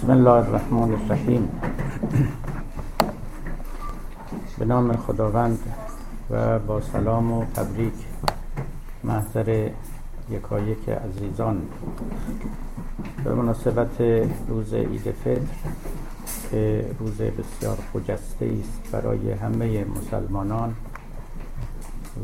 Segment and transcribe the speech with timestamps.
[0.00, 1.48] بسم الله الرحمن الرحیم.
[4.58, 5.58] به نام خداوند
[6.30, 7.92] و با سلام و تبریک
[9.04, 9.70] محضر
[10.30, 11.62] یکایک عزیزان.
[13.24, 14.00] به مناسبت
[14.48, 15.40] روز عید فطر
[16.50, 20.74] که روز بسیار خجسته است برای همه مسلمانان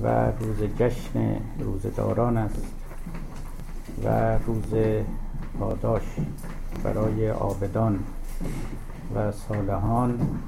[0.02, 2.66] و روز جشن روزداران است
[4.04, 4.74] و روز
[5.58, 6.02] پاداش
[6.84, 7.98] برای آبدان
[9.14, 10.38] و صالحان.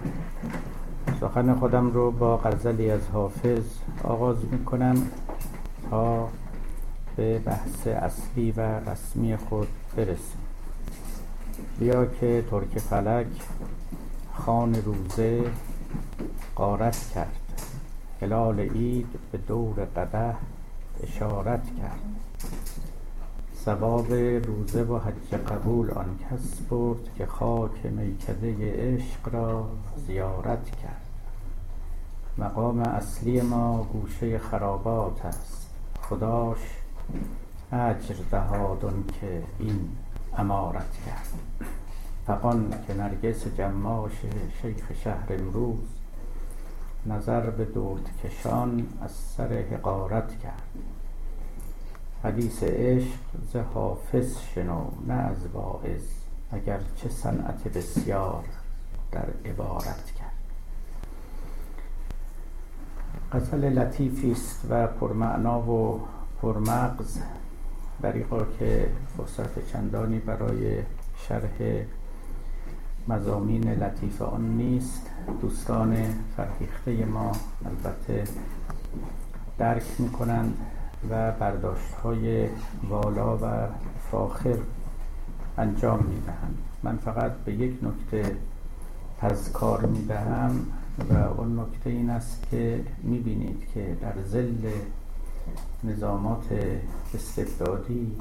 [1.21, 3.65] سخن خودم رو با غزلی از حافظ
[4.05, 5.03] آغاز می کنم
[5.91, 6.29] تا
[7.17, 10.41] به بحث اصلی و رسمی خود برسیم.
[11.79, 13.27] بیا که ترک فلک
[14.35, 15.45] خان روزه
[16.55, 17.63] قارت کرد.
[18.21, 20.35] هلال عید به دور قده
[21.03, 22.18] اشارت کرد.
[23.69, 29.69] ثواب روزه و حج قبول آن کس برد که خاک میکده عشق را
[30.07, 31.07] زیارت کرد.
[32.39, 35.71] مقام اصلی ما گوشه خرابات است.
[36.03, 36.59] خداش
[37.73, 39.89] اجر دهاد که این
[40.37, 41.69] امارت کرد.
[42.27, 44.13] فقان که نرگس جماش
[44.63, 45.89] شیخ شهر امروز
[47.07, 50.63] نظر به درد کشان از سر حقارت کرد.
[52.25, 53.19] حدیث عشق
[53.53, 56.03] ز حافظ شنو نه از واعظ
[56.53, 58.45] اگر چه صنعت بسیار
[59.13, 60.33] در عبارت کرد.
[63.33, 66.01] غزل لطیفی است و پرمعنا و
[66.43, 67.19] پرمغز
[68.03, 70.83] دریقا که فرصت چندانی برای
[71.29, 71.85] شرح
[73.09, 75.11] مزامین لطیف آن نیست.
[75.41, 75.97] دوستان
[76.37, 77.33] فرهیخته ما
[77.65, 78.25] البته
[79.59, 80.57] درک می‌کنند.
[81.11, 82.49] و برداشت های
[82.89, 83.67] والا و
[84.11, 84.57] فاخر
[85.59, 88.37] انجام می‌دهند من فقط به یک نکته
[89.21, 90.67] تذکار می‌دهم
[91.11, 94.71] و اون نکته این است که می‌بینید که در زل
[95.85, 96.47] نظامات
[97.15, 98.17] استبدادی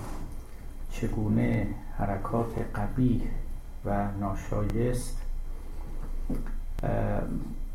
[0.92, 3.22] چگونه حرکات قبیح
[3.86, 5.18] و ناشایست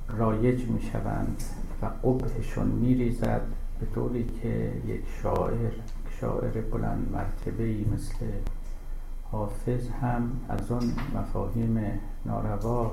[0.08, 1.42] رایج می شوند
[1.82, 3.42] و قبهشون می ریزد
[3.82, 5.72] به طوری که یک شاعر
[6.20, 8.26] شاعر بلند مرتبه مثل
[9.30, 12.92] حافظ هم از آن مفاهیم ناروا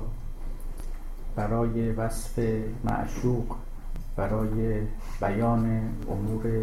[1.36, 2.38] برای وصف
[2.84, 3.56] معشوق
[4.16, 4.80] برای
[5.20, 5.80] بیان
[6.10, 6.62] امور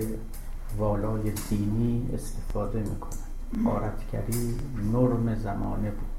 [0.77, 4.55] والای دینی استفاده می‌کنه قارتگری
[4.93, 6.09] نرم زمانه بود.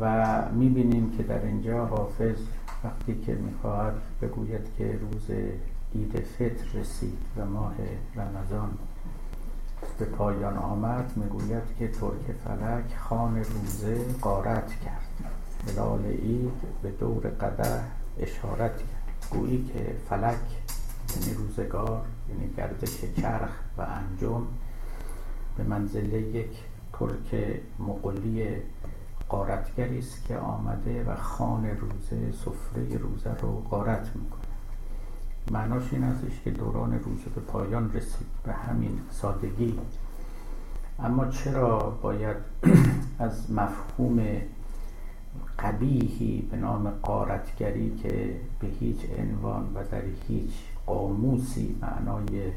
[0.00, 2.36] و می‌بینیم که در اینجا حافظ
[2.84, 5.38] وقتی که می‌خواهد بگوید که روز
[5.94, 7.74] عید فطر رسید و ماه
[8.16, 8.70] رمضان
[9.98, 15.02] به پایان آمد می‌گوید که ترک فلک خان روزه قارت کرد.
[15.68, 16.52] هلال عید
[16.82, 17.80] به دور قده
[18.18, 19.28] اشارت کرد.
[19.30, 20.62] گویی که فلک
[21.16, 24.42] یعنی روزگار یعنی گردش چرخ و انجم
[25.56, 28.56] به منزله یک ترک مقلی
[29.28, 34.41] قارتگری است که آمده و خان روزه سفره روزه رو قارت می‌کنه
[35.50, 39.78] معناش این استش که دوران روزه به پایان رسید به همین سادگی.
[40.98, 42.36] اما چرا باید
[43.18, 44.26] از مفهوم
[45.58, 50.52] قبیهی به نام قارتگری که به هیچ عنوان و در هیچ
[50.86, 52.52] قاموسی معنای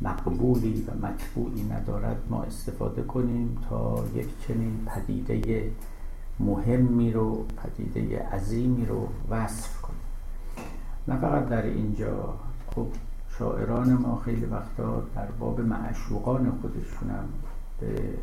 [0.00, 5.70] مقبولی و مطبوعی ندارد ما استفاده کنیم تا یک چنین پدیده
[6.40, 9.77] مهمی رو پدیده عظیمی رو وصف
[11.08, 12.34] نه فقط در اینجا.
[12.74, 12.86] خب
[13.38, 17.28] شاعران ما خیلی وقتا در باب معشوقان خودشونم
[17.80, 18.14] به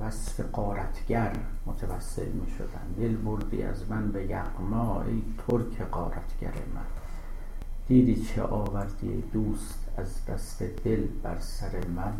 [0.00, 1.32] وصف قارتگر
[1.66, 6.86] متوسل می شدن دل بردی از من به یقما ای ترک قارتگر من.
[7.88, 12.12] دیدی چه آوردی دوست از دست دل بر سر من؟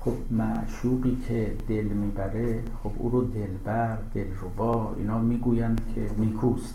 [0.00, 6.74] خب معشوقی که دل می‌بره خب او رو دلبر دلربا اینا می‌گویند که نیکوست.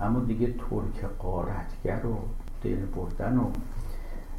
[0.00, 2.16] اما دیگه ترک قارتگر و
[2.62, 3.50] دل بردن و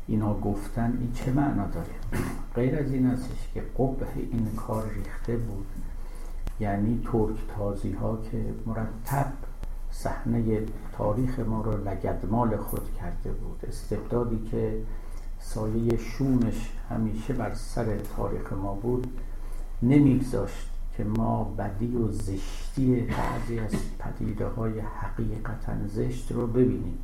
[0.07, 2.23] اینا گفتن این چه معنا داره؟
[2.55, 5.65] غیر از این استش که قبه این کار ریخته بود.
[6.59, 9.33] یعنی ترک تازی ها که مرتب
[9.91, 10.65] صحنه
[10.97, 13.65] تاریخ ما رو لگدمال خود کرده بود.
[13.67, 14.81] استبدادی که
[15.39, 19.07] سایه شومش همیشه بر سر تاریخ ما بود
[19.83, 20.70] نمیگذاشت.
[21.01, 26.97] که ما بدی و زشتی بعضی از پدیده های حقیقتا زشت رو ببینیم.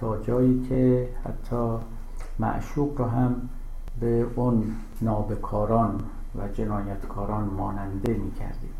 [0.00, 1.78] تا جایی که حتی
[2.38, 3.48] معشوق رو هم
[4.00, 6.00] به اون نابکاران
[6.38, 8.70] و جنایتکاران ماننده می کردیم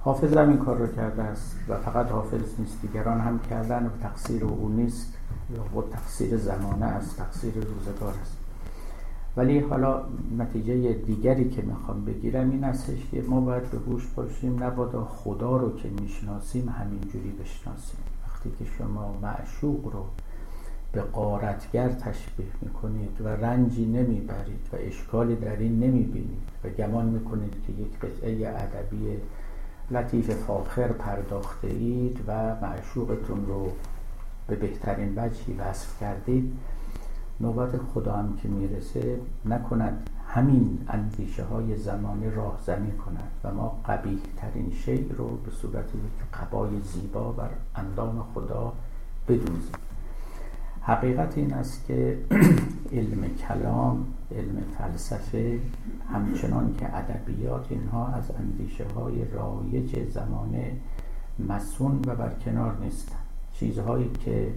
[0.00, 3.90] حافظ هم این کار رو کرده است و فقط حافظ نیست دیگران هم کردن و
[4.02, 5.12] تقصیر او نیست.
[5.50, 8.41] یا تقصیر زمانه است تقصیر روزگار است.
[9.36, 10.02] ولی حالا
[10.38, 15.56] نتیجه دیگری که می‌خوام بگیرم این استش که ما باید به هوش باشیم نبادا خدا
[15.56, 18.00] رو که می‌شناسیم همینجوری بشناسیم.
[18.26, 20.04] وقتی که شما معشوق رو
[20.92, 27.54] به قارتگر تشبیه می‌کنید و رنجی نمی‌برید و اشکالی در این نمی‌بینید و گمان می‌کنید
[27.66, 29.16] که یک قطعه ادبی
[29.90, 33.68] لطیف فاخر پرداخته اید و معشوقتون رو
[34.46, 36.52] به بهترین وجهی وصف کردید
[37.40, 40.10] نوبت خدا هم که می‌رسه نکند.
[40.28, 46.40] همین اندیشه های زمانه راهزنی کند و ما قبیه ترین شیء رو به صورت یک
[46.40, 48.72] قبای زیبا بر اندام خدا
[49.28, 49.72] بدوزیم
[50.82, 52.18] حقیقت این است که
[52.92, 54.06] علم کلام
[54.36, 55.60] علم فلسفه
[56.12, 60.72] همچنان که ادبیات اینها از اندیشه های رایج زمانه
[61.48, 63.18] مسون و برکنار نیستند.
[63.54, 64.48] چیزهایی که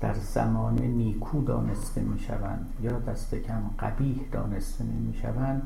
[0.00, 5.62] در زمان نیکو دانسته می شوند یا دست کم قبیح دانسته نمی شوند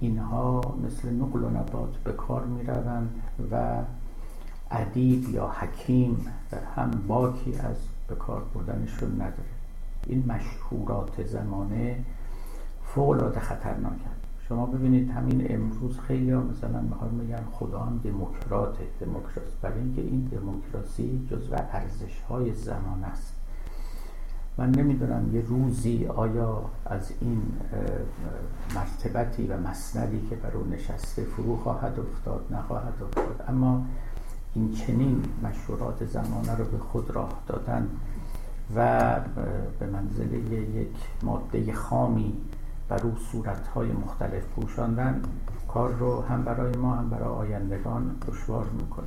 [0.00, 3.10] اینها مثل نقل و نبات به کار می روند
[3.50, 3.82] و
[4.70, 6.26] ادیب یا حکیم
[6.76, 7.76] هم باکی از
[8.08, 9.54] به کار بردنشون نداره.
[10.06, 12.04] این مشهورات زمانه
[12.84, 13.98] فوق العاده خطرناک
[14.48, 18.84] شما ببینید همین امروز خیلی ها مثلا می‌خوان میگن خدا هم دموکراته.
[19.00, 23.43] دموکراسی برای اینکه این دموکراسی جزو ارزش های زمان است.
[24.58, 27.42] من نمی‌دونم یه روزی آیا از این
[28.74, 33.44] مرتبتی و مسندی که بر اون نشسته فرو خواهد افتاد نخواهد افتاد.
[33.48, 33.86] اما
[34.54, 37.88] این چنین مشهورات زمانه رو به خود راه دادن
[38.76, 39.20] و
[39.78, 42.34] به منزله یک ماده خامی
[42.88, 45.22] بر او صورتهای مختلف پوشاندن
[45.68, 49.06] کار رو هم برای ما هم برای آیندگان دشوار می‌کنه.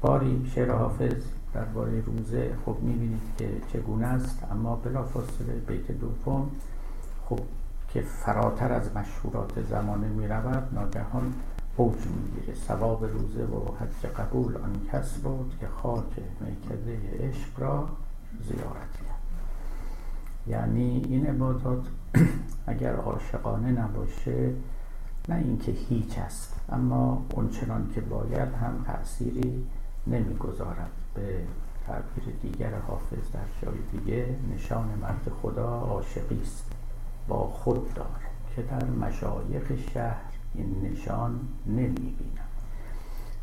[0.00, 1.22] باری شعر حافظ.
[1.56, 4.38] درباره روزه خب می‌بینید که چگونه است.
[4.50, 6.50] اما بلافاصله بیت دوم
[7.28, 7.40] خب
[7.88, 11.34] که فراتر از مشهورات زمانه می‌رود ناگهان
[11.76, 12.54] اوج می‌گیره.
[12.54, 16.04] ثواب روزه و حج قبول آن کس بود که خاک
[16.40, 17.88] میکده عشق را
[18.48, 19.46] زیارت کرد.
[20.46, 21.86] یعنی این عبادات
[22.66, 24.52] اگر عاشقانه نباشه
[25.28, 29.66] نه اینکه هیچ است اما اونچنان که باید هم تأثیری
[30.06, 31.05] نمی‌گذارد.
[31.16, 31.38] به
[31.86, 36.72] تعبیر دیگر حافظ در جای دیگه نشان مرد خدا عاشقی است
[37.28, 38.06] با خود دار
[38.56, 40.22] که در مشایخ شهر
[40.54, 42.46] این نشان نمی‌بینم.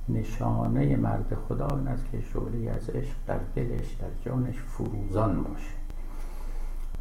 [0.10, 5.74] نشانه مرد خدا این است که شعله از عشق در دلش در جانش فروزان باشه.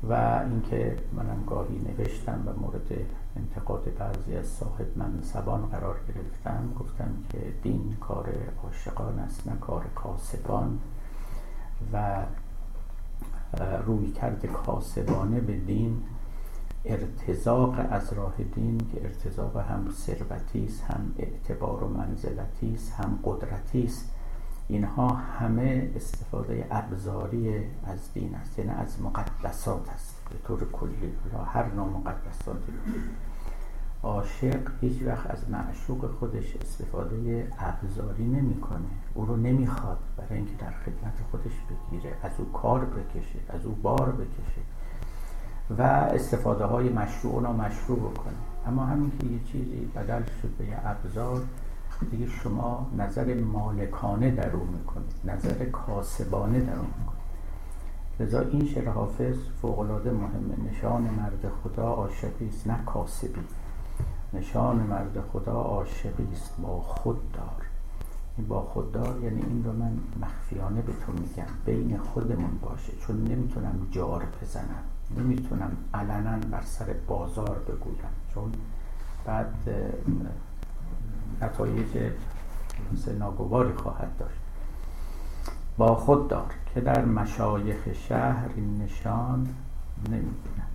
[0.09, 2.93] و اینکه منم گاهی نوشتم و مورد
[3.37, 6.73] انتقاد بعضی از صاحب منصبان قرار گرفتم.
[6.81, 10.79] گفتم که دین کار عاشقان است نه کار کاسبان.
[11.93, 12.23] و
[13.87, 16.03] روی کرد کاسبانه به دین.
[16.85, 23.19] ارتزاق از راه دین که ارتزاق هم ثروتی است هم اعتبار و منزلتی است هم
[23.25, 24.11] قدرتی است.
[24.69, 30.17] اینها همه استفاده ابزاری از دین است یعنی از مقدسات است.
[30.31, 31.13] به طور کلی
[31.47, 32.73] هر نوع مقدساتی.
[34.03, 38.89] عاشق هیچ وقت از معشوق خودش استفاده ابزاری نمی‌کنه.
[39.15, 42.17] او رو نمی‌خواد برای اینکه در خدمت خودش بگیره.
[42.23, 44.61] از او کار بکشه از او بار بکشه
[45.79, 48.35] و استفاده های مشروع و مشروع بکنه.
[48.67, 51.43] اما همین که یه چیزی بدل شد به یه ابزار
[52.11, 55.13] دیگه شما نظر مالکانه در اون می‌کنید.
[55.25, 57.23] نظر کاسبانه در اون می‌کنید.
[58.21, 60.71] لذا این شعر حافظ فوقلاده مهمه.
[60.71, 63.41] نشان مرد خدا عاشقی است نه کاسبی.
[64.35, 67.67] نشان مرد خدا عاشقی است با خود دار.
[68.37, 72.93] این با خوددار یعنی این رو من مخفیانه به تو میگم بین خودمون باشه.
[73.01, 74.83] چون نمی‌تونم جار بزنم
[75.17, 78.13] نمی‌تونم علنا بر سر بازار بگویم.
[78.35, 78.53] چون
[79.25, 79.55] بعد
[81.43, 82.13] نتایج
[83.19, 84.39] ناگواری خواهد داشت.
[85.79, 89.49] با خود دار که در مشایخ شهر این نشان
[90.09, 90.69] نمی‌بینم.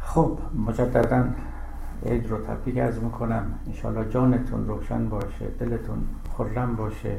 [0.00, 1.24] خب مجددا
[2.06, 3.58] عید رو تبریک از می‌کنم.
[3.66, 5.98] انشالله جانتون روشن باشه دلتون
[6.38, 7.18] خرم باشه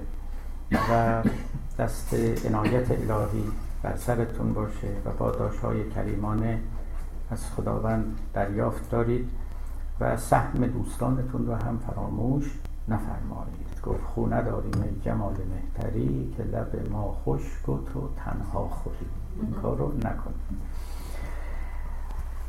[0.71, 1.23] و
[1.79, 2.13] دست
[2.45, 3.43] عنایت الهی
[3.83, 6.59] بر سرتون باشه و با های کریمانه
[7.31, 9.29] از خداوند دریافت دارید
[9.99, 13.81] و سهم دوستانتون رو هم فراموش نفرمایید.
[13.83, 19.05] گفت خو نداریم جمال مهتری که لب ما خوش و تو تنها خوری.
[19.41, 20.76] این کار رو نکنید.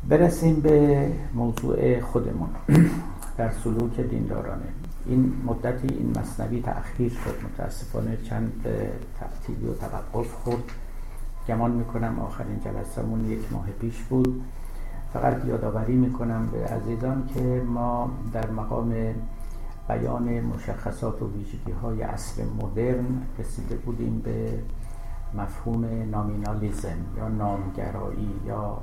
[0.09, 2.49] برسیم به موضوع خودمون.
[3.37, 4.69] در سلوک دیندارانه.
[5.07, 8.67] این مدتی این مصنوی تأخیر شد متاسفانه چند
[9.21, 10.63] تعطیلی و توقف خورد.
[11.49, 14.43] گمان می‌کنم آخرین جلسمون یک ماه پیش بود.
[15.13, 18.95] فقط یادآوری می‌کنم به عزیزان که ما در مقام
[19.89, 24.59] بیان مشخصات و ویژگی های اصل مدرن رسیده بودیم به
[25.35, 28.79] مفهوم نامینالیزم یا نامگرایی یا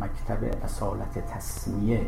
[0.00, 2.06] مکتب اصالت تصمیه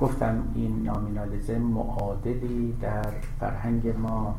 [0.00, 4.34] گفتم این نامینالیزم معادلی در فرهنگ ما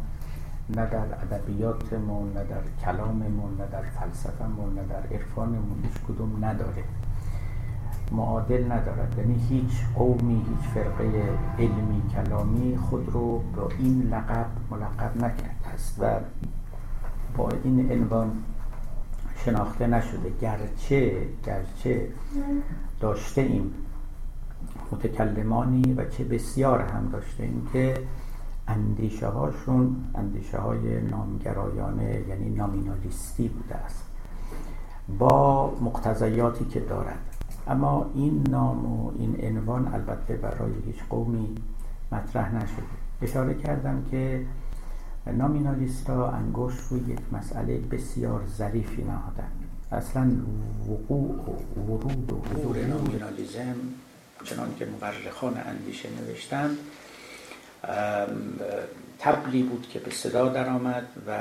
[0.69, 6.83] نه در ادبیاتمون نه در کلاممون نه در فلسفهمون نه در عرفانمون هیچ کدوم نداره.
[8.11, 9.15] معادل ندارد.
[9.17, 15.95] یعنی هیچ قومی هیچ فرقه علمی کلامی خود رو با این لقب ملقب نکرده است
[15.99, 16.19] و
[17.37, 18.31] با این عنوان
[19.45, 20.31] شناخته نشده.
[20.41, 22.07] گرچه گرچه
[22.99, 23.73] داشته ایم.
[24.91, 27.93] متکلمانی و چه بسیار هم داشته ایم که
[28.67, 34.05] اندیشه هاشون اندیشه های نامگرایانه یعنی نامینالیستی بوده است.
[35.19, 37.19] با مقتضیاتی که دارد.
[37.67, 41.55] اما این نام و این عنوان البته برای هیچ قومی
[42.11, 42.83] مطرح نشده.
[43.21, 44.45] اشاره کردم که
[45.31, 49.51] نامینالیست را انگشت روی یک مسئله بسیار ظریفی نهادن.
[49.91, 50.31] اصلا
[50.89, 51.35] وقوع
[51.77, 53.75] و ورود و حضور نامینالیزم
[54.43, 56.77] چنان که مورخان اندیشه نوشتند
[59.19, 61.37] تبلی بود که به صدا درآمد و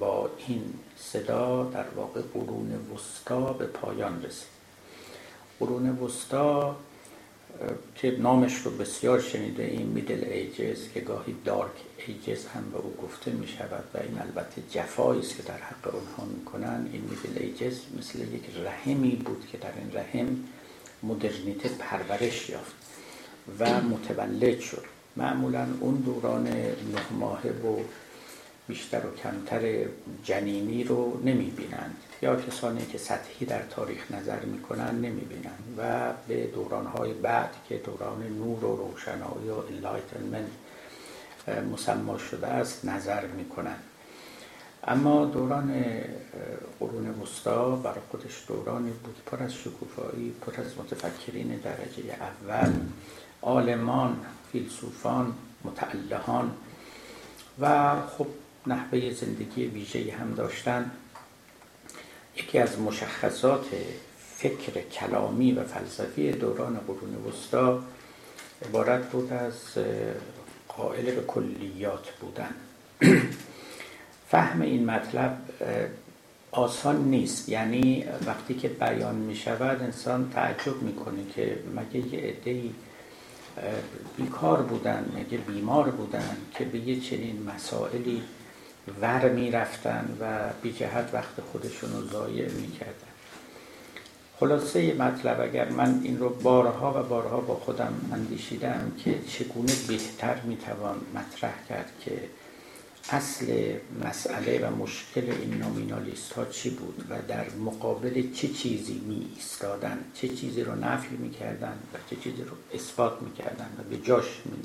[0.00, 0.62] با این
[0.96, 4.48] صدا در واقع قرون وسطا به پایان رسید.
[5.60, 6.76] قرون وسطا
[7.94, 11.72] که نامش رو بسیار شنیده این میدل ایجز که گاهی دارک
[12.06, 15.94] ایجز هم به او گفته می شود و این البته جفایی است که در حق
[15.94, 16.88] اونها می‌کنن.
[16.92, 20.44] این میدل ایجز مثل یک رحمی بود که در این رحم
[21.02, 22.74] مدرنیته پرورش یافت
[23.58, 24.84] و متولد شد.
[25.16, 27.80] معمولا اون دوران نه ماهه و
[28.68, 29.84] بیشتر و کمتر
[30.24, 36.12] جنینی رو نمی بینند یا کسانی که سطحی در تاریخ نظر می‌کنن نمی بینند و
[36.28, 40.50] به دورانهای بعد که دوران نور و روشنایی و enlightenment
[41.72, 43.82] مسما شده است نظر می‌کنند.
[44.88, 45.84] اما دوران
[46.80, 49.16] قرون وسطا برای خودش دورانی بود.
[49.26, 52.72] پر از شکوفایی پر از متفکرین درجه اول
[53.42, 54.16] عالمان
[54.52, 56.52] فیلسوفان متألهان.
[57.60, 58.26] و خب
[58.66, 60.90] نحوه زندگی ویژه هم داشتن.
[62.36, 63.66] یکی از مشخصات
[64.36, 67.82] فکر کلامی و فلسفی دوران قرون وسطا
[68.68, 69.54] عبارت بود از
[70.68, 72.54] قائل به کلیات بودن.
[74.30, 75.38] فهم این مطلب
[76.50, 77.48] آسان نیست.
[77.48, 82.70] یعنی وقتی که بیان می شود انسان تعجب می‌کنه که مگه یه عده‌ای
[84.16, 88.22] بیکار بودن مگه بیمار بودن که به یه چنین مسائلی
[89.00, 93.16] ور می رفتن و بی جهت وقت خودشون رو ضایع می کردن
[94.40, 100.40] خلاصه مطلب اگر من این رو بارها و بارها با خودم اندیشیدم که چگونه بهتر
[100.40, 102.12] می توان مطرح کرد که
[103.10, 103.74] اصل
[104.04, 109.98] مسئله و مشکل این نومینالیست ها چی بود و در مقابل چه چیزی می ایستادن
[110.14, 113.96] چه چیزی رو نفی می کردن و چه چیزی رو اثبات می کردن و به
[113.96, 114.62] جاش می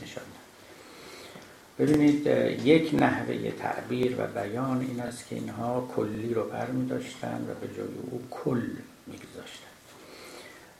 [1.81, 2.27] ببینید
[2.65, 7.67] یک نحوه تعبیر و بیان این است که اینها کلی رو بر می داشتن و
[7.67, 8.67] به جای او کل
[9.07, 9.71] می گذاشتن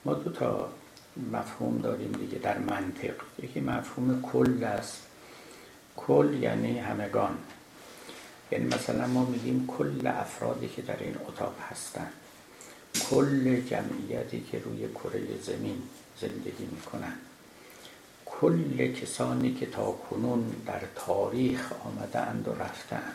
[0.05, 0.70] ما دو تا
[1.31, 3.13] مفهوم داریم دیگه در منطق.
[3.43, 5.01] یکی مفهوم کل است.
[5.98, 7.38] کل یعنی همگان.
[8.51, 12.08] یعنی مثلا ما میگیم کل افرادی که در این اتاق هستن.
[13.10, 15.81] کل جمعیتی که روی کره زمین
[16.22, 17.13] زندگی می‌کنن.
[18.41, 23.13] کل کسانی که تا کنون در تاریخ آمدند و رفتند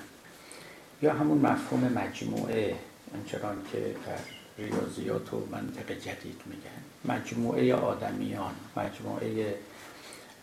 [1.02, 2.74] یا همون مفهوم مجموعه
[3.14, 4.18] انچنان که در
[4.64, 7.14] ریاضیات و منطق جدید میگن.
[7.16, 9.54] مجموعه آدمیان مجموعه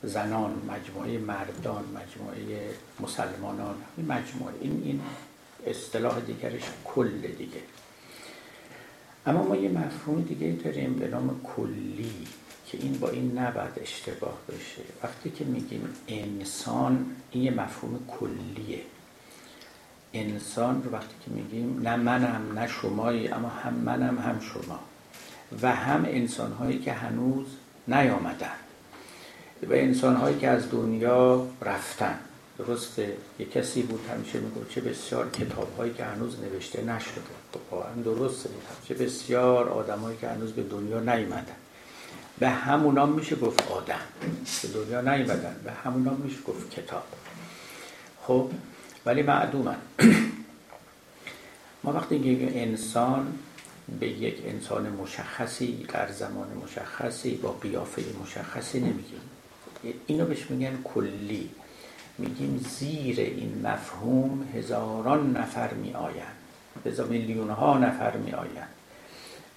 [0.03, 3.75] زنان مجموعه مردان مجموعه مسلمانان.
[3.97, 5.01] این مجموعه این این
[5.67, 7.61] اصطلاح دیگرش کل دیگه.
[9.25, 12.27] اما ما یه مفهوم دیگه داریم به نام کلی.
[12.73, 18.81] که این با این نباید اشتباه بشه وقتی که میگیم انسان این یه مفهوم کلیه.
[20.13, 24.79] انسان رو وقتی که میگیم نه منم نه شمایی اما هم منم هم شما.
[25.61, 27.47] و هم انسان هایی که هنوز
[27.87, 28.55] نیامدن.
[29.69, 32.19] و انسان هایی که از دنیا رفتن.
[32.57, 37.21] درسته؟ یه کسی بود همیشه میگو چه بسیار کتاب هایی که هنوز نوشته نشده.
[37.53, 38.49] خب، واقعا درسته.
[38.87, 41.62] چه بسیار آدم هایی که هنوز به دنیا نیومدن.
[42.43, 43.99] به همونا میشه گفت آدم.
[44.61, 45.55] به دنیا نیومدن.
[45.63, 47.03] به همونا میشه گفت کتاب.
[48.21, 48.49] خب
[49.05, 49.75] ولی معدومن.
[51.83, 53.33] ما وقتی میگیم انسان
[53.99, 59.21] به یک انسان مشخصی در زمان مشخصی با قیافه مشخصی نمیگیم.
[60.07, 61.49] اینو بهش میگن کلی.
[62.17, 66.35] میگیم زیر این مفهوم هزاران نفر می آیند
[66.83, 68.69] به میلیون ها نفر می آیند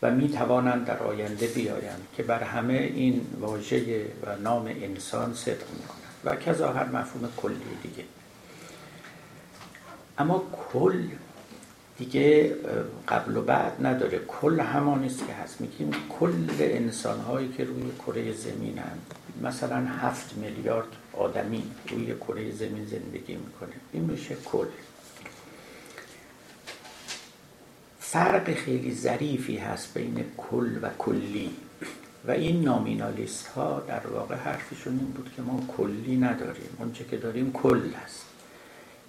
[0.02, 5.70] و می توانند در آینده بیایند که بر همه این واژه و نام انسان صدق
[5.72, 8.04] می کنند و کذا هر مفهوم کلی دیگه.
[10.18, 11.02] اما کل
[11.98, 12.56] دیگه
[13.08, 14.18] قبل و بعد نداره.
[14.18, 15.60] کل همانی است که هست.
[15.60, 22.50] میگیم کل انسان هایی که روی کره زمین هست مثلا هفت میلیارد آدمی روی کره
[22.50, 23.72] زمین زندگی می‌کنه.
[23.92, 24.66] این میشه کل.
[28.08, 31.50] فرق خیلی ظریفی هست بین کل و کلی.
[32.26, 36.76] و این نامینالیست ها در واقع حرفشون این بود که ما کلی نداریم.
[36.78, 38.24] اونچه که داریم کل هست.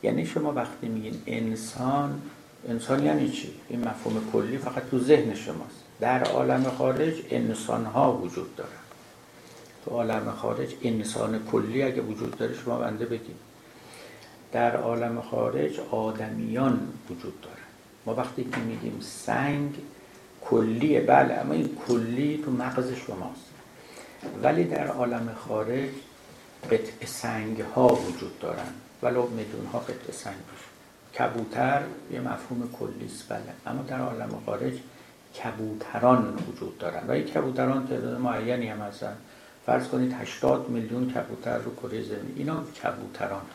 [0.04, 2.22] یعنی شما وقتی میگین انسان
[2.70, 5.84] انسان یعنی چی؟ این مفهوم کلی فقط تو ذهن شماست.
[6.00, 8.70] در عالم خارج انسان ها وجود دارن.
[9.86, 13.36] تو عالم خارج انسان کلی اگه وجود داره شما بنده بگیم
[14.51, 17.56] در عالم خارج آدمیان وجود دارن.
[18.07, 19.75] ما وقتی که میگیم سنگ
[20.41, 23.51] کلیه بله اما این کلی تو مغز شماست.
[24.43, 25.89] ولی در عالم خارج
[26.71, 28.73] قطع سنگ ها وجود دارن.
[29.03, 30.35] ولو میدون ها قطع سنگ
[31.19, 33.41] کبوتر یه مفهوم کلی است بله.
[33.65, 34.73] اما در عالم خارج
[35.43, 37.07] کبوتران وجود دارن.
[37.07, 39.17] و این کبوتران تعداد معینی هم هستن.
[39.65, 42.33] فرض کنید 80 میلیون کبوتر رو کره زمین.
[42.35, 43.45] اینا کبوتران.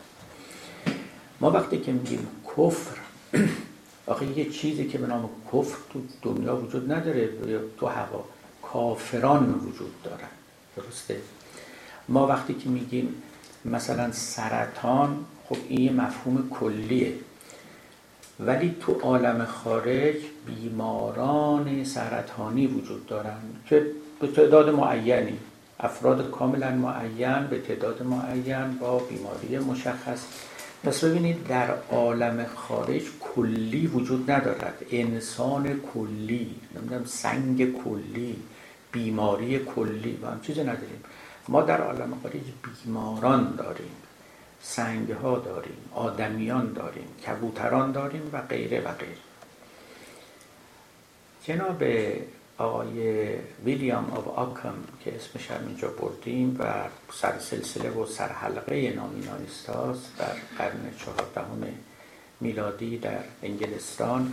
[1.40, 2.97] ما وقتی که میگیم کفر
[4.06, 7.28] آخه یه چیزی که به نام کفر تو دنیا وجود نداره
[7.78, 8.25] تو هوا.
[8.62, 10.28] کافران وجود دارن
[10.76, 11.17] درسته؟
[12.08, 13.23] ما وقتی که میگیم
[13.65, 17.12] مثلا سرطان خب این مفهوم کلیه.
[18.41, 23.86] ولی تو عالم خارج بیماران سرطانی وجود دارند که
[24.21, 25.38] به تعداد معینی
[25.80, 30.25] افراد کاملا معین به تعداد معین با بیماری مشخص.
[30.84, 34.75] پس ببینید در عالم خارج کلی وجود ندارد.
[34.90, 38.36] انسان کلی نمی‌دونم سنگ کلی
[38.92, 41.04] بیماری کلی و هم چیزی نداریم.
[41.49, 42.42] ما در عالم خارج
[42.84, 43.97] بیماران داریم
[44.62, 49.16] سنگ ها داریم آدمیان داریم کبوتران داریم و غیره و غیره.
[51.45, 51.82] جناب
[52.58, 53.28] آقای
[53.65, 56.65] ویلیام آف آکم که اسمش هم اینجا بردیم و
[57.12, 61.67] سر سلسله و سرحلقه نامینالیست هاست در قرن چهاردهم
[62.41, 64.32] میلادی در انگلستان.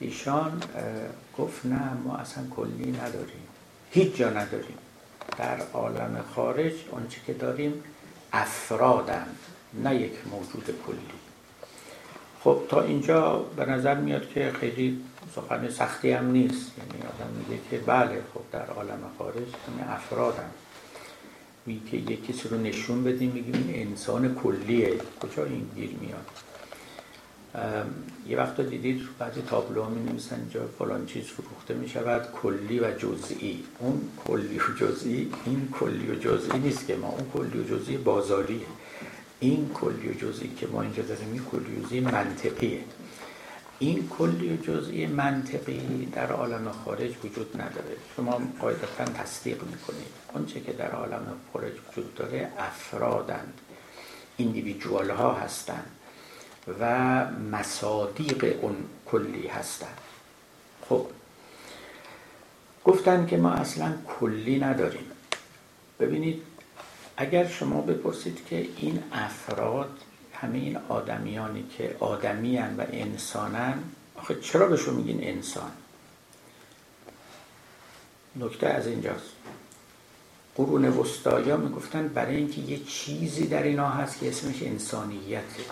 [0.00, 0.62] ایشان
[1.38, 3.46] گفت نه ما اصلا کلی نداریم.
[3.90, 4.78] هیچ جا نداریم.
[5.38, 7.82] در عالم خارج آنچه که داریم
[8.32, 9.36] افرادند
[9.82, 10.98] نه یک موجود کلی.
[12.40, 15.04] خب تا اینجا به نظر میاد که خیلی
[15.34, 16.72] سخن سختی هم نیست.
[16.78, 20.50] یعنی آدم میگه که بله خب در عالم خارج همه افرادن.
[21.66, 25.00] میگه که یک کسی رو نشون بدیم میگیم این انسان کلیه.
[25.20, 26.26] کجا این گیر میاد؟
[28.28, 32.90] یه وقت دیدید بعضی تابلو می نویسن اینجا فلان چیز فروخته می شود کلی و
[32.98, 33.64] جزئی.
[33.78, 37.08] اون کلی و جزئی این کلی و جزئی نیست که ما.
[37.08, 38.66] اون کلی و جزئی بازاریه.
[39.40, 42.80] این کلی و جزئی که ما اینجا داریم این کلی و جزئی منطقیه.
[43.78, 47.96] این کلی و جزئی منطقی در عالم خارج وجود نداره.
[48.16, 50.06] شما قاعدتا تصدیق می‌کنید.
[50.34, 53.60] آنچه که در عالم خارج وجود داره افرادند
[54.36, 55.90] ایندیویدوال ها هستند
[56.80, 59.98] و مصادیق اون کلی هستند.
[60.88, 61.06] خب
[62.84, 65.10] گفتن که ما اصلا کلی نداریم.
[66.00, 66.42] ببینید
[67.16, 69.98] اگر شما بپرسید که این افراد
[70.44, 73.78] همه این آدمیانی که آدمیان و انسانن
[74.16, 75.70] آخه چرا بهشون میگین انسان؟
[78.36, 79.32] نکته از اینجاست.
[80.56, 85.64] قرون وسطایا می‌گفتن برای اینکه یه چیزی در اینا هست که اسمش انسانیته.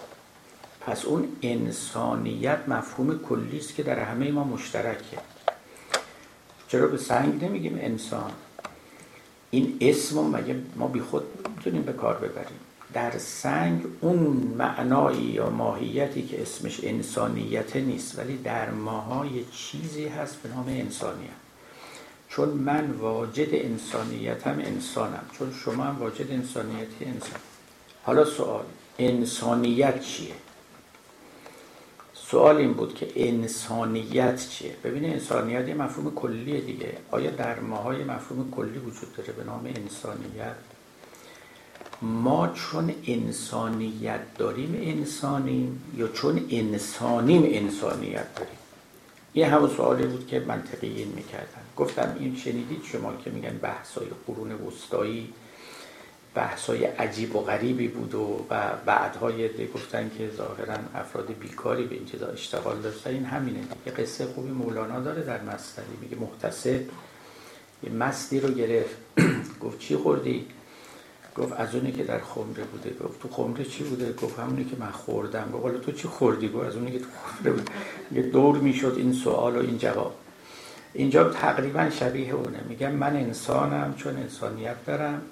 [0.81, 5.19] پس اون انسانیت مفهوم کلی است که در همه ما مشترکه.
[6.69, 8.31] چرا به سنگ نمیگیم انسان؟
[9.51, 12.59] این اسم مگه ما بی خود می‌تونیم به کار ببریم؟
[12.93, 14.19] در سنگ اون
[14.59, 20.69] معنایی یا ماهیتی که اسمش انسانیت نیست ولی در ماها یه چیزی هست به نام
[20.69, 21.43] انسانیت.
[22.29, 25.25] چون من واجد انسانیتم انسانم.
[25.39, 27.41] چون شما هم واجد انسانیتی انسان.
[28.03, 28.65] حالا سوال
[28.99, 30.35] انسانیت چیه؟
[32.15, 36.97] سوال این بود که انسانیت چیه؟ ببینه انسانیت یه مفهوم کلیه دیگه.
[37.11, 40.72] آیا در ماهای مفهوم کلی وجود داره به نام انسانیت؟
[42.03, 48.57] ما چون انسانیت داریم انسانیم یا چون انسانیم انسانیت داریم؟
[49.35, 51.63] یه همون سوالی بود که منطقی می‌کردن.
[51.77, 55.33] گفتم این شنیدید شما که میگن بحثای قرون وسطایی
[56.35, 58.45] بحثای عجیب و غریبی بود و
[58.87, 63.11] بعدهای ده گفتن که ظاهرا افراد بیکاری به این چیزا اشتغال داشتن.
[63.11, 65.97] این همینه یه قصه خوبی مولانا داره در مستری.
[66.01, 66.81] میگه محتسب
[67.83, 68.97] یه مستی رو گرفت.
[69.63, 70.47] گفت چی خوردی؟
[71.37, 74.77] گفت از اونی که در خمره بوده گفت تو خمره چی بوده؟ گفت همونی که
[74.79, 75.51] من خوردم.
[75.53, 77.71] گفت حالا تو چی خوردی؟ گفت از اونی که تو خمره بود
[78.13, 80.15] یه دور می‌شد این سوال و این جواب.
[80.93, 82.61] اینجا تقریبا شبیه اونه.
[82.69, 85.23] میگم من انسانم چون انسانیت دارم.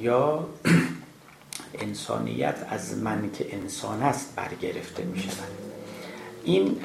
[0.00, 0.46] یا
[1.74, 5.48] انسانیت از من که انسان است برگرفته می شود
[6.44, 6.76] این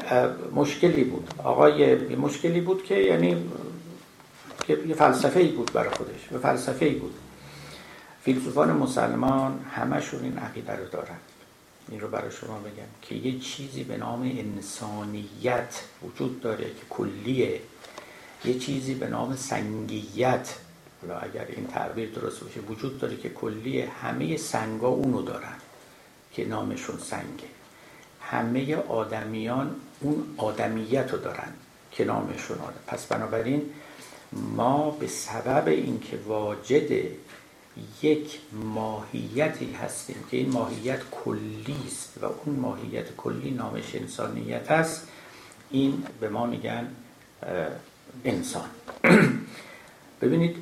[0.56, 1.34] مشکلی بود.
[1.44, 3.50] آقای مشکلی بود که یعنی
[4.70, 6.32] یه فلسفه ای بود برای خودش.
[6.32, 7.14] یه فلسفه ای بود.
[8.24, 11.18] فیلسوفان مسلمان همشون این عقیده رو دارن.
[11.90, 17.62] این رو برای شما بگم که یه چیزی به نام انسانیت وجود داره که کلیه.
[18.46, 20.56] یه چیزی به نام سنگیت.
[21.02, 25.56] حالا اگر این تعبیر درست باشه وجود داره که کلی همه سنگا اونو دارن
[26.32, 27.48] که نامشون سنگه.
[28.22, 31.54] همه آدمیان اون آدمیت رو دارن
[31.92, 32.84] که نامشون آدم.
[32.88, 33.70] پس بنابراین
[34.32, 36.92] ما به سبب اینکه واجد
[38.02, 45.08] یک ماهیتی هستیم که این ماهیت کلی است و اون ماهیت کلی نامش انسانیت است.
[45.72, 46.88] این به ما میگن
[48.26, 48.70] انسان.
[50.22, 50.56] ببینید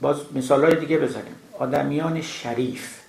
[0.00, 1.34] باز مثال های دیگه بزنیم.
[1.58, 3.00] آدمیان شریف.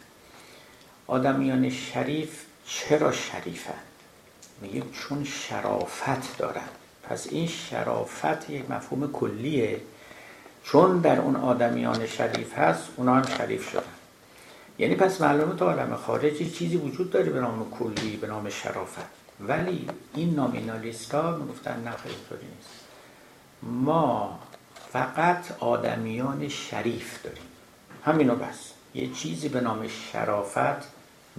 [1.07, 3.73] آدمیان شریف چرا شریفن
[4.61, 6.69] میگه چون شرافت دارن.
[7.03, 9.81] پس این شرافت یک مفهوم کلیه.
[10.65, 13.83] چون در اون آدمیان شریف هست اونا هم شریف شدن.
[14.79, 19.05] یعنی پس معلومه تو عالم خارجی چیزی وجود داره به نام کلی به نام شرافت.
[19.39, 22.15] ولی این نامینالیست ها می‌گفتن نه خیلی
[22.55, 22.69] نیست.
[23.63, 24.39] ما
[24.93, 27.43] فقط آدمیان شریف داریم.
[28.05, 28.71] همینو بس.
[28.93, 30.87] یه چیزی به نام شرافت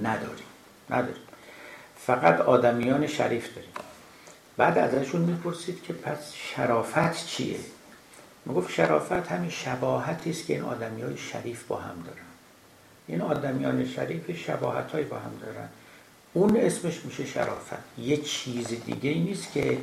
[0.03, 0.47] نداریم.
[0.91, 1.23] نداریم.
[2.07, 3.71] فقط آدمیان شریف داریم.
[4.57, 7.59] بعد ازشون می‌پرسید که پس شرافت چیه؟
[8.47, 12.27] می‌گفت شرافت همین شباهتی است که این آدمی های شریف با هم دارن.
[13.07, 15.69] این آدمیان شریف شباهت های با هم دارن.
[16.33, 17.99] اون اسمش میشه شرافت.
[17.99, 19.79] یه چیز دیگه ای نیست که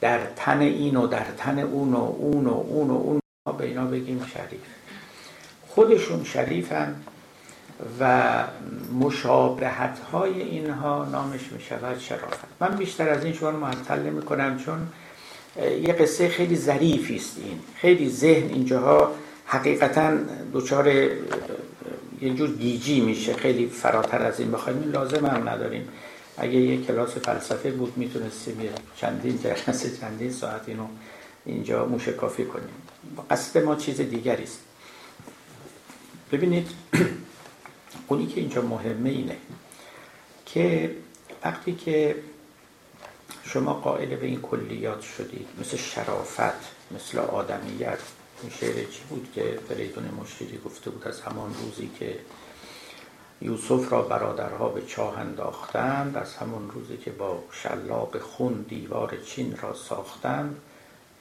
[0.00, 3.20] در تن این و در تن اون و اون و اون و اون
[3.58, 4.60] به اینا بگیم شریف.
[5.68, 6.96] خودشون شریفن
[8.00, 8.44] و
[9.00, 12.44] مشابهت های اینها نامش می شود شرافت.
[12.60, 14.88] من بیشتر از این شما معطل نمی کنم چون
[15.56, 17.58] یه قصه خیلی ظریفی است این.
[17.76, 19.14] خیلی ذهن اینجاها
[19.46, 20.18] حقیقتا
[20.52, 23.32] دچار یه جور گیجی میشه.
[23.34, 24.90] خیلی فراتر از این بخوایم.
[24.92, 25.88] لازم هم نداریم.
[26.36, 30.86] اگه یه کلاس فلسفه بود می‌تونستیم یه چندین جلسه چندین ساعت اینو
[31.46, 32.68] اینجا موشکافی کنیم.
[33.30, 34.58] قصد ما چیز دیگری است.
[36.32, 36.68] ببینید
[38.08, 39.36] اونی که اینجا مهمه اینه
[40.46, 40.90] که
[41.44, 42.16] وقتی که
[43.52, 47.98] شما قائل به این کلیات شدید مثل شرافت مثل آدمیت.
[48.42, 52.18] این شعر چی بود که فریدون مشتری گفته بود از همان روزی که
[53.42, 59.56] یوسف را برادرها به چاه انداختند از همون روزی که با شلاق خون دیوار چین
[59.56, 60.60] را ساختند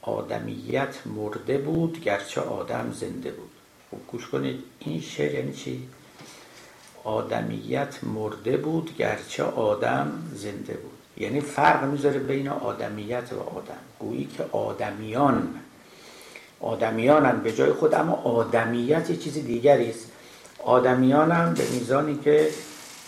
[0.01, 3.51] آدمیت مرده بود گرچه آدم زنده بود.
[3.89, 5.87] خوب گوش کنید این شعر یعنی چی؟
[7.03, 10.98] آدمیت مرده بود گرچه آدم زنده بود.
[11.19, 13.73] یعنی فرق می‌ذاره بین آدمیت و آدم.
[13.99, 15.59] گویی که آدمیان
[16.59, 20.11] آدمیانن به جای خود اما آدمیت یه چیز دیگری است.
[20.63, 22.49] آدمیانم به میزانی که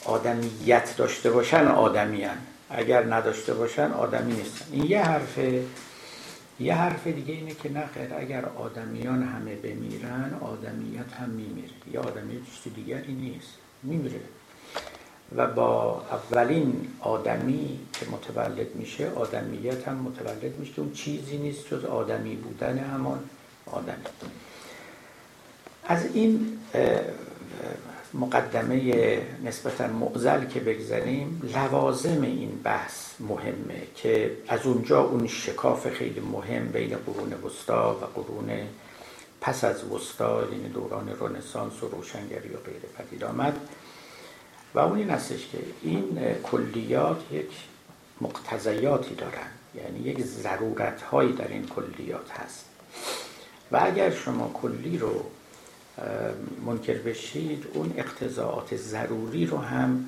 [0.06, 2.38] آدمیت داشته باشن آدمیان.
[2.70, 4.66] اگر نداشته باشن آدمی نیستن.
[4.72, 5.64] این یه حرفه.
[6.60, 11.74] یه حرف دیگه اینه که نخیر اگر آدمیان همه بمیرن آدمیت هم میمیره.
[11.94, 13.54] یه آدمیت چیز دیگری نیست.
[13.84, 14.20] میمیره.
[15.36, 21.86] و با اولین آدمی که متولد میشه آدمیت هم متولد میشه اون چیزی نیست جز
[21.86, 23.20] آدمی بودن همان
[23.66, 24.04] آدمی.
[25.88, 26.58] از این
[28.14, 36.20] مقدمه نسبتا معزل که بگذاریم لوازم این بحث مهمه که از اونجا اون شکاف خیلی
[36.20, 38.52] مهم بین قرون وسطا و قرون
[39.42, 43.58] پس از وسطا یعنی دوران رنسانس و روشنگری و غیره پدید آمد.
[44.74, 47.50] و اون این هستش که این کلیات یک
[48.22, 49.48] مقتضیاتی دارن.
[49.76, 52.66] یعنی یک ضرورت هایی در این کلیات هست.
[53.72, 55.26] و اگر شما کلی رو
[56.66, 60.06] منکر بشید اون اقتضاعات ضروری رو هم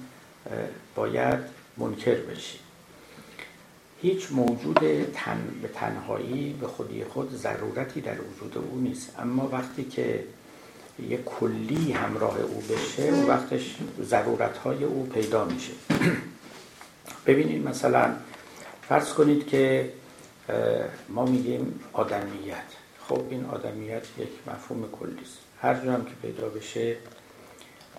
[0.95, 1.39] باید
[1.77, 2.59] منکر بشید.
[4.01, 4.79] هیچ موجود
[5.13, 9.19] تن به تنهایی به خودی خود ضرورتی در وجود او نیست.
[9.19, 10.23] اما وقتی که
[10.99, 15.71] یک کلی همراه او بشه اون وقتش ضرورت های او پیدا میشه.
[17.25, 18.15] ببینید مثلا
[18.89, 19.93] فرض کنید که
[21.09, 22.63] ما میگیم آدمیت.
[23.09, 25.37] خب این آدمیت یک مفهوم کلی است.
[25.61, 26.97] هر جا هم که پیدا بشه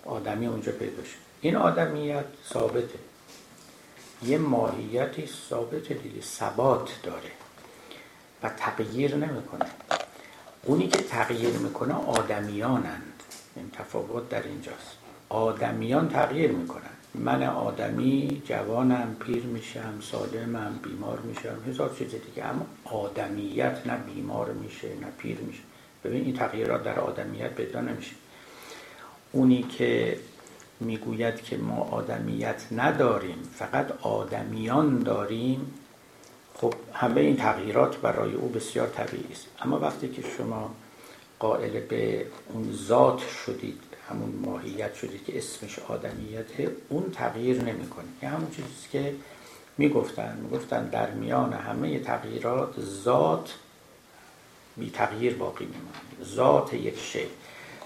[0.05, 1.17] آدمی اونجا پیدا شه.
[1.41, 2.99] این آدمیت ثابته.
[4.23, 6.21] یه ماهیتی ثابت دیگه.
[6.21, 7.31] ثبات داره.
[8.43, 9.65] و تغییر نمی‌کنه.
[10.65, 13.23] اونی که تغییر می‌کنه آدمیانند
[13.55, 14.97] این تفاوت در اینجاست.
[15.29, 16.81] آدمیان تغییر می‌کنن.
[17.15, 22.45] من آدمی جوانم پیر میشم سالمم بیمار میشم هزار چیز دیگه.
[22.45, 25.61] اما آدمیت نه بیمار میشه نه پیر میشه.
[26.03, 28.15] ببین این تغییرات در آدمیت پیدا نمیشه.
[29.31, 30.19] اونی که
[30.79, 35.73] می‌گوید که ما آدمیت نداریم فقط آدمیان داریم
[36.55, 39.47] خب همه این تغییرات برای او بسیار طبیعی است.
[39.61, 40.75] اما وقتی که شما
[41.39, 48.05] قائل به اون ذات شدید همون ماهیت شدید که اسمش آدمیته اون تغییر نمی‌کنه.
[48.23, 49.15] یه همون چیزی که
[49.77, 50.37] می‌گفتن.
[50.41, 53.53] می‌گفتن در میان همه تغییرات ذات
[54.77, 56.35] بی تغییر باقی میماند.
[56.35, 57.27] ذات یک شی.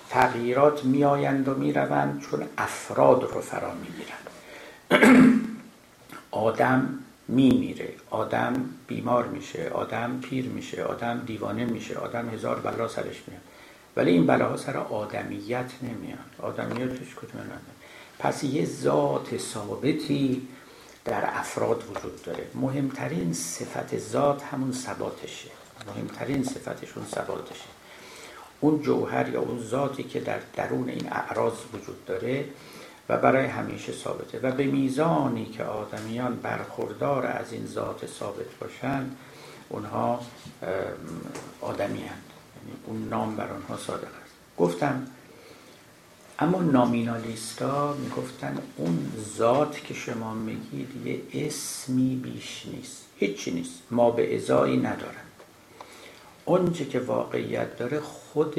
[0.10, 4.30] تغییرات میآیند و می‌روند چون افراد رو فرا می‌گیرند.
[6.32, 7.00] آدم
[7.30, 7.94] میمیره.
[8.10, 8.54] آدم
[8.88, 13.42] بیمار میشه آدم پیر میشه آدم دیوانه میشه آدم هزار بلا سرش میاد.
[13.96, 17.50] ولی این بلاها سر آدمیت نمیاد آدمیتش کدوم
[18.20, 20.48] پس یه ذات ثابتی
[21.06, 22.44] در افراد وجود داره.
[22.56, 25.50] مهمترین صفت ذات همون ثباتشه.
[25.88, 27.70] مهمترین صفتشون ثباتشه.
[28.60, 32.46] اون جوهر یا اون ذاتی که در درون این اعراض وجود داره
[33.10, 34.40] و برای همیشه ثابته.
[34.40, 39.18] و به میزانی که آدمیان برخوردار از این ذات ثابت باشند
[39.70, 40.20] اونها
[41.62, 42.24] آدمی هند.
[42.56, 44.34] یعنی اون نام بر آنها صادق است.
[44.58, 45.08] گفتم
[46.40, 53.06] اما نامینالیستا می‌گفتن اون ذات که شما میگید یه اسمی بیش نیست.
[53.16, 53.80] هیچی نیست.
[53.92, 55.16] ما به ازایی ندارند.
[56.46, 58.56] اونچه که واقعیت داره خود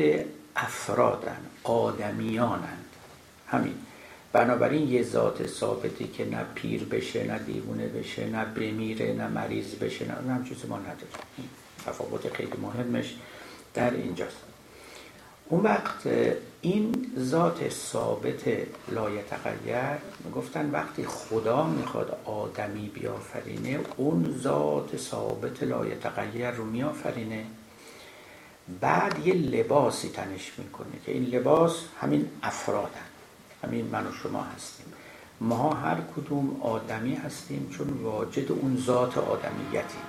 [0.56, 2.84] افرادن آدمیانند.
[3.46, 3.74] همین.
[4.32, 9.74] بنابراین یه ذات ثابتی که نه پیر بشه نه دیوونه بشه نه بمیره نه مریض
[9.74, 11.50] بشه نه هم چیز ما نداریم.
[11.86, 13.14] تفاوت خیلی مهمش
[13.74, 14.36] در اینجاست.
[15.48, 16.08] اون وقت
[16.60, 18.42] این ذات ثابت
[18.88, 19.98] لایتغیر
[20.34, 27.44] گفتن وقتی خدا می‌خواد آدمی بیافرینه اون ذات ثابت لایتغیر رو میآفرینه.
[28.80, 33.09] بعد یه لباسی تنش می‌کنه که این لباس همین افرادن.
[33.64, 34.86] همین من و شما هستیم.
[35.40, 40.06] ما هر کدوم آدمی هستیم چون واجد اون ذات آدمیتیم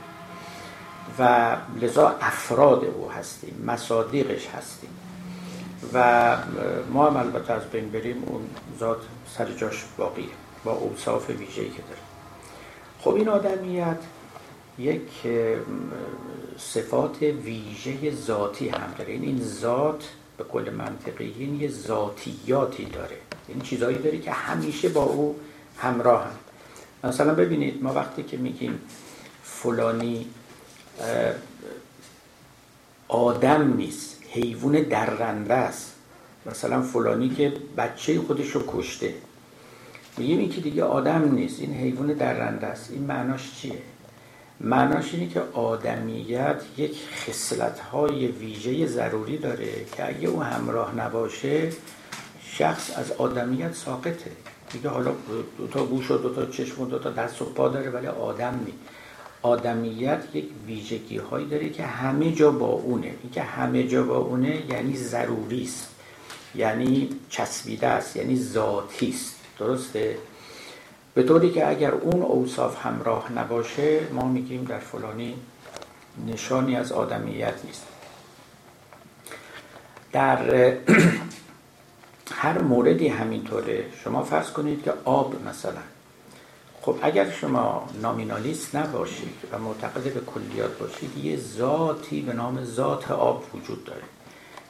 [1.19, 4.89] و لذا افراد او هستیم مصادیقش هستیم.
[5.93, 6.37] و
[6.93, 8.41] ما هم البته از بین بریم اون
[8.79, 9.01] ذات
[9.37, 10.25] سر جاش باقیه
[10.63, 12.01] با اوصاف ویژه‌ای که داره.
[12.99, 13.97] خب این آدمیت
[14.79, 15.09] یک
[16.57, 19.13] صفات ویژه ذاتی هم داره.
[19.13, 20.09] این این ذات
[20.41, 23.17] به کل منطقی این یه ذاتیاتی داره.
[23.47, 25.35] این چیزایی داره که همیشه با او
[25.77, 26.31] همراه هم.
[27.09, 28.79] مثلا ببینید ما وقتی که میگیم
[29.43, 30.27] فلانی
[33.07, 35.95] آدم نیست حیوان درنده است.
[36.45, 39.13] مثلا فلانی که بچه خودش رو کشته.
[40.17, 42.91] میگیم این که دیگه آدم نیست این حیوان درنده است.
[42.91, 43.81] این معناش چیه؟
[44.63, 51.69] معناش اینه که آدمیت یک خصلت های ویژه ضروری داره که اگه او همراه نباشه
[52.43, 54.31] شخص از آدمیت ساقطه.
[54.71, 55.11] دیگه حالا
[55.57, 58.07] دو تا گوش و دو تا چشم و دو تا دست و پا داره ولی
[58.07, 58.73] آدم نی.
[59.41, 63.07] آدمیت یک ویژگی هایی داره که همه جا با اونه.
[63.07, 65.89] این که همه جا با اونه یعنی ضروری است
[66.55, 69.35] یعنی چسبیده است یعنی ذاتی است.
[69.59, 70.17] درسته؟
[71.13, 75.35] به طوری که اگر اون اوصاف همراه نباشه ما میگیم در فلانی
[76.27, 77.85] نشانی از آدمیت نیست.
[80.11, 80.73] در
[82.41, 83.85] هر موردی همینطوره.
[84.03, 85.81] شما فرض کنید که آب مثلا.
[86.81, 93.11] خب اگر شما نامینالیست نباشید و معتقد به کلیات باشید یه ذاتی به نام ذات
[93.11, 94.03] آب وجود داره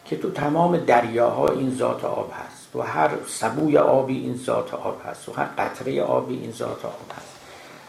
[0.06, 2.61] که تو تمام دریاها این ذات آب هست.
[2.76, 7.12] و هر سبوی آبی این ذات آب هست و هر قطره آبی این ذات آب
[7.18, 7.36] هست.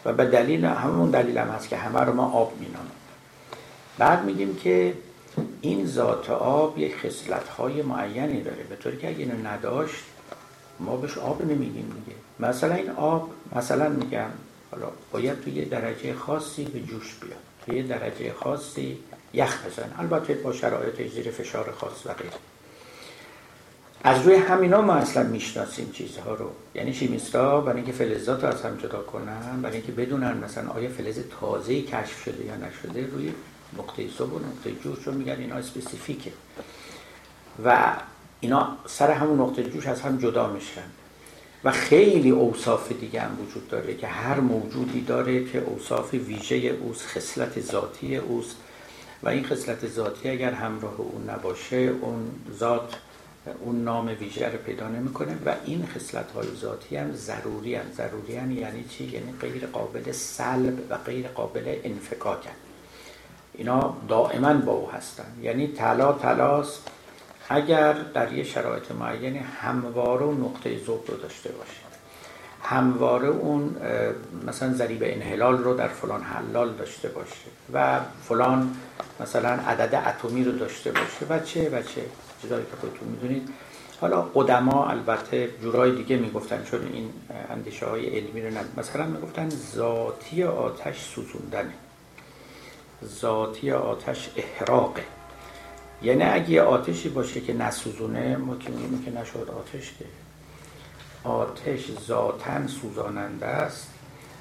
[0.05, 2.91] و به دلیل همون دلیل هم هست که همه رو ما آب مینامیم.
[3.97, 4.93] بعد میگیم که
[5.61, 8.63] این ذات آب یک خصلت های معینی داره.
[8.63, 10.03] به طوری که اگه اینو نداشت
[10.79, 12.17] ما بهش آب نمیگیم دیگه.
[12.39, 14.29] مثلا این آب مثلا میگم
[14.71, 17.37] حالا باید توی درجه خاصی به جوش بیاد.
[17.65, 18.97] توی درجه خاصی
[19.33, 19.91] یخ بزن.
[19.99, 22.52] البته با شرایط زیر فشار خاص و غیره.
[24.05, 26.49] از روی همینا ما اصلا می‌شناسیم چیزها رو.
[26.75, 30.89] یعنی شیمیستا برای اینکه فلزات رو از هم جدا کنن برای اینکه بدونن مثلا آیا
[30.89, 33.31] فلز تازه کشف شده یا نشده روی
[33.77, 36.31] نقطه صبح و نقطه جوش رو میگن اینا اسپسیفیکه
[37.65, 37.93] و
[38.39, 40.85] اینا سر همون نقطه جوش از هم جدا میشن.
[41.63, 47.07] و خیلی اوصاف دیگه هم وجود داره که هر موجودی داره که اوصاف ویژه اوست
[47.07, 48.55] خصلت ذاتی اوست.
[49.23, 52.95] و این خصلت ذاتی اگر همراه اون نباشه اون ذات
[53.65, 57.85] اون نام ویژه رو پیدا نمی‌کنه و این خصلت های ذاتی هم ضروری هم.
[57.97, 62.53] ضروری هم یعنی چی؟ یعنی غیر قابل سلب و غیر قابل انفکاک هم.
[63.53, 65.25] اینا دائما با او هستن.
[65.41, 66.87] یعنی طلا تلاست
[67.49, 71.83] اگر در یه شرایط معینی همواره نقطه ذوب رو داشته باشه
[72.63, 73.75] همواره اون
[74.47, 78.75] مثلا ذریب انحلال رو در فلان حلال داشته باشه و فلان
[79.19, 82.01] مثلا عدد اتمی رو داشته باشه و چه و چه.
[82.43, 83.49] چیزایی که خودتون می‌دونید.
[84.01, 87.09] حالا قدما البته جورای دیگه می‌گفتن چون این
[87.49, 88.73] اندیشه های علمی رو ند...
[88.77, 91.73] مثلا می‌گفتن ذاتی آتش سوزوندنه
[93.05, 95.03] ذاتی آتش احراقه
[96.01, 100.05] یعنی اگه آتشی باشه که نسوزونه ما که میگیم که نشد آتش که.
[101.23, 103.87] آتش ذاتن سوزاننده است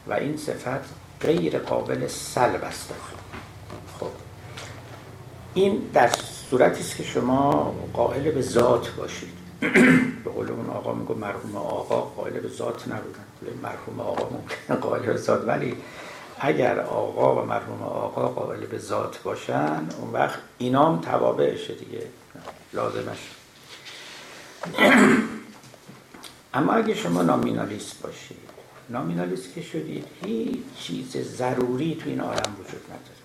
[0.07, 0.81] و این صفت
[1.21, 2.95] غیر قابل سلب است.
[4.01, 4.07] خب.
[5.55, 6.11] این در
[6.53, 9.33] صورتی است که شما قائل به ذات باشید.
[10.25, 13.25] به قول اون آقا میگو مرحوم آقا قائل به ذات نبودن.
[13.63, 15.77] مرحوم آقا ممکنه قائل به ذات ولی
[16.39, 22.07] اگر آقا و مرحوم آقا قائل به ذات باشن اون وقت اینام توابعشه دیگه.
[22.73, 23.31] لازمش.
[26.55, 28.37] اما اگه شما نامینالیست باشید
[28.91, 33.23] نامینالیست که شدید هیچ چیز ضروری تو این عالم وجود نداره.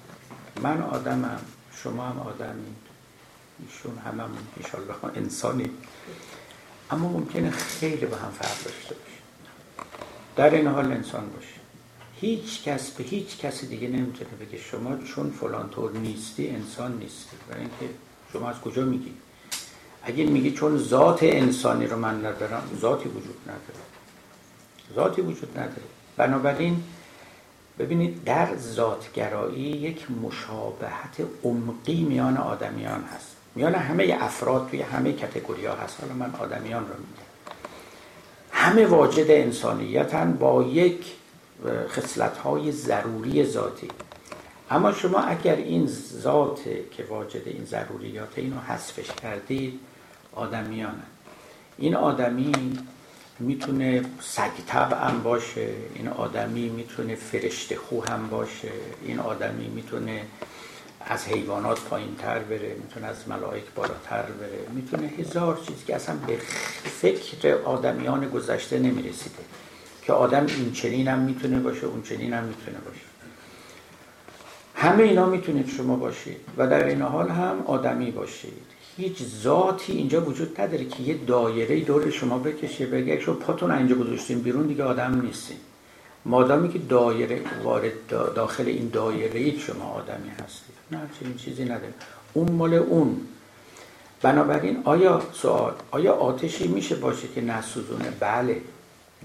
[0.61, 1.39] من آدمم
[1.83, 2.75] شما هم آدمی
[3.59, 5.69] ایشون هممون انشالله انسانی.
[6.91, 9.17] اما ممکنه خیلی به هم فرق داشته باشید
[10.35, 11.57] در این حال انسان باشید
[12.21, 17.37] هیچ کس به هیچ کسی دیگه نمی‌تونه بگه شما چون فلان طور نیستی انسان نیستی.
[17.49, 17.95] برای اینکه
[18.33, 19.13] شما از کجا میگی؟
[20.03, 23.83] اگه میگی چون ذات انسانی رو من ندارم ذاتی وجود نداره.
[24.95, 25.83] ذاتی وجود نداره.
[26.17, 26.83] بنابراین
[27.79, 33.36] ببینید در ذاتگرایی یک مشابهت عمقی میان آدمیان هست.
[33.57, 35.97] میان همه افراد توی همه کتگوری ها هست.
[36.01, 37.27] حالا من آدمیان رو میگم.
[38.51, 41.05] همه واجد انسانیتن با یک
[41.87, 43.87] خصلت های ضروری ذاتی.
[44.69, 45.87] اما شما اگر این
[46.21, 49.79] ذات که واجد این ضروریات اینو حذفش کردید
[50.35, 51.03] آدمیانه.
[51.77, 52.51] این آدمی
[53.39, 54.51] می‌تونه سگ
[54.91, 58.71] هم باشه این آدمی می‌تونه فرشته خو هم باشه
[59.05, 60.21] این آدمی می‌تونه
[61.09, 64.59] از حیوانات پایین تر بره می‌تونه از ملائک بالاتر بره.
[64.73, 66.37] می‌تونه هزار چیز که اصلا به
[67.01, 69.43] فکر آدمیان گذشته نمی‌رسیده.
[70.03, 73.01] که آدم این چنین هم می‌تونه باشه اون چنین هم می‌تونه باشه.
[74.75, 78.67] همه اینا می‌تونید شما باشید و در این حال هم آدمی باشید.
[78.97, 83.95] هیچ ذاتی اینجا وجود نداره که یه دایره دور شما بکشه بگه شما پاتون اینجا
[83.95, 85.57] گذاشتین بیرون دیگه آدم نیستین.
[86.25, 91.93] مادامی که دایره وارد داخل این دایره شما آدمی هستید نه چنین چیزی نداره
[92.33, 93.21] اون مال اون.
[94.21, 98.61] بنابراین آیا سوال آیا آتشی میشه باشه که نسوزونه؟ بله.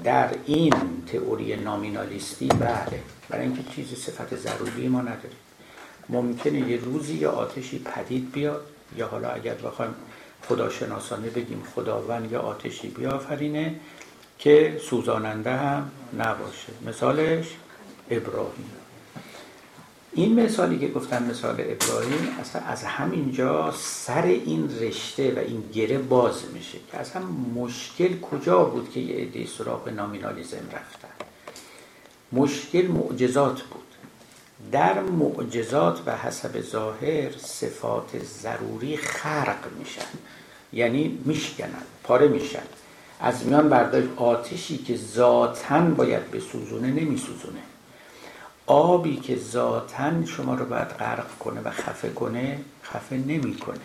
[0.05, 0.75] در این
[1.07, 3.01] تئوری نامینالیستی بله.
[3.29, 5.39] برای اینکه چیزی صفت ضروری ما نداریم.
[6.09, 8.63] ممکنه یه روزی یا آتشی پدید بیاد
[8.97, 9.95] یا حالا اگر بخوایم
[10.49, 13.75] خداشناسانه بگیم خداوند یا آتشی بیافرینه
[14.39, 16.73] که سوزاننده هم نباشه.
[16.87, 17.47] مثالش
[18.11, 18.82] ابراهیم.
[20.15, 25.99] این مثالی که گفتم مثال ابراهیم اصلا از همینجا سر این رشته و این گره
[25.99, 27.23] باز میشه که اصلا
[27.55, 31.09] مشکل کجا بود که یه عده سراغ نامینالیزم رفتن؟
[32.33, 33.83] مشکل معجزات بود.
[34.73, 40.03] در معجزات و حسب ظاهر صفات ضروری خرق میشن.
[40.73, 42.63] یعنی میشکنن پاره میشن.
[43.21, 47.72] از میان برداشت آتشی که ذاتا باید به سوزونه نمیسوزونه.
[48.67, 53.81] آبی که ذاتا شما رو باید غرق کنه و خفه کنه خفه نمی‌کنه.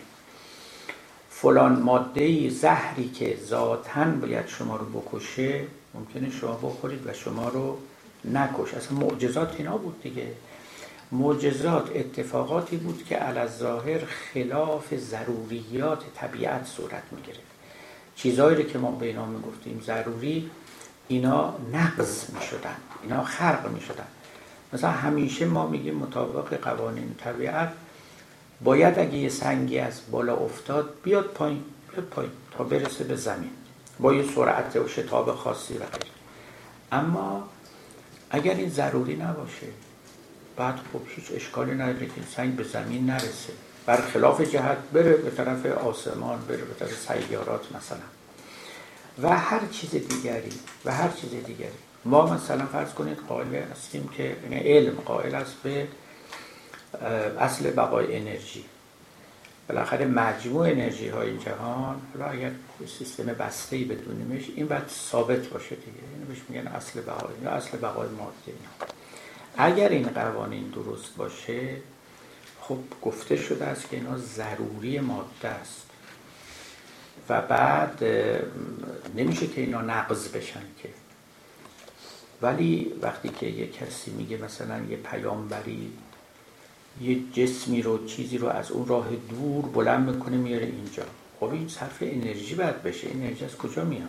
[1.30, 5.64] فلان ماده زهری که ذاتا باید شما رو بکشه
[5.94, 7.78] ممکنه شما بخورید و شما رو
[8.24, 8.74] نکش.
[8.74, 10.26] اصلا معجزات اینا بود دیگه.
[11.12, 17.40] معجزات اتفاقاتی بود که علی ظاهر خلاف ضروریات طبیعت صورت می‌گرفت.
[18.16, 20.50] چیزهایی که ما به اینا می‌گفتیم ضروری
[21.08, 24.06] اینا نقض می‌شدن اینا خرق می‌شدن.
[24.72, 27.72] مثلا همیشه ما میگیم مطابق قوانین طبیعت
[28.64, 33.50] باید اگه یه سنگی از بالا افتاد بیاد پایین بیاد پایین تا برسه به زمین.
[34.00, 35.82] با یه سرعت و شتاب خاصی و
[36.92, 37.48] اما
[38.30, 39.66] اگر این ضروری نباشه
[40.56, 43.52] بعد خب هیچ اشکالی نداره که سنگ به زمین نرسه.
[43.86, 47.98] برخلاف جهت بره به طرف آسمان بره به طرف سیارات مثلا.
[49.22, 50.52] و هر چیز دیگری
[50.84, 51.87] و هر چیز دیگری.
[52.04, 55.88] ما مثلا فرض کنید قائل هستیم که یعنی علم قائل است به
[57.40, 58.64] اصل بقای انرژی.
[59.68, 62.50] بالاخره مجموع انرژی های جهان حالا اگر
[62.98, 65.98] سیستم بسته ای بدونیمش این باید ثابت باشه دیگه.
[66.14, 68.52] اینو بهش میگن اصل بقای یا اصل بقای ماده
[69.56, 71.76] اگر این قوانین درست باشه
[72.60, 75.82] خب گفته شده است که اینا ضروری ماده است.
[77.28, 78.04] و بعد
[79.16, 80.88] نمیشه که اینا نقض بشن که.
[82.42, 85.92] ولی وقتی که یه کسی میگه مثلا یه پیامبری
[87.00, 91.02] یه جسمی رو چیزی رو از اون راه دور بلند می‌کنه میاره اینجا.
[91.40, 93.08] خب این صرف انرژی باید بشه.
[93.10, 94.08] انرژی از کجا میاد؟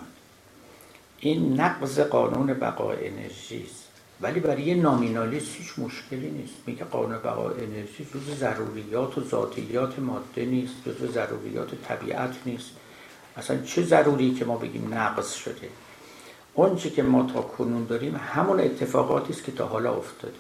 [1.20, 3.84] این نقض قانون بقای انرژی است.
[4.22, 6.54] ولی برای یه نامینالیست هیچ مشکلی نیست.
[6.66, 12.72] میگه قانون بقای انرژی جز ضروریات و ذاتیات ماده نیست جز ضروریات طبیعت نیست.
[13.38, 15.70] اصلا چه ضروری که ما بگیم نقض شده؟
[16.66, 20.34] اونچه که ما تا کنون داریم همون اتفاقاتی است که تا حالا افتاده.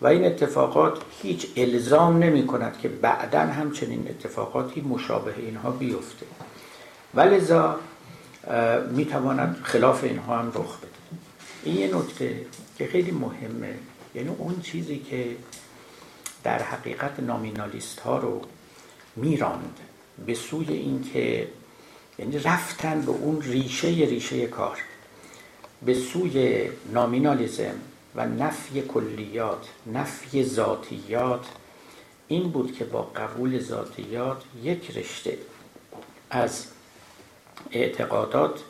[0.00, 6.26] و این اتفاقات هیچ الزام نمی کند که بعدا همچنین اتفاقاتی مشابه اینها بیفته.
[7.14, 7.76] ولذا
[8.90, 10.88] می تواند خلاف اینها هم رخ بده.
[11.64, 12.46] این یه نکته
[12.78, 13.74] که خیلی مهمه.
[14.14, 15.36] یعنی اون چیزی که
[16.44, 18.40] در حقیقت نامینالیست ها رو
[19.16, 19.78] میراند
[20.26, 21.48] به سوی اینکه
[22.18, 24.78] یعنی رفتن به اون ریشه ریشه کار.
[25.82, 27.74] به سوی نامینالیزم
[28.14, 31.46] و نفی کلیات نفی ذاتیات
[32.28, 35.38] این بود که با قبول ذاتیات یک رشته
[36.30, 36.66] از
[37.70, 38.60] اعتقادات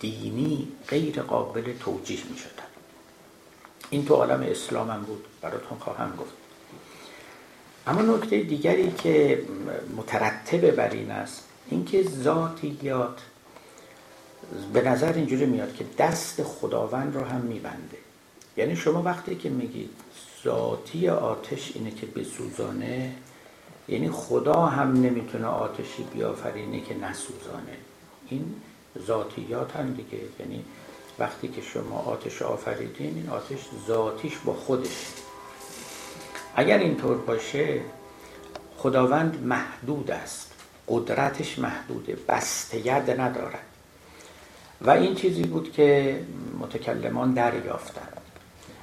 [0.00, 2.68] دینی غیر قابل توجیه می شدن
[3.90, 6.32] این تو عالم اسلام هم بود براتون خواهم گفت.
[7.86, 9.42] اما نکته دیگری که
[9.96, 13.20] مترتب بر این است اینکه ذاتیات
[14.72, 17.98] به نظر اینجوری میاد که دست خداوند رو هم میبنده.
[18.56, 19.90] یعنی شما وقتی که میگید
[20.44, 23.14] ذاتی آتش اینه که بسوزانه
[23.88, 27.76] یعنی خدا هم نمی‌تونه آتشی بیافرینه که نسوزانه.
[28.28, 28.54] این
[29.06, 30.18] ذاتیات هم دیگه.
[30.40, 30.64] یعنی
[31.18, 35.06] وقتی که شما آتش آفریدین این آتش ذاتیش با خودش
[36.56, 37.80] اگر اینطور باشه
[38.78, 40.52] خداوند محدود است.
[40.88, 42.16] قدرتش محدوده.
[42.28, 43.67] بسته ید ندارد.
[44.80, 46.20] و این چیزی بود که
[46.58, 48.20] متکلمان دریافتند.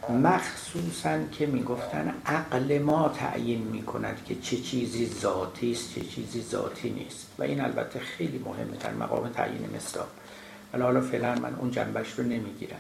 [0.10, 6.90] مخصوصا که می‌گفتن عقل ما تعیین می‌کند که چه چیزی ذاتی است چه چیزی ذاتی
[6.90, 7.28] نیست.
[7.40, 10.08] و این البته خیلی مهمه در مقام تعیین مصداق.
[10.74, 12.80] ولی حالا فعلا من اون جنبش رو نمی‌گیرم.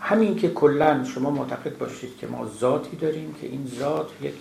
[0.00, 4.34] همین که کلا شما معتقد باشید که ما ذاتی داریم که این ذات یک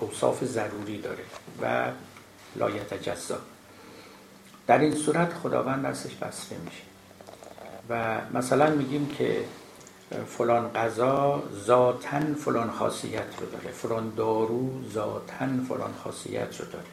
[0.00, 1.24] اوصاف ضروری داره
[1.62, 1.90] و
[2.56, 3.38] لایت جزا
[4.68, 6.82] در این صورت خداوند دستش بسته میشه.
[7.90, 9.44] و مثلا میگیم که
[10.26, 13.68] فلان غذا ذاتن فلان خاصیت رو داره.
[13.68, 16.84] فلان دارو ذاتن فلان خاصیت رو داره.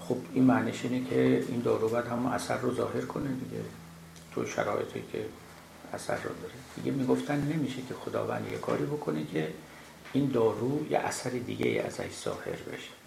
[0.00, 3.62] خب این معنیش اینه که این دارو باید هم اثر رو ظاهر کنه دیگه.
[4.34, 5.24] تو شرایطی که
[5.92, 6.54] اثر رو داره.
[6.76, 9.48] دیگه می‌گفتن نمیشه که خداوند یه کاری بکنه که
[10.12, 12.97] این دارو یه اثر دیگه ازش ظاهر بشه.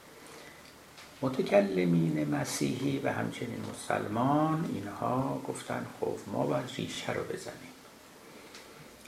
[1.21, 7.71] متکلمین مسیحی و همچنین مسلمان اینها گفتن خب ما باید ریشه رو بزنیم.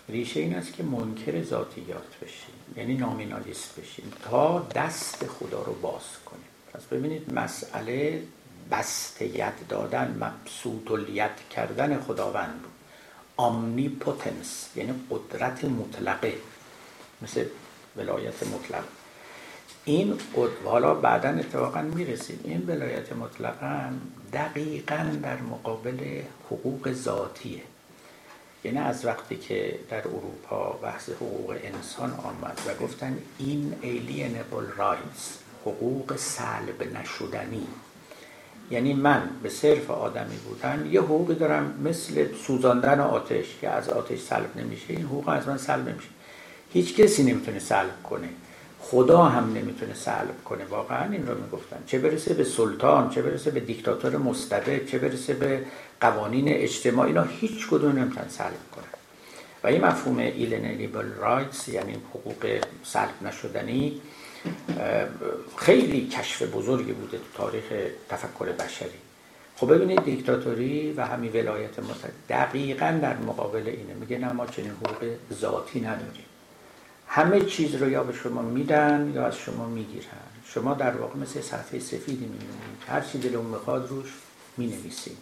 [0.10, 6.04] ریشه این است که منکر ذاتیات بشیم یعنی نامینالیست بشیم تا دست خدا رو باز
[6.26, 6.44] کنیم.
[6.74, 8.24] پس ببینید مسئله
[8.72, 12.72] بستیت دادن مبسوط ید کردن خداوند بود.
[13.38, 16.34] آمنی پوتنس یعنی قدرت مطلقه.
[17.22, 17.46] مثل
[17.98, 18.84] ولایت مطلق.
[19.86, 20.14] این
[20.66, 22.40] حالا بعدا اتفاقا می‌رسیم.
[22.44, 23.94] این ولایت مطلقا
[24.34, 27.62] دقیقا در مقابل حقوق ذاتیه.
[28.64, 35.22] یعنی از وقتی که در اروپا بحث حقوق انسان آمد و گفتن این alienable rights
[35.62, 37.68] حقوق سلب نشدنی.
[38.72, 44.20] یعنی من به صرف آدمی بودن یه حقوقی دارم مثل سوزاندن آتش که از آتش
[44.20, 44.86] سلب نمیشه.
[44.94, 46.10] این حقوق از من سلب نمیشه.
[46.74, 48.30] هیچ کسی نمی‌تونه سلب کنه.
[48.92, 50.66] خدا هم نمی‌تونه سلب کنه.
[50.66, 51.78] واقعا این رو می‌گفتن.
[51.88, 55.66] چه برسه به سلطان چه برسه به دیکتاتور مستبد چه برسه به
[56.02, 58.84] قوانین اجتماعی اینا هیچ کدوم نمی‌تونن سلب کنن.
[59.64, 64.02] و این مفهوم inalienable rights یعنی حقوق سلب نشدنی
[65.58, 67.64] خیلی کشف بزرگی بوده تو تاریخ
[68.10, 69.00] تفکر بشری.
[69.56, 73.94] خب ببینید دیکتاتوری و همین ولایت متحد دقیقا در مقابل اینه.
[74.00, 76.26] میگه نه ما چنین حقوق ذاتی نداریم.
[77.16, 80.06] همه چیز رو یا به شما میدن یا از شما می‌گیرن.
[80.46, 84.14] شما در واقع مثل صفحه سفیدی میمونید هر چی دلون می‌خواد روش
[84.58, 85.18] می‌نویسید.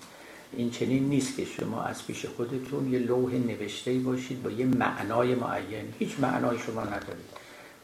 [0.54, 5.36] این چنین نیست که شما از پیش خودتون یه لوح نوشته باشید با یه معنای
[5.36, 5.94] معین.
[6.00, 7.32] هیچ معنای شما ندارید.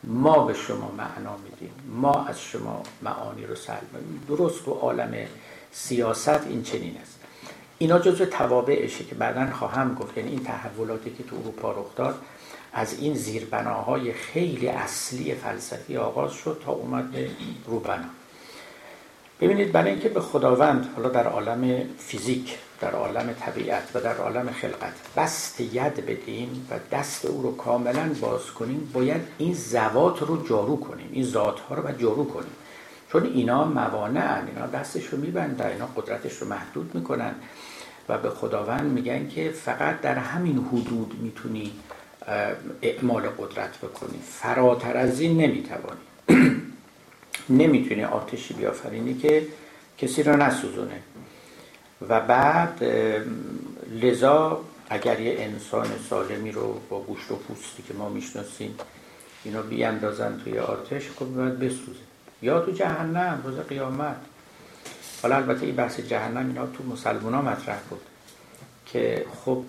[0.03, 1.71] ما به شما معنا میدیم.
[1.95, 3.89] ما از شما معانی رو سلب
[4.27, 5.13] درست تو عالم
[5.71, 7.19] سیاست این چنین است.
[7.77, 10.17] اینا جزو توابعشه که بعدا خواهم گفت.
[10.17, 12.21] یعنی این تحولاتی که تو اروپا رخ داد
[12.73, 17.29] از این زیربناهای خیلی اصلی فلسفی آغاز شد تا اومد به
[17.67, 18.09] روبنا.
[19.41, 24.49] ببینید برای اینکه به خداوند حالا در عالم فیزیک در عالم طبیعت و در عالم
[24.49, 30.47] خلقت بست ید بدیم و دست او رو کاملا باز کنیم باید این زوات رو
[30.47, 32.51] جارو کنیم این ذات ها رو باید جارو کنیم.
[33.11, 37.35] چون اینا موانع اینا دستش رو میبندن اینا قدرتش رو محدود می‌کنن
[38.09, 41.71] و به خداوند میگن که فقط در همین حدود می‌تونی
[42.81, 45.99] اعمال قدرت بکنی فراتر از این نمی‌توانی
[47.49, 49.47] نمی‌تونی آتشی بیافرینی که
[49.97, 51.01] کسی را نسوزونه.
[52.09, 52.83] و بعد
[54.01, 58.75] لذا اگر یه انسان سالمی رو با گوشت و پوستی که ما می‌شناسیم
[59.43, 61.99] اینا بیاندازن توی آتش خب باید بسوزه.
[62.41, 64.15] یا تو جهنم روز قیامت.
[65.21, 68.01] حالا البته این بحث جهنم اینا تو مسلمان ها مطرح بود
[68.85, 69.63] که خب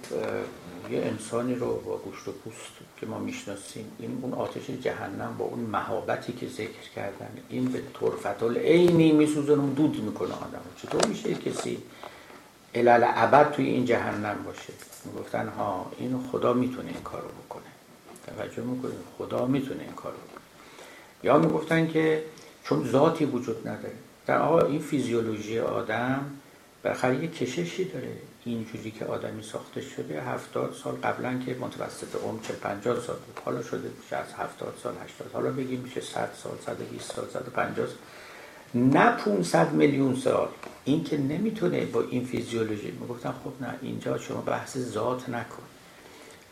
[0.91, 5.45] یه انسانی رو با گوشت و پوست که ما می‌شناسیم این اون آتش جهنم با
[5.45, 11.07] اون مهابتی که ذکر کردن این به طرفت العینی میسوزن اون دود می‌کنه آدم چطور
[11.07, 11.79] میشه کسی
[12.75, 14.73] علل ابد توی این جهنم باشه؟
[15.05, 17.63] می‌گفتن ها اینو خدا می‌تونه این کارو بکنه.
[18.27, 20.43] توجه می‌کنید؟ خدا می‌تونه این کارو بکنه.
[21.23, 22.25] یا می‌گفتن که
[22.65, 23.95] چون ذاتی وجود نداره.
[24.27, 26.31] در آقا این فیزیولوژی آدم
[26.85, 28.17] بالاخره یه کششی داره.
[28.49, 33.41] اینجوری که آدمی ساخته شده هفتاد سال قبلا که متوسط عمر 40 50 سال بود
[33.45, 37.87] حالا شده میشه از هفتاد سال 80 حالا بگیم میشه 100 سال 120 سال 150
[37.87, 37.97] سال.
[38.75, 40.49] نه 500 میلیون سال.
[40.85, 45.63] این که نمی‌تونه با این فیزیولوژی می‌گفتن خب نه اینجا شما بحث ذات نکن.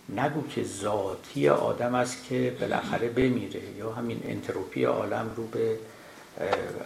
[0.08, 5.78] نگو که ذاتی آدم است که بالاخره بمیره یا همین انتروپی عالم رو به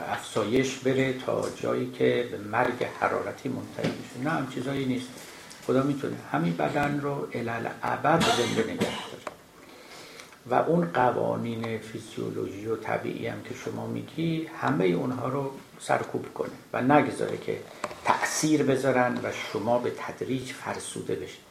[0.08, 5.08] افزایش بره تا جایی که به مرگ حرارتی منتهی میشه نه هم چیزایی نیست.
[5.66, 9.20] خدا می‌تونه همین بدن رو علل ابد زنده نگه داره.
[10.46, 16.50] و اون قوانین فیزیولوژی و طبیعی هم که شما میگی همه اونها رو سرکوب کنه
[16.72, 17.60] و نگذاره که
[18.04, 21.50] تأثیر بذارن و شما به تدریج فرسوده بشید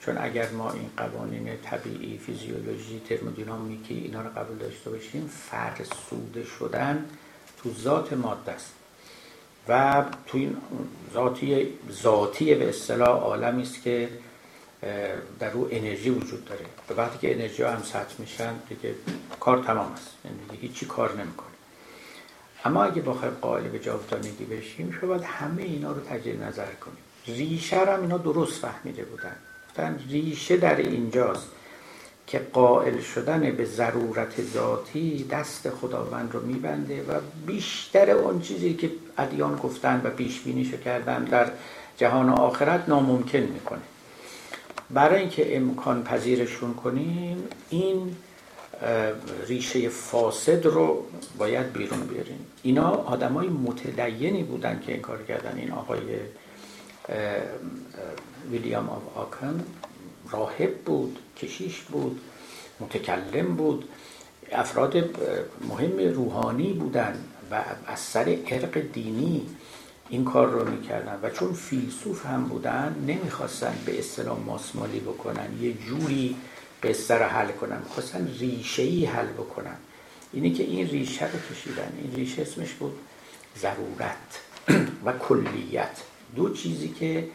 [0.00, 7.04] چون اگر ما این قوانین طبیعی فیزیولوژی ترمودینامیکی اینا رو قبول داشته باشیم فرسوده شدن
[7.62, 8.72] تو ذات ماده است.
[9.68, 10.56] و تو این
[11.14, 14.08] ذاتی ذاتی به اصطلاح عالمی است که
[15.38, 16.64] در رو انرژی وجود داره.
[16.88, 18.94] به وقتی که انرژی ها هم سطح میشن دیگه
[19.40, 20.10] کار تمام است.
[20.24, 21.46] یعنی دیگه هیچی کار نمی‌کنه.
[22.64, 26.98] اما اگه بخوایم قائل به جاودانگی بشیم شاید همه اینا رو تجدید نظر کنیم.
[27.26, 29.36] ریشه هم اینا درست فهمیده بودن.
[29.68, 31.48] گفتن ریشه در اینجاست.
[32.26, 38.90] که قائل شدن به ضرورت ذاتی دست خداوند رو میبنده و بیشتر اون چیزی که
[39.18, 41.50] ادیان گفتن و پیش بینیشو کردن در
[41.96, 43.82] جهان آخرت ناممکن می‌کنه.
[44.90, 48.16] برای اینکه امکان پذیرشون کنیم این
[49.46, 51.04] ریشه فاسد رو
[51.38, 52.46] باید بیرون بیاریم.
[52.62, 55.58] اینا آدمای متدینی بودن که این کار کردن.
[55.58, 56.00] این آقای
[58.50, 59.64] ویلیام آف آکن.
[60.30, 62.20] راهب بود کشیش بود
[62.80, 63.88] متکلم بود.
[64.52, 64.96] افراد
[65.68, 69.46] مهم روحانی بودن و از سر عرق دینی
[70.08, 75.72] این کار رو می‌کردن و چون فیلسوف هم بودن نمی‌خواستن به اصطلاح ماسمالی بکنن یه
[75.72, 76.36] جوری
[76.80, 79.76] به سر حل کنن خواستن ریشه ای حل بکنن.
[80.32, 81.98] اینی که این ریشه رو کشیدن.
[82.02, 82.98] این ریشه اسمش بود
[83.58, 84.40] ضرورت
[85.04, 86.02] و کلیت.
[86.36, 87.28] دو چیزی که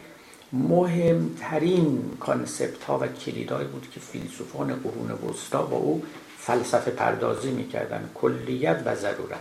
[0.52, 6.02] مهمترین concept ها و کلیدهایی بود که فیلسوفان قرون وسطا با او
[6.38, 9.40] فلسفه پردازی می‌کردن کلیت و ضرورت.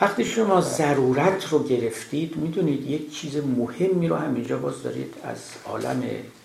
[0.00, 6.02] وقتی شما ضرورت رو گرفتید می‌دونید یک چیز مهمی رو همینجا باز دارید از عالم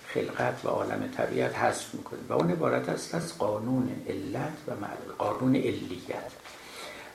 [0.08, 4.72] خلقت و عالم طبیعت حذف می‌کنید و اون عبارت است از قانون علت و
[5.18, 6.32] قانون علیت.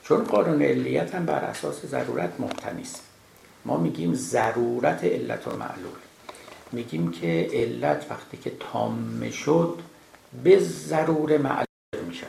[0.03, 3.04] چون قانون علیت هم بر اساس ضرورت مبتنی است.
[3.65, 5.99] ما میگیم ضرورت علت و معلول
[6.73, 9.79] میگیم که علت وقتی که تام شد
[10.45, 12.27] به ضرور معلول میشه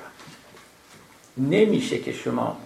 [1.37, 2.57] نمیشه که شما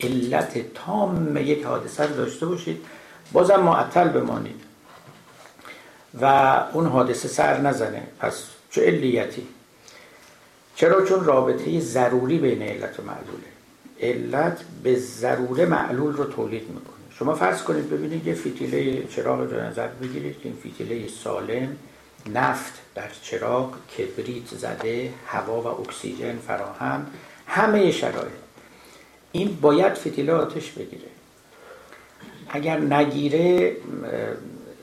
[0.00, 2.84] علت تام یک حادثه رو داشته باشید
[3.32, 4.60] بازم معطل بمانید
[6.20, 6.24] و
[6.72, 8.02] اون حادثه سر نزنه.
[8.18, 9.46] پس چه علیتی؟
[10.74, 13.50] چرا؟ چون رابطه ضروری بین علت و معلوله.
[14.00, 16.99] علت به ضروره معلول رو تولید می‌کنه.
[17.20, 21.76] شما فرض کنید ببینید یه فیتیله چراغ رو نظر بگیرید که این فیتیله سالم
[22.34, 27.06] نفت در چراغ کبریت زده هوا و اکسیژن فراهم
[27.46, 28.40] همه شرایط.
[29.32, 31.08] این باید فتیله آتش بگیره.
[32.48, 33.76] اگر نگیره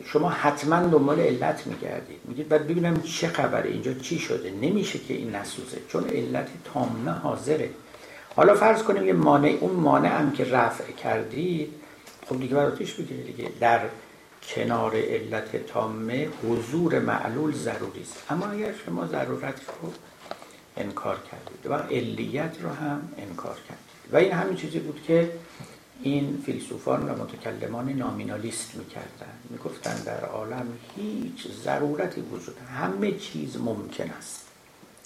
[0.05, 2.19] شما حتما دنبال علت میگردید.
[2.25, 7.11] میگید بعد ببینم چه خبره اینجا چی شده؟ نمیشه که این نسوزه چون علت تامه
[7.11, 7.69] حاضره.
[8.35, 11.73] حالا فرض کنیم یه مانع اون مانع هم که رفع کردید
[12.29, 13.51] خب دیگه آتش بگیره دیگه.
[13.59, 13.81] در
[14.47, 18.23] کنار علت تامه حضور معلول ضروری است.
[18.29, 19.91] اما اگر شما ضرورت رو
[20.77, 24.13] انکار کردید و علیت رو هم انکار کردید.
[24.13, 25.31] و این همین چیزی بود که
[26.01, 34.09] این فیلسوفان و متکلمان نامینالیست می‌کردن می‌گفتن در عالم هیچ ضرورتی وجود همه چیز ممکن
[34.09, 34.47] است.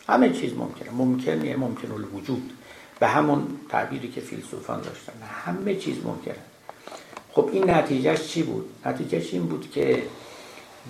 [0.07, 2.51] همه چیز ممکنه ممکن ممکن الوجود
[2.99, 5.13] به همون تعبیری که فیلسوفان داشتن.
[5.45, 6.36] همه چیز ممکنه
[7.34, 10.04] خب این نتیجهش چی بود؟ نتیجهش این بود که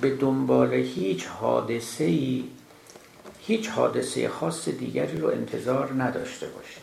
[0.01, 2.43] به دنبال هیچ حادثه ای
[3.39, 6.81] هیچ حادثه خاص دیگری رو انتظار نداشته باشید.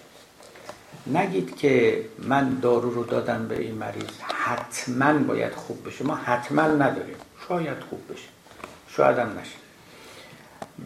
[1.06, 6.04] نگید که من دارو رو دادم به این مریض حتما باید خوب بشه.
[6.04, 7.16] ما حتما نداریم.
[7.48, 8.28] شاید خوب بشه.
[8.88, 9.58] شاید هم نشه.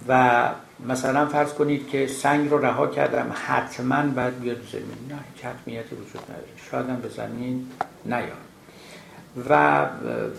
[0.08, 0.48] و
[0.88, 4.84] مثلا فرض کنید که سنگ رو رها کردم حتما باید بیاد زمین.
[5.08, 6.46] نه حتمیتی وجود نداره.
[6.70, 7.68] شاید هم به زمین
[8.04, 8.51] نیاد.
[9.48, 9.86] و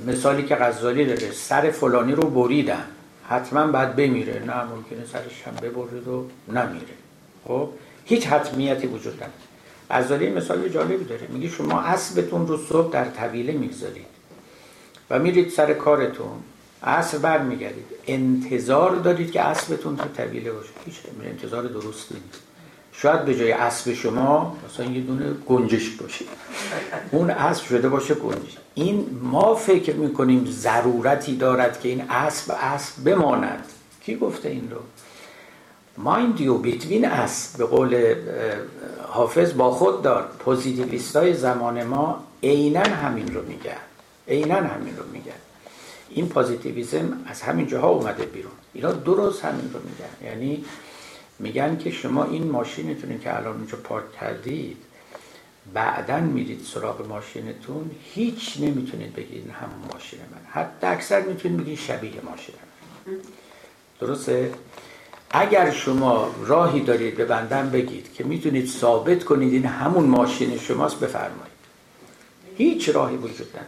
[0.07, 2.85] مثالی که غزالی داره سر فلانی رو بریدم
[3.29, 4.43] حتما باید بمیره.
[4.45, 6.95] نه ممکنه سرش هم ببرید و نمیره.
[7.47, 7.69] خب
[8.05, 9.31] هیچ حتمیتی وجود نداره.
[9.91, 11.27] غزالی مثال جالبی داره.
[11.29, 14.05] میگه شما اسبتون رو صبح در طویله می‌گذارید
[15.09, 16.43] و میرید سر کارتون.
[16.83, 17.85] عصر برمیگردید.
[18.07, 20.69] انتظار دارید که اسبتون تو طویله باشه.
[20.85, 22.52] هیچ انتظار درست نیست.
[22.93, 26.25] شاید به جای اسب شما مثلا یه دونه گنجشک باشه.
[27.11, 28.57] اون اسب شده باشه گنجشک.
[28.73, 33.65] این ما فکر می‌کنیم ضرورتی دارد که این اسب اسب بماند.
[34.05, 34.77] کی گفته این رو؟
[35.97, 38.15] mind you between us به قول
[39.07, 40.27] حافظ با خود دار.
[40.39, 43.71] positivist های زمان ما عینا همین رو میگن.
[44.27, 45.31] عینا همین رو میگن.
[46.09, 48.51] این positivism از همین جاها اومده بیرون.
[48.73, 50.31] اینا درست همین رو میگن.
[50.31, 50.65] یعنی
[51.39, 54.77] میگن که شما این ماشینتون که الان اونجا پارک کردید
[55.73, 62.11] بعدا میرید سراغ ماشینتون هیچ نمی‌تونید بگید همون ماشین من حتی اکثر می‌تونید بگید شبیه
[62.25, 62.55] ماشین
[63.07, 63.13] من.
[63.99, 64.53] درسته؟
[65.31, 70.99] اگر شما راهی دارید به بندن بگید که می‌تونید ثابت کنید این همون ماشین شماست
[70.99, 71.53] بفرمایید.
[72.57, 73.67] هیچ راهی وجود نداره.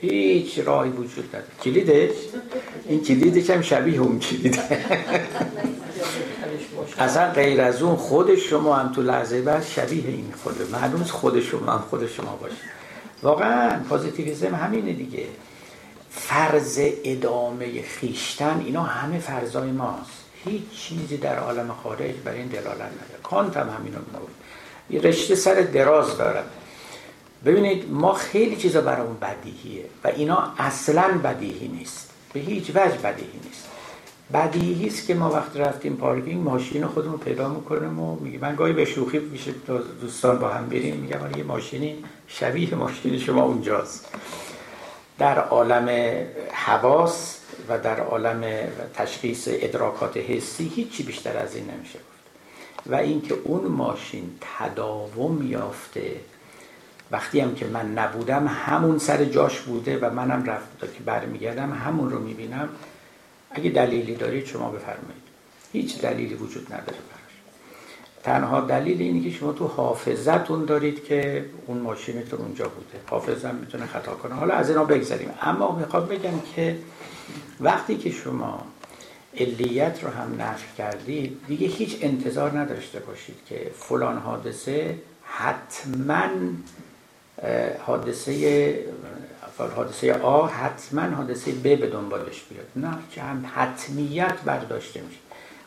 [0.00, 1.52] هیچ راهی وجود نداره.
[1.62, 2.16] کلیدش؟
[2.88, 4.62] این کلیدش هم شبیه اون کلیده.
[6.98, 11.40] اصلا غیر از اون خود شما هم تو لحظه بعد شبیه این خود معلوم خود
[11.40, 12.56] شما هم خود شما باشه.
[13.22, 15.26] واقعا پازیتیویزم همینه دیگه.
[16.10, 20.24] فرض ادامه خیشتن اینا همه فرضای ماست.
[20.44, 23.20] هیچ چیزی در عالم خارج برای این دلالت نداره.
[23.22, 23.98] کانت هم میگه
[24.90, 26.44] یه رشته سر دراز دارد
[27.44, 32.10] ببینید ما خیلی چیزا برامون بدیهیه و اینا اصلا بدیهی نیست.
[32.32, 33.65] به هیچ وجه بدیهی نیست.
[34.32, 38.72] بدیهی است که ما وقت رفتیم پارکینگ ماشین خودمون پیدا می‌کنیم و میگه من گاهی
[38.72, 39.52] به شوخی میشه
[40.00, 40.96] دوستان با هم بریم.
[40.96, 44.08] میگم یه ماشینی شبیه ماشین شما اونجاست.
[45.18, 46.16] در عالم
[46.52, 48.44] حواس و در عالم
[48.94, 52.86] تشخیص ادراکات حسی هیچی بیشتر از این نمیشه گفت.
[52.86, 56.16] و اینکه اون ماشین تداوم یافته
[57.10, 62.10] وقتی هم که من نبودم همون سر جاش بوده و منم رفت که برمیگردم همون
[62.10, 62.68] رو می‌بینم.
[63.50, 65.26] اگه دلیلی دارید شما بفرمایید.
[65.72, 67.32] هیچ دلیلی وجود نداره براش.
[68.22, 73.00] تنها دلیل اینه که شما تو حافظتون دارید که اون ماشینتون اونجا بوده.
[73.06, 74.34] حافظم می‌تونه خطا کنه.
[74.34, 76.78] حالا از اینا بگذاریم اما می‌خوام بگم که
[77.60, 78.66] وقتی که شما
[79.40, 86.28] علیت رو هم نفی کردید دیگه هیچ انتظار نداشته باشید که فلان حادثه حتما
[87.86, 88.32] حادثه
[89.58, 92.66] حادثه آ حتما حادثه ب به دنبالش بیاد.
[92.76, 95.18] نه که هم حتمیت برداشته میشه.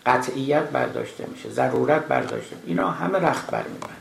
[0.06, 1.50] قطعیت برداشته میشه.
[1.50, 4.00] ضرورت برداشته اینا همه رخت برمیبرن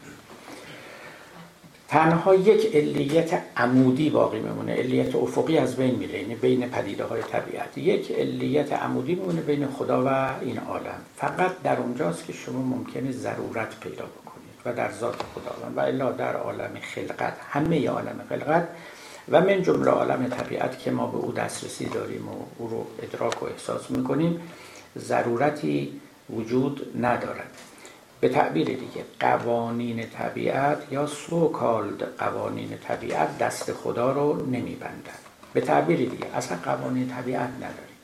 [1.89, 4.73] تنها یک علیت عمودی باقی میمونه.
[4.73, 7.79] علیت افقی از بین میره یعنی بین پدیده های طبیعت.
[7.79, 10.09] یک علیت عمودی میمونه بین خدا و
[10.41, 11.01] این عالم.
[11.17, 14.49] فقط در اونجاست که شما ممکنه ضرورت پیدا بکنید.
[14.65, 15.77] و در ذات خداوند.
[15.77, 17.37] و الا در عالم خلقت.
[17.51, 18.69] همه عالم خلقت
[19.31, 23.43] و من جمله عالم طبیعت که ما به او دسترسی داریم و او رو ادراک
[23.43, 24.41] و احساس می‌کنیم
[24.99, 26.01] ضرورتی
[26.31, 27.51] وجود ندارد.
[28.21, 35.19] به تعبیر دیگه قوانین طبیعت یا so-called قوانین طبیعت دست خدا رو نمیبندن
[35.53, 37.99] به تعبیر دیگه اصلا قوانین طبیعت نداریم.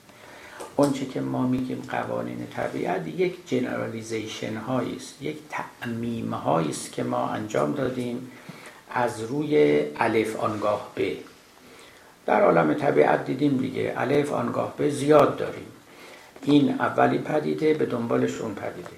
[0.77, 7.03] اونچه که ما میگیم قوانین طبیعت یک generalization هایی است یک تعمیم هایی است که
[7.03, 8.31] ما انجام دادیم
[8.95, 11.17] از روی الف آنگاه به
[12.27, 15.67] در عالم طبیعت دیدیم دیگه الف آنگاه به زیاد داریم.
[16.43, 18.89] این اولی پدیده به دنبالش اون پدیده.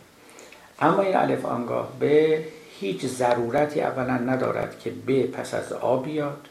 [0.81, 2.45] اما این الف آنگاه به
[2.81, 6.49] هیچ ضرورتی اولا ندارد که به پس از آ بیاد.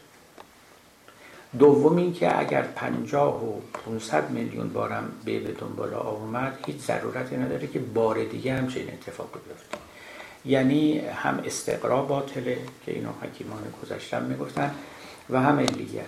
[1.58, 6.76] دوم این که اگر پنجاه و 500 میلیون بارم به به دنبال آ اومد هیچ
[6.76, 9.85] ضرورتی نداره که بار دیگه هم چنین اتفاق بیفته.
[10.46, 14.74] یعنی هم استقرا باطله که اینو حکیمان گذشتن می‌گفتن
[15.30, 16.04] و هم علیت.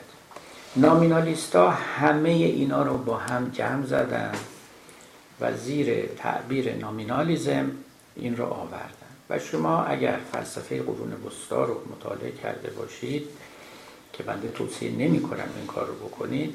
[0.76, 4.32] نامینالیستا همه اینا رو با هم جمع زدن
[5.40, 7.70] و زیر تعبیر نامینالیزم
[8.16, 9.08] این رو آوردن.
[9.30, 13.28] و شما اگر فلسفه قرون وسطا رو مطالعه کرده باشید
[14.12, 16.54] که بنده توصیه نمی کنم این کار رو بکنید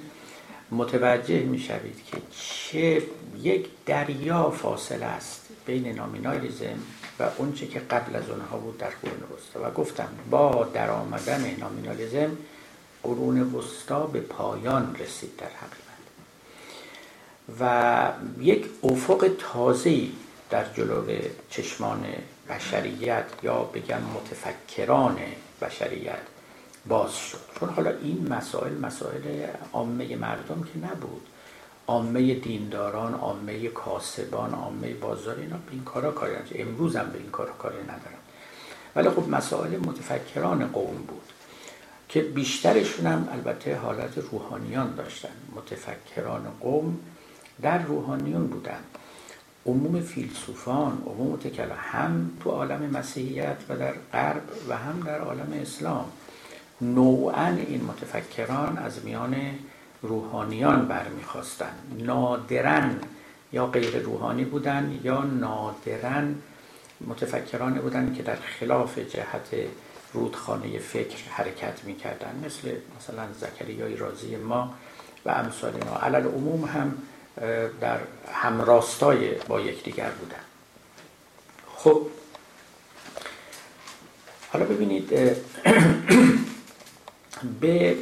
[0.72, 3.04] متوجه می شوید که چه
[3.42, 6.80] یک دریا فاصله است بین نامینالیزم
[7.20, 11.56] و اونچه که قبل از اونها بود در قرون وسطا و گفتم با در آمدن
[11.60, 12.38] نامینالیزم
[13.04, 15.84] قرون وسطا به پایان رسید در حقیقت.
[17.60, 18.12] و
[18.42, 20.12] یک افق تازه‌ای
[20.50, 21.18] در جلو
[21.50, 22.06] چشمان
[22.50, 25.18] بشریت یا بگم متفکران
[25.62, 26.20] بشریت
[26.88, 27.40] باز شد.
[27.60, 31.28] چون حالا این مسائل مسائل عامه مردم که نبود.
[31.88, 37.30] عامه دینداران عامه کاسبان عامه بازار اینا به این کارا کاری امروز هم به این
[37.30, 38.24] کارا کاری ندارن.
[38.96, 41.34] ولی خب مسائل متفکران قوم بود
[42.10, 45.30] که بیشترشون هم البته حالت روحانیان داشتن.
[45.56, 47.00] متفکران قوم
[47.62, 48.80] در روحانیون بودن.
[49.66, 55.54] عموم فیلسوفان عموم متکلم هم تو عالم مسیحیت و در غرب و هم در عالم
[55.62, 56.06] اسلام.
[56.82, 59.36] نوعا این متفکران از میان
[60.04, 63.00] روحانیان برمیخواستند نادرن
[63.54, 66.36] یا غیر روحانی بودن یا نادرن
[67.08, 69.50] متفکرانی بودند که در خلاف جهت
[70.14, 72.44] رودخانه فکر حرکت می‌کردن.
[72.46, 74.74] مثل مثلا زکریای رازی ما
[75.26, 76.98] و امثال اینا علل عموم هم
[77.82, 78.00] در
[78.34, 80.44] همراستای با یکدیگر بودن.
[81.76, 82.08] خب
[84.52, 85.10] حالا ببینید
[87.62, 87.98] به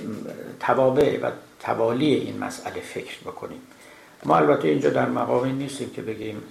[0.60, 1.32] توابع و
[1.62, 3.62] توالی این مسئله فکر بکنیم.
[4.24, 6.44] ما البته اینجا در مقامی نیستیم که بگیم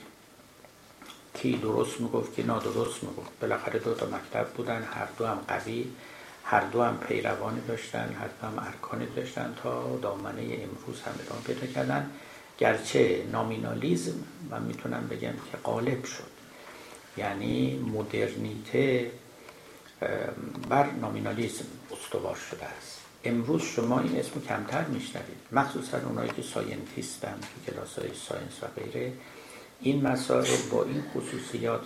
[1.34, 3.30] کی درست می‌گفت کی نادرست می‌گفت.
[3.40, 5.86] بالاخره دو تا مکتب بودن هر دو هم قوی
[6.44, 11.42] هر دو هم پیروانی داشتن هر دو هم ارکانی داشتن تا دامنه امروز هم ادامه
[11.46, 12.10] پیدا کردن.
[12.58, 16.30] گرچه نامینالیزم من می‌تونم بگم که غالب شد.
[17.16, 19.10] یعنی مدرنیته
[20.68, 22.99] بر nominalism استوار شده است.
[23.24, 25.36] امروز شما این اسم کمتر میشنوید.
[25.52, 29.12] مخصوصا اونایی که scientist ن که کلاس های science و غیره.
[29.80, 31.80] این مسائل با این خصوصیات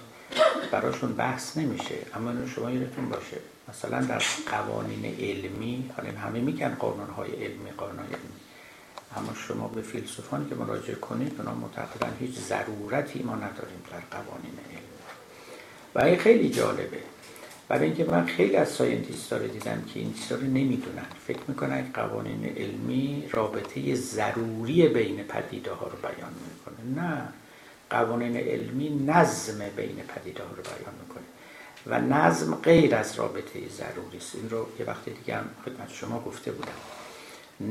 [0.73, 1.95] براشون بحث نمیشه.
[2.15, 3.37] اما شما یادتون باشه.
[3.69, 8.41] مثلا در قوانین علمی حالا همه میگن قانون های علمی قانون علمی.
[9.17, 14.59] اما شما به فیلسوفانی که مراجعه کنید اونا معتقدن هیچ ضرورتی ما نداریم در قوانین
[14.71, 14.81] علم
[15.95, 17.14] و این خیلی جالبه.
[17.69, 21.07] برای اینکه من خیلی از scientist رو دیدم که این چیزا رو نمی‌دونن.
[21.27, 27.05] فکر می‌کنن قوانین علمی رابطه ضروری بین پدیده ها رو بیان می‌کنه.
[27.05, 27.23] نه.
[27.91, 31.25] قوانین علمی نظم بین پدیده ها رو بیان می‌کنه
[31.87, 34.35] و نظم غیر از رابطه ضروری است.
[34.35, 36.73] این رو یه وقت دیگه هم خدمت شما گفته بودم.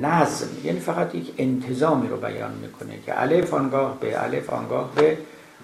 [0.07, 5.17] نظم یعنی فقط یک انتظامی رو بیان می‌کنه که الف آنگاه به الف آنگاه به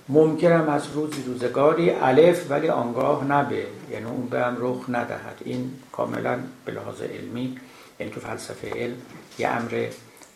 [0.10, 3.66] ممکنم از روزی روزگاری الف ولی آنگاه نبه.
[3.92, 5.42] یعنی اون به هم رخ ندهد.
[5.46, 7.58] این کاملا به لحاظ علمی
[8.00, 8.96] یعنی تو فلسفه علم
[9.40, 9.88] یه امر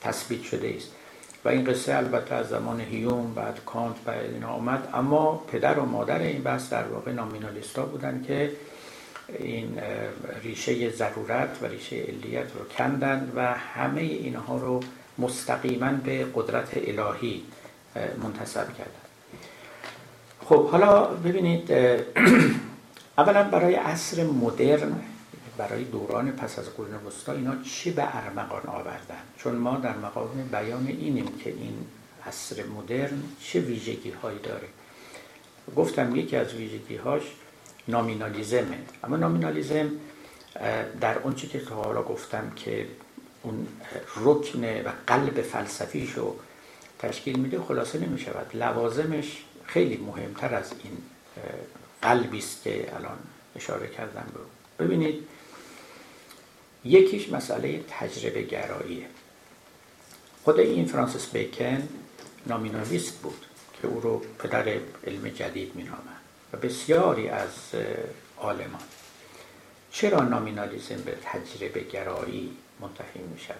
[0.01, 0.91] تثبیت شده است.
[1.45, 4.89] و این قصه البته از زمان هیوم بعد کانت و اینا آمد.
[4.93, 8.51] اما پدر و مادر این بحث در واقع نامینالیستا بودن که
[9.39, 9.79] این
[10.43, 14.79] ریشه ضرورت و ریشه علیت رو کندند و همه اینها رو
[15.17, 17.43] مستقیما به قدرت الهی
[18.23, 19.02] منتصب کردن.
[20.45, 21.71] خب حالا ببینید
[23.17, 25.01] اولا برای عصر مدرن
[25.57, 30.49] برای دوران پس از قرون وسطا اینا چی به ارمغان آوردن؟ چون ما در مقام
[30.51, 31.73] بیان اینیم که این
[32.27, 34.67] عصر مدرن چه ویژگی هایی داره.
[35.75, 37.21] گفتم یکی از ویژگی هاش
[37.87, 39.91] نامینالیزمه اما نامینالیزم
[41.01, 42.87] در اون چی که حالا گفتم که
[43.43, 43.67] اون
[44.15, 46.35] رکن و قلب فلسفیشو
[46.99, 49.43] تشکیل میده خلاصه نمی شود لوازمش
[49.73, 50.97] خیلی مهمتر از این
[52.01, 53.17] قلبی است که الان
[53.55, 54.41] اشاره کردم رو.
[54.85, 55.27] ببینید
[56.85, 59.05] یکیش مسئله تجربه گراییه
[60.43, 61.89] خود این فرانسیس بیکن
[62.47, 63.45] نامینالیست بود
[63.81, 66.21] که او رو پدر علم جدید مینامند
[66.53, 67.49] و بسیاری از
[68.37, 68.81] عالمان.
[69.91, 73.57] چرا نامینالیزم به تجربه گرایی منتهی می شود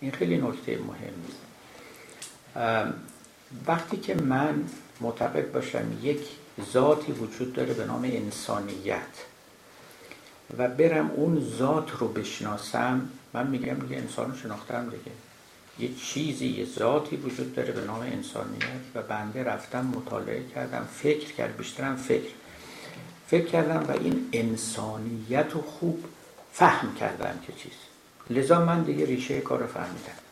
[0.00, 1.32] این خیلی نکته مهمی
[3.66, 4.64] وقتی که من
[5.00, 6.20] معتقد باشم یک
[6.72, 9.24] ذاتی وجود داره به نام انسانیت
[10.58, 13.08] و برم اون ذات رو بشناسم.
[13.32, 15.12] من میگم دیگه انسان رو شناختم دیگه.
[15.78, 18.62] یه چیزی یه ذاتی وجود داره به نام انسانیت
[18.94, 22.30] و بنده رفتم مطالعه کردم فکر کرد بیشترم فکر.
[23.26, 26.04] فکر کردم و این انسانیت رو خوب
[26.52, 27.72] فهم کردم که چیز
[28.30, 30.27] لذا من دیگه ریشه کار فهمیدم.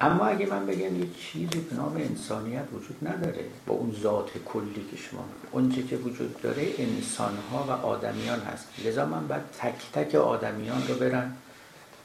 [0.00, 4.86] اما اگه من بگم یه چیزی به نام انسانیت وجود نداره با اون ذات کلی
[4.90, 8.68] که شما اونچه که وجود داره انسانها و آدمیان هست.
[8.84, 11.32] لذا من باید تک تک آدمیان رو برن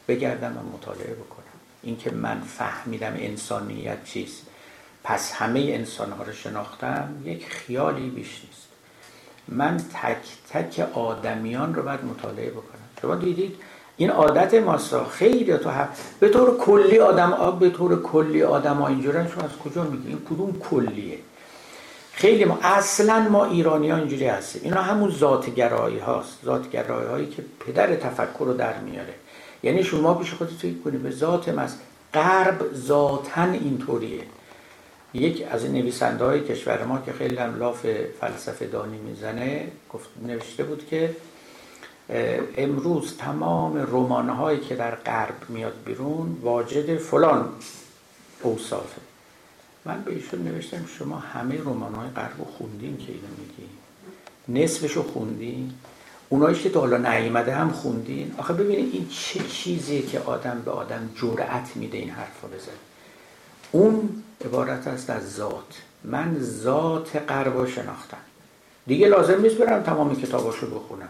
[0.07, 1.43] بگردم و مطالعه بکنم.
[1.83, 4.45] اینکه من فهمیدم انسانیت چیست.
[5.03, 8.67] پس همه انسانها رو شناختم یک خیالی بیش نیست.
[9.47, 12.83] من تک تک آدمیان رو باید مطالعه بکنم.
[13.01, 13.55] شما دیدید
[13.97, 15.89] این عادت ماسا خیلی تو هم
[16.19, 20.21] به طور کلی آدم به طور کلی آدم ها اینجورن شما از کجا میگی این
[20.29, 21.17] کدوم کلیه؟
[22.11, 24.61] خیلی ما اصلا ما ایرانی ها اینجوری هستیم.
[24.63, 26.37] اینا همون ذاتگرایی هاست.
[26.45, 29.13] ذاتگرایی هایی که پدر تفکر رو در میاره.
[29.63, 31.79] یعنی شما پیش خودت فکر کنید به ذات مست
[32.13, 34.23] غرب ذاتن اینطوریه.
[35.13, 37.85] یک از نویسنده های کشور ما که خیلی هم لاف
[38.21, 41.15] فلسفه دانی می‌زنه گفت نوشته بود که
[42.58, 47.49] امروز تمام رمان هایی که در غرب میاد بیرون واجد فلان
[48.41, 49.01] اوصافه.
[49.86, 53.70] من به ایشون نوشتم شما همه رمان های غرب رو خوندین که اینو میگی.
[54.64, 55.74] نصفشو خوندین.
[56.30, 58.36] اونایش که تا حالا نیامده هم خوندین.
[58.38, 62.74] آخه ببینید این چه چیزیه که آدم به آدم جرأت میده این حرفا بزنه
[63.72, 65.82] اون عبارت است از ذات.
[66.04, 68.18] من ذات غرب شناختم.
[68.88, 71.10] دیگه لازم نیست برم تمام کتاباشو بخونم.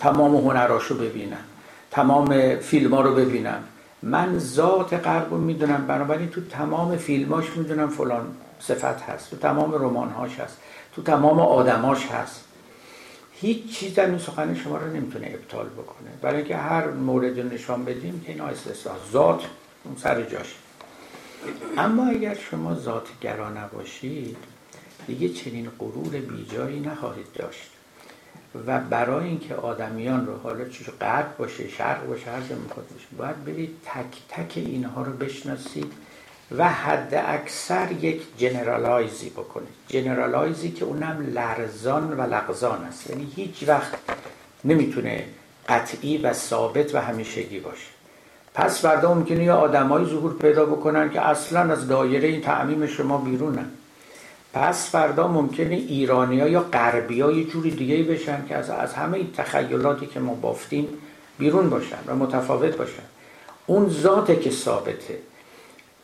[0.00, 1.44] تمام هنراشو ببینم
[1.90, 3.64] تمام فیلم ها رو ببینم.
[4.02, 8.26] من ذات غرب رو می‌دونم بنابراین تو تمام فیلماش می‌دونم فلان
[8.60, 10.56] صفت هست تو تمام رمانهاش هست
[10.94, 12.44] تو تمام آدماش هست.
[13.32, 16.10] هیچ چیز در این سخن شما رو نمی‌تونه ابطال بکنه.
[16.22, 19.42] برای اینکه هر مورد نشان بدیم که اینا استثنا ذات
[19.84, 20.54] اون سر جاش.
[21.78, 24.36] اما اگر شما ذات گرا نباشید
[25.06, 27.70] دیگه چنین غرور بیجایی نخواهید داشت.
[28.66, 33.06] و برای اینکه آدمیان رو حالا چیز غرب باشه شرق باشه هر جا می‌خواد باشه
[33.18, 35.92] باید برید تک تک اینها رو بشناسید
[36.58, 39.68] و حد اکثر یک جنرالایزی بکنید.
[39.88, 43.10] جنرالایزی که اونم لرزان و لغزان است.
[43.10, 43.94] یعنی هیچ وقت
[44.64, 45.24] نمی‌تونه
[45.68, 47.86] قطعی و ثابت و همیشگی باشه.
[48.54, 53.18] پس فردا ممکنه یه آدمایی ظهور پیدا بکنن که اصلا از دایره این تعمیم شما
[53.18, 53.70] بیرونن.
[54.52, 58.94] پس فردا ممکنه ایرانی ها یا غربی ها یه جوری دیگه بشن که از, از
[58.94, 60.88] همه تخیلاتی که ما بافتیم
[61.38, 63.02] بیرون باشن و متفاوت باشن.
[63.66, 65.18] اون ذات که ثابته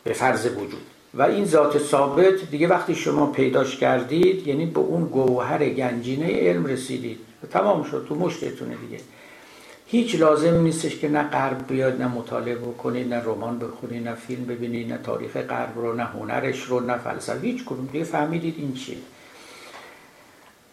[0.03, 0.81] به فرض وجود.
[1.13, 6.65] و این ذات ثابت دیگه وقتی شما پیداش کردید یعنی به اون گوهر گنجینه علم
[6.65, 7.19] رسیدید.
[7.51, 9.03] تمام شد تو مشتتونه دیگه.
[9.89, 14.45] هیچ لازم نیستش که نه غرب بیاد نه مطالعه بکنید نه رمان بخونید نه فیلم
[14.45, 17.85] ببینید نه تاریخ غرب رو نه هنرش رو نه فلسفه هیچ کدوم.
[17.91, 18.97] دیگه فهمیدید این چیه.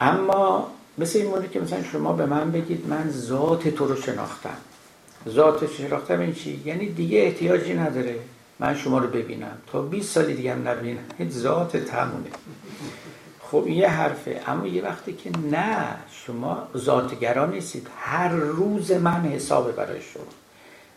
[0.00, 4.56] اما مثل این مونه که مثلا شما به من بگید من ذات تو رو شناختم.
[5.28, 8.16] ذات شناختم این چی؟ یعنی دیگه احتیاجی نداره
[8.58, 9.58] من شما رو ببینم.
[9.72, 11.04] تا 20 سال دیگه هم نبینم.
[11.30, 12.30] ذات تمونه
[13.40, 14.40] خب یه حرفه.
[14.46, 15.86] اما یه وقتی که نه
[16.26, 17.86] شما ذاتگرا نیستید.
[18.00, 20.24] هر روز من حسابه برای شما.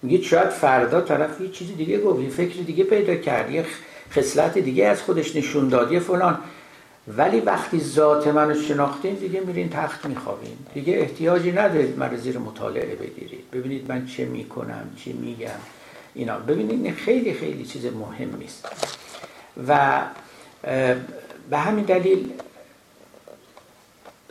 [0.02, 3.66] میگید شاید فردا طرف یه چیزی دیگه گفت یه فکر دیگه پیدا کرد یه
[4.12, 6.40] خصلت دیگه از خودش نشون داد یه فلان.
[7.08, 10.58] ولی وقتی ذات منو شناختین دیگه میرین تخت میخوابین.
[10.74, 13.52] دیگه احتیاجی ندارید من زیر مطالعه بگیرید.
[13.52, 15.60] ببینید من چه می‌کنم چی میگم
[16.14, 16.38] اینا.
[16.40, 18.68] ببینید خیلی خیلی چیز مهمی است
[19.68, 20.02] و
[21.50, 22.30] به همین دلیل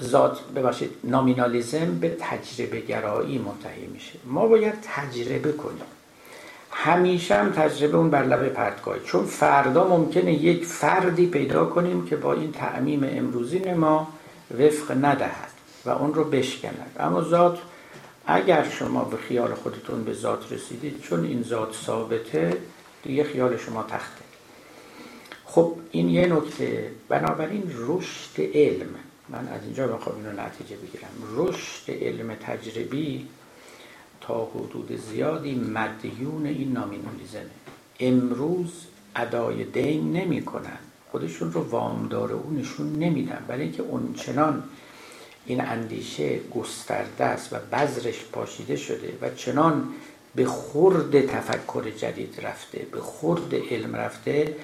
[0.02, 4.12] ذات ببخشید نامینالیزم به تجربه گرایی منتهی میشه.
[4.24, 5.84] ما باید تجربه کنیم.
[6.70, 8.98] همیشه هم تجربه اون بر لبه پرتگاه.
[8.98, 14.08] چون فردا ممکنه یک فردی پیدا کنیم که با این تعمیم امروزین ما
[14.58, 15.50] وفق ندهد
[15.84, 16.96] و اون رو بشکند.
[16.98, 17.58] اما ذات
[18.26, 22.56] اگر شما به خیال خودتون به ذات رسیدید چون این ذات ثابته
[23.02, 24.24] دیگه خیال شما تخته.
[25.44, 26.90] خب این یه نکته.
[27.08, 28.94] بنابراین رشد علم.
[29.28, 33.26] من از اینجا بخوام اینو نتیجه بگیرم رشد علم تجربی
[34.20, 37.50] تا حدود زیادی مدیون این نامینالیزمه
[38.00, 38.72] امروز
[39.16, 40.78] ادای دین نمی کنن
[41.10, 43.44] خودشون رو وامدار او نشون نمیدن.
[43.48, 44.62] برای اینکه اونچنان
[45.46, 49.88] این اندیشه گسترده است و بذرش پاشیده شده و چنان
[50.34, 54.56] به خورد تفکر جدید رفته به خورد علم رفته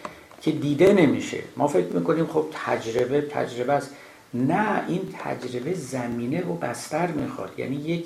[0.42, 1.42] که دیده نمیشه.
[1.56, 3.90] ما فکر می‌کنیم خب تجربه تجربه است.
[4.34, 7.50] نه این تجربه زمینه و بستر می‌خواد.
[7.56, 8.04] یعنی یک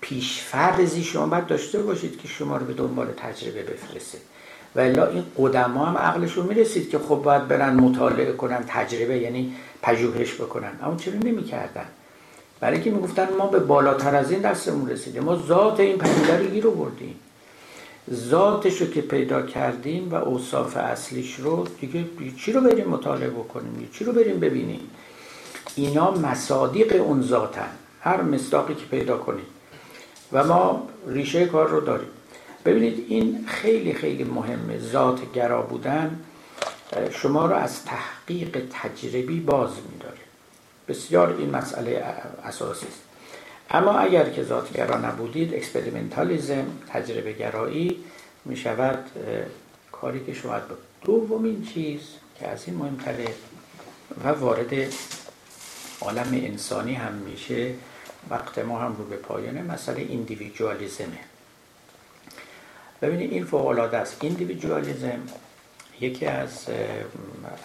[0.00, 4.18] پیشفرزی شما باید داشته باشید که شما رو به دنبال تجربه بفرسته
[4.76, 10.34] و این قدما هم عقلشون می‌رسید که خب باید برن مطالعه کنن تجربه یعنی پژوهش
[10.34, 10.72] بکنن.
[10.82, 11.86] اما چرا نمی‌کردن؟
[12.60, 15.22] برای اینکه می‌گفتن ما به بالاتر از این دستمون رسیدیم.
[15.22, 17.14] ما ذات این پدیده رو گیر بردیم
[18.12, 22.04] ذاتش رو که پیدا کردیم و اوصاف اصلیش رو دیگه
[22.38, 24.80] چی رو بریم مطالعه بکنیم؟ چی رو بریم ببینیم؟
[25.78, 27.68] اینا مصادیق اون ذاتن.
[28.00, 29.46] هر مصداقی که پیدا کنیم
[30.32, 32.08] و ما ریشه کار رو داریم.
[32.64, 34.78] ببینید این خیلی خیلی مهمه.
[34.78, 36.20] ذات گرا بودن
[37.10, 40.18] شما رو از تحقیق تجربی باز میداره.
[40.88, 42.04] بسیار این مسئله
[42.44, 43.00] اساسی است.
[43.70, 48.04] اما اگر که ذاتگرا نبودید experimentalism تجربه گرایی
[48.44, 48.98] می شود
[49.92, 50.54] کاری که شما
[51.04, 52.00] دومین چیز
[52.38, 53.26] که از این مهمتره
[54.24, 54.72] و وارد
[56.00, 57.74] عالم انسانی هم میشه
[58.30, 59.62] وقت ما هم رو به پایانه.
[59.62, 61.18] مسئله individualism ه
[63.02, 64.16] ببینید این فوق است.
[64.20, 65.20] individualism
[66.00, 66.66] یکی از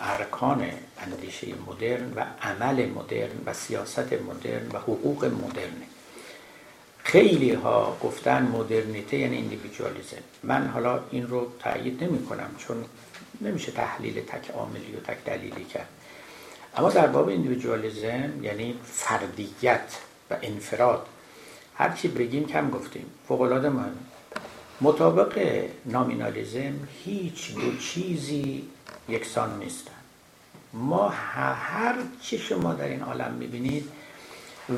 [0.01, 5.81] ارکان اندیشه مدرن و عمل مدرن و سیاست مدرن و حقوق مدرن.
[7.03, 12.85] خیلی ها گفتن مدرنیته یعنی individualism من حالا این رو تایید نمی کنم چون
[13.41, 15.87] نمیشه تحلیل تک عاملی و تک دلیلی کرد.
[16.77, 19.97] اما در باب individualism یعنی فردیت
[20.29, 21.05] و انفراد
[21.75, 23.05] هرچی بگیم کم گفتیم.
[23.27, 23.95] فوق العاده مهم
[24.81, 28.63] مطابق نامینالیزم هیچ دو چیزی
[29.09, 29.91] یکسان نیستن.
[30.73, 33.89] ما هر چی شما در این عالم می‌بینید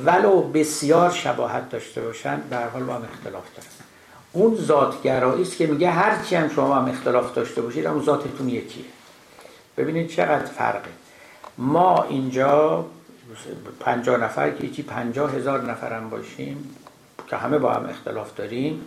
[0.05, 3.69] ولو بسیار شباهت داشته باشن در حال با هم اختلاف دارن.
[4.31, 8.49] اون ذاتگرایی است که میگه هر چی هم شما هم اختلاف داشته باشید اون ذاتتون
[8.49, 8.85] یکیه.
[9.77, 10.89] ببینید چقدر فرقه.
[11.57, 12.85] ما اینجا
[13.79, 16.75] پنجاه نفر که یکی پنجاه هزار هم باشیم
[17.27, 18.81] که همه با هم اختلاف داریم.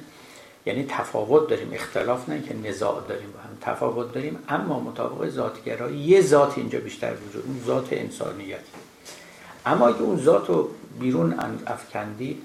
[0.67, 1.71] یعنی تفاوت داریم.
[1.73, 4.39] اختلاف نه که نزاع داریم با هم تفاوت داریم.
[4.49, 8.61] اما مطابق ذاتگرایی یه ذات اینجا بیشتر وجود اون ذات انسانیت.
[9.67, 10.69] اما اگه اون ذات رو
[11.01, 11.35] بیرون
[11.67, 12.43] افکندی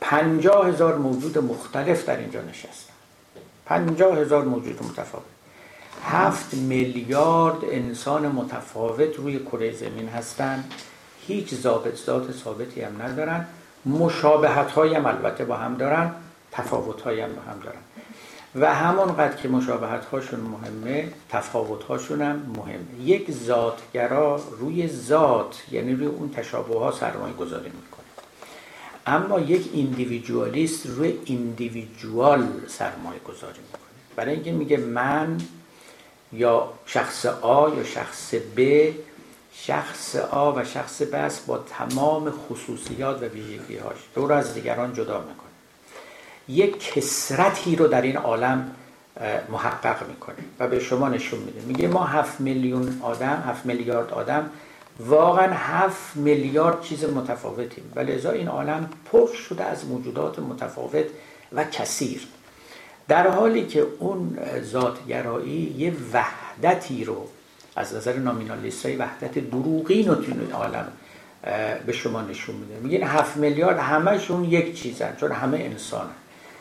[0.00, 2.92] پنجاه هزار موجود مختلف در اینجا نشستن.
[3.66, 5.37] پنجاه هزار موجود متفاوت.
[6.04, 10.64] هفت میلیارد انسان متفاوت روی کره زمین هستن
[11.26, 11.94] هیچ ذات
[12.44, 13.46] ثابتی هم ندارن
[13.86, 16.10] مشابهت هم البته با هم دارن
[16.52, 17.80] تفاوت هم با هم دارن
[18.54, 23.04] و همانقدر که مشابهت هاشون مهمه تفاوت هاشون هم مهمه.
[23.04, 28.04] یک ذاتگرا روی ذات یعنی روی اون تشابه ها سرمایه گذاری می‌کنه.
[29.06, 33.88] اما یک ایندیویدوالیست روی ایندیویدوال سرمایه گذاری می‌کنه.
[34.16, 35.38] برای اینکه میگه من
[36.32, 38.90] یا شخص آ یا شخص ب
[39.52, 45.18] شخص آ و شخص ب با تمام خصوصیات و ویژگی هاش دور از دیگران جدا
[45.18, 45.48] می‌کنه.
[46.48, 48.70] یک کسرتی رو در این عالم
[49.48, 51.60] محقق می‌کنه و به شما نشون میده.
[51.60, 54.50] میگه ما هفت میلیون آدم هفت میلیارد آدم
[55.00, 57.92] واقعا هفت میلیارد چیز متفاوتیم.
[57.96, 61.06] و لذا این عالم پر شده از موجودات متفاوت
[61.52, 62.28] و کثیر.
[63.08, 67.28] در حالی که اون ذاتگرایی یه وحدتی رو
[67.76, 70.92] از نظر نامینالیست های وحدت دروغی رو توی عالم
[71.86, 72.80] به شما نشون میده.
[72.80, 76.10] میگه هفت میلیارد همشون یک چیزن چون همه انسانن.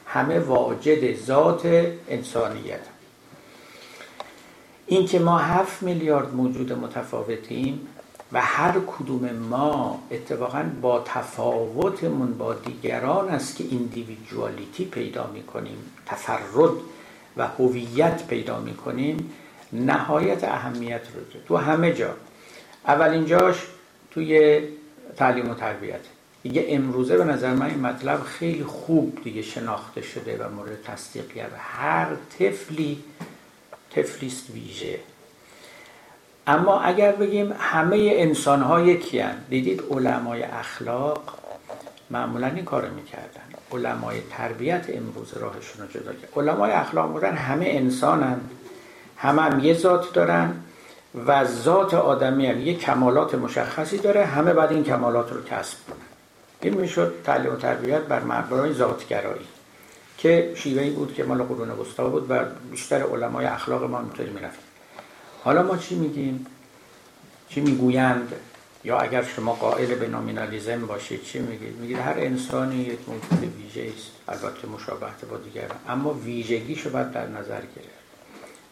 [0.06, 2.80] همه واجد ذات انسانیت.
[4.88, 7.88] این که ما هفت میلیارد موجود متفاوتیم
[8.32, 16.72] و هر کدوم ما اتفاقا با تفاوتمون با دیگران است که ایندیویدوالیتی پیدا می‌کنیم تفرد
[17.38, 19.34] و هویت پیدا می‌کنیم.
[19.74, 22.14] نهایت اهمیت رو داره تو همه جا.
[22.88, 23.56] اولین جاش
[24.12, 24.62] توی
[25.18, 26.00] تعلیم و تربیت.
[26.44, 31.26] دیگه امروزه به نظر من این مطلب خیلی خوب دیگه شناخته شده و مورد تصدیق
[31.58, 32.08] هر
[32.40, 33.04] طفلی
[33.92, 35.00] تفلیست ویژه.
[36.48, 41.24] اما اگر بگیم همه انسان ها یکی دیدید علمای اخلاق
[42.10, 43.42] معمولا این کارو می‌کردن.
[43.72, 48.40] علمای تربیت امروز راهشون رو جدا کرد علمای اخلاق بودن همه انسانن
[49.18, 50.54] همه هم یه ذات دارن
[51.28, 55.98] و ذات آدمی هم یه کمالات مشخصی داره همه بعد این کمالات رو کسب کنن.
[56.62, 59.48] این می‌شد تعلیم و تربیت بر مبنای ذاتگرایی
[60.18, 62.40] که شیوهی بود که مال قرون وسطا بود و
[62.72, 64.67] بیشتر علمای اخلاق ما اینطوری می‌رفت
[65.48, 66.46] حالا ما چی میگیم؟
[67.50, 68.34] چی می‌گویند؟
[68.84, 73.92] یا اگر شما قائل به نامینالیزم باشید چی میگید؟ میگید هر انسانی یک موجود ویژه
[73.96, 74.12] است.
[74.28, 75.80] البته مشابهت با دیگران.
[75.90, 78.08] اما ویژگیشو باید در نظر گرفت.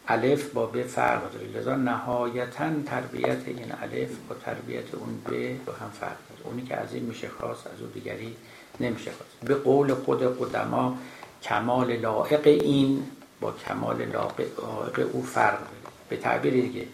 [0.08, 1.46] الف با به فرق داره.
[1.46, 6.40] لذا نهایتا تربیت این الف با تربیت اون به با هم فرق داره.
[6.44, 8.36] اونی که از این میشه خاص از اون دیگری
[8.80, 9.48] نمیشه خاص.
[9.48, 10.98] به قول خود قدما
[11.42, 13.02] کمال لائق این
[13.40, 15.75] با کمال لائق او فرق داره.
[16.08, 16.84] به تعبیر دیگه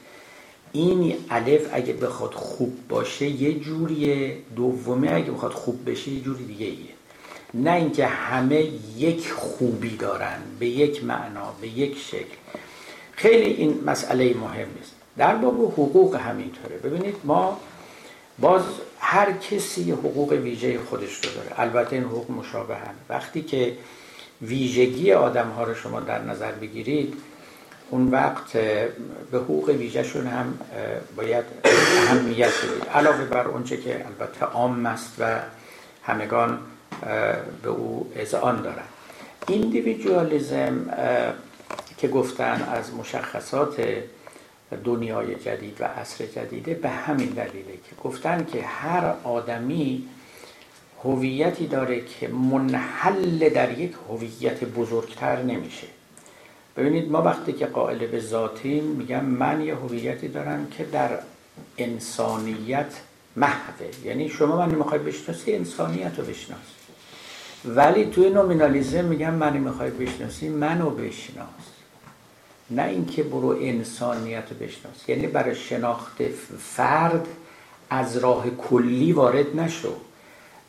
[0.72, 6.44] این الف اگه بخواد خوب باشه یه جوریه دومه اگه بخواد خوب بشه یه جوری
[6.44, 6.92] دیگه ایه.
[7.54, 12.36] نه اینکه همه یک خوبی دارن به یک معنا به یک شکل.
[13.12, 16.76] خیلی این مسئله مهم است در باب حقوق همینطوره.
[16.76, 17.60] ببینید ما
[18.38, 18.62] باز
[18.98, 21.60] هر کسی حقوق ویژه خودش رو داره.
[21.60, 22.94] البته این حقوق مشابه هم.
[23.08, 23.76] وقتی که
[24.42, 27.14] ویژگی آدم ها رو شما در نظر بگیرید
[27.92, 28.52] اون وقت
[29.30, 30.58] به حقوق ویژهشون هم
[31.16, 32.88] باید اهمیت بدید.
[32.94, 35.40] علاوه بر اونچه که البته عام است و
[36.02, 36.58] همگان
[37.62, 38.84] به او اذعان دارن.
[39.48, 40.90] ایندیویدوالیزم
[41.98, 43.86] که گفتن از مشخصات
[44.84, 50.08] دنیای جدید و عصر جدیده به همین دلیله که گفتن که هر آدمی
[51.04, 55.86] هویتی داره که منحل در یک هویت بزرگتر نمیشه.
[56.76, 61.10] ببینید ما وقتی که قائل به ذاتیم میگم من یه هویتی دارم که در
[61.78, 62.92] انسانیت
[63.36, 63.86] محوه.
[64.04, 66.58] یعنی شما من می‌خوای بشناسی انسانیت رو بشناس.
[67.64, 71.46] ولی توی نومینالیزم میگم من می‌خوای بشناسی منو بشناس.
[72.70, 75.08] نه اینکه برو انسانیت رو بشناس.
[75.08, 76.22] یعنی برای شناخت
[76.58, 77.26] فرد
[77.90, 79.94] از راه کلی وارد نشو.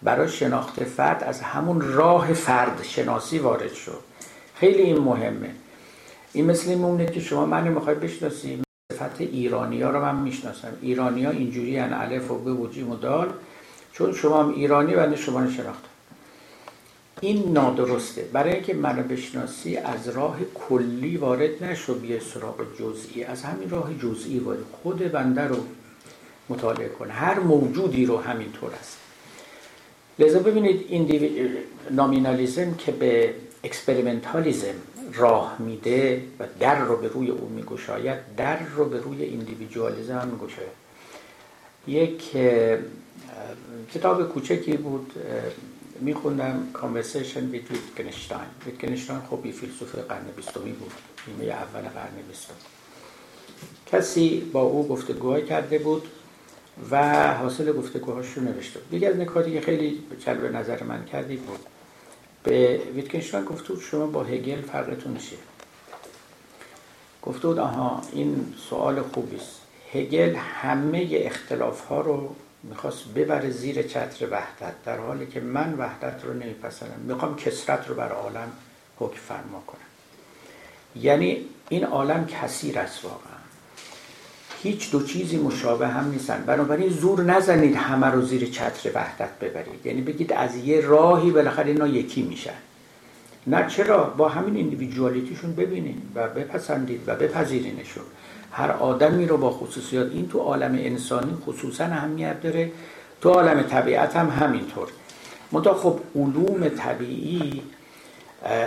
[0.01, 3.91] برای شناخت فرد از همون راه فرد شناسی وارد شو.
[4.55, 5.49] خیلی این مهمه.
[6.33, 8.59] این مثل این مونه که شما من می‌خوای بشناسی.
[8.93, 10.73] صفت ایرانی ها رو من می‌شناسم.
[10.97, 13.29] ها اینجوری هن الف و به و جیم و دال.
[13.93, 15.89] چون شما هم ایرانی و شما شناختم
[17.21, 18.21] این نادرسته.
[18.33, 23.23] برای اینکه منو بشناسی از راه کلی وارد نشو بیه سراغ جزئی.
[23.23, 24.59] از همین راه جزئی وارد.
[24.83, 25.57] خود بنده رو
[26.49, 28.97] مطالعه کنه هر موجودی رو همینطور است.
[30.19, 31.31] لذا ببینید این
[31.91, 33.33] nominalism که به
[33.63, 34.75] experimentalism
[35.13, 40.27] راه میده و در رو به روی او میگشاید در رو به روی individualism هم
[40.27, 40.83] میگشاید.
[41.87, 42.31] یک
[43.93, 45.13] کتاب کوچکی بود
[45.99, 50.91] میخوندم conversation with Wittgenstein ویتگنشتاین خب یه فیلسوف قرن بیستمی بود
[51.27, 52.53] نیمه اول قرن بیستم.
[53.91, 56.07] کسی با او گفتگوهای کرده بود
[56.91, 58.89] و حاصل گفتگوهاش رو نوشته بود.
[58.89, 61.59] دیگه از نکاتی که خیلی جلب نظر من کردی بود
[62.43, 65.37] به ویتکنشتاین گفته بود شما با هگل فرقتون چیه؟
[67.21, 69.61] گفته بود آها این سوال خوبی است
[69.93, 76.25] هگل همه اختلاف ها رو می‌خواست ببره زیر چتر وحدت در حالی که من وحدت
[76.25, 76.99] رو نمیپسندم.
[77.07, 78.51] می‌خوام کسرت رو بر عالم
[78.99, 79.79] حکم فرما کنم.
[80.95, 83.32] یعنی این عالم کثیر است واقعا.
[84.63, 86.43] هیچ دو چیزی مشابه هم نیستن.
[86.47, 89.85] بنابراین زور نزنید همه رو زیر چتر وحدت ببرید.
[89.85, 92.53] یعنی بگید از یه راهی بالاخره اینا یکی میشن.
[93.47, 98.03] نه چرا؟ با همین اندیویدوالیتیشون ببینید و بپسندید و بپذیرینشون.
[98.51, 102.71] هر آدمی رو با خصوصیات این تو عالم انسانی خصوصا اهمیت داره.
[103.21, 104.87] تو عالم طبیعت هم همینطور.
[105.51, 107.61] منتها خب علوم طبیعی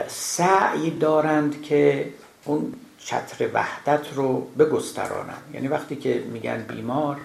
[0.08, 2.08] سعی دارند که
[2.44, 2.72] اون
[3.06, 7.16] چتر وحدت رو بگسترانن یعنی وقتی که میگن بیمار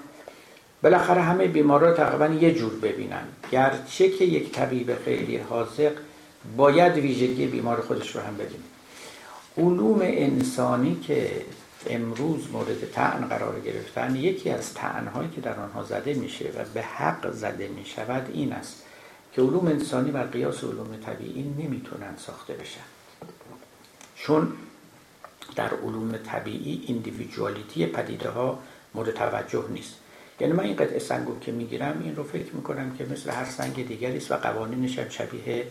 [0.83, 3.23] بالاخره همه بیمارا رو تقریبا یه جور ببینن.
[3.51, 5.91] گرچه که یک طبیب خیلی حاضق
[6.57, 8.63] باید ویژگی بیمار خودش رو هم ببینه
[9.57, 11.45] علوم انسانی که
[11.89, 16.81] امروز مورد تعن قرار گرفتن یکی از تعنهایی که در آنها زده میشه و به
[16.81, 18.83] حق زده می‌شود این است
[19.33, 22.81] که علوم انسانی بر قیاس علوم طبیعی نمی‌تونن ساخته بشن.
[24.15, 24.53] چون
[25.55, 28.59] در علوم طبیعی ایندیویدوالیتی پدیده ها
[28.95, 29.95] مورد توجه نیست.
[30.39, 33.87] یعنی من این قطعه سنگو که می‌گیرم این رو فکر می‌کنم که مثل هر سنگ
[33.87, 35.65] دیگری است و قوانینش هم شبیه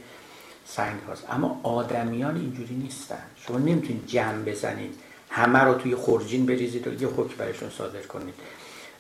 [0.64, 1.24] سنگ هاست.
[1.30, 3.22] اما آدمیان اینجوری نیستن.
[3.36, 4.94] شما نمی‌تونید جمع بزنید.
[5.30, 8.34] همه رو توی خورجین بریزید و یه حکم برشون صادر کنید.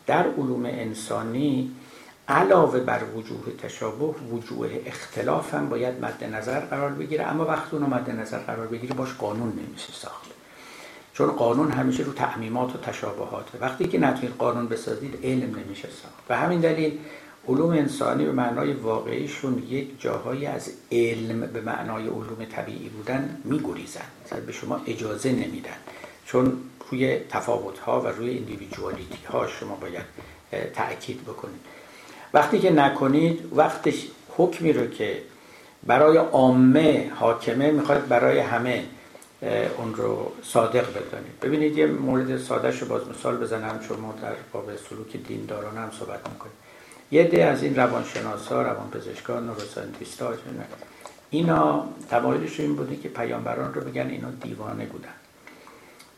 [0.06, 1.70] در علوم انسانی
[2.28, 7.26] علاوه بر وجوه تشابه وجوه اختلاف هم باید مد نظر قرار بگیره.
[7.26, 10.39] اما وقتی اونو مد نظر قرار بگیره باش قانون نمیشه ساخت.
[11.12, 16.14] چون قانون همیشه رو تعمیمات و تشابهات وقتی که نتونید قانون بسازید علم نمیشه ساخت.
[16.28, 16.98] و همین دلیل
[17.48, 24.04] علوم انسانی به معنای واقعیشون یک جاهایی از علم به معنای علوم طبیعی بودن میگریزن
[24.46, 25.76] به شما اجازه نمیدن.
[26.26, 26.52] چون
[26.90, 30.04] روی تفاوت ها و روی اندیویدوالیتی ها شما باید
[30.74, 31.60] تأکید بکنید.
[32.34, 34.06] وقتی که نکنید وقتش
[34.36, 35.22] حکمی رو که
[35.86, 38.84] برای عامه حاکمه می‌خواد برای همه
[39.78, 41.40] اون رو صادق بدانید.
[41.42, 43.80] ببینید یه مورد ساده رو باز مثال بزنم.
[43.88, 46.52] چون ما در باب سلوک دینداران هم صحبت می‌کنیم.
[47.10, 50.34] یه ده از این روانشناسا روانپزشکان نوروساینتیستا
[51.30, 55.08] اینا تمایلش این بوده که پیامبران رو بگن اینا دیوانه بودن.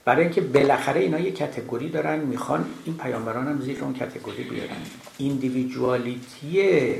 [0.04, 4.76] برای اینکه بالاخره اینا یه کتگوری دارن می‌خوان این پیامبران هم زیر اون کتگوری بیارن.
[5.18, 6.96] ایندیویدوالیتی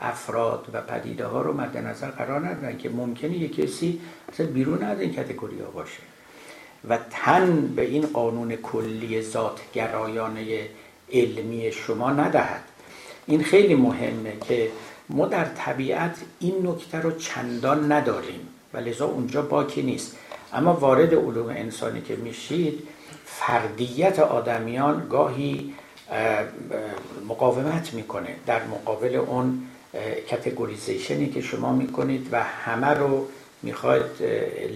[0.00, 4.00] افراد و پدیده ها رو مد نظر قرار ندارن که ممکنه یک کسی
[4.32, 6.00] اصلا بیرون از این کتگوری ها باشه.
[6.88, 10.44] و تن به این قانون کلی ذاتگرایانه
[11.12, 12.62] علمی شما ندهد.
[13.26, 14.70] این خیلی مهمه که
[15.08, 18.40] ما در طبیعت این نکته رو چندان نداریم.
[18.74, 20.16] و لذا اونجا باکی نیست.
[20.52, 22.88] اما وارد علوم انسانی که میشید
[23.24, 25.74] فردیت آدمیان گاهی
[27.28, 28.36] مقاومت می‌کنه.
[28.46, 29.62] در مقابل اون
[30.28, 33.28] categorization ی که شما می‌کنید و همه رو
[33.62, 34.22] می‌خواید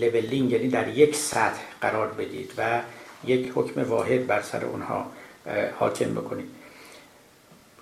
[0.00, 2.80] leveling یعنی در یک سطح قرار بدید و
[3.24, 5.06] یک حکم واحد بر سر اونها
[5.78, 6.48] حاکم بکنید.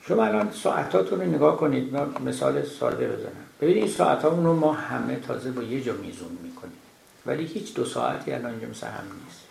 [0.01, 1.97] شما الان ساعتاتون رو نگاه کنید.
[2.27, 3.33] مثال ساده بزنم.
[3.61, 6.79] ببینید این ساعت رو ما همه تازه با یه جا میزون می‌کنیم.
[7.27, 9.48] ولی هیچ دو ساعتی الان اینجا مثل هم نیست.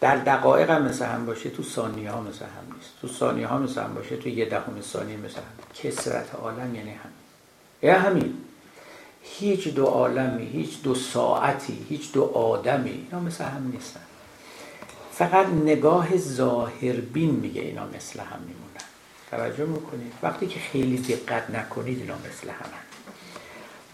[0.00, 2.90] در دقایق هم مثل هم باشه تو ثانیه ها مثل هم نیست.
[3.00, 5.74] تو ثانیه ها مثل هم باشه تو یه دهم ثانیه مثل هم.
[5.74, 7.10] کسرت عالم یعنی هم
[7.82, 8.34] یعنی همین.
[9.22, 14.00] هیچ دو عالمی هیچ دو ساعتی هیچ دو آدمی اینا مثل هم نیستن.
[15.12, 18.70] فقط نگاه ظاهربین میگه اینا مثل هم میمونن.
[19.30, 22.89] توجه می‌کنید؟ وقتی که خیلی دقت نکنید اینا مثل هم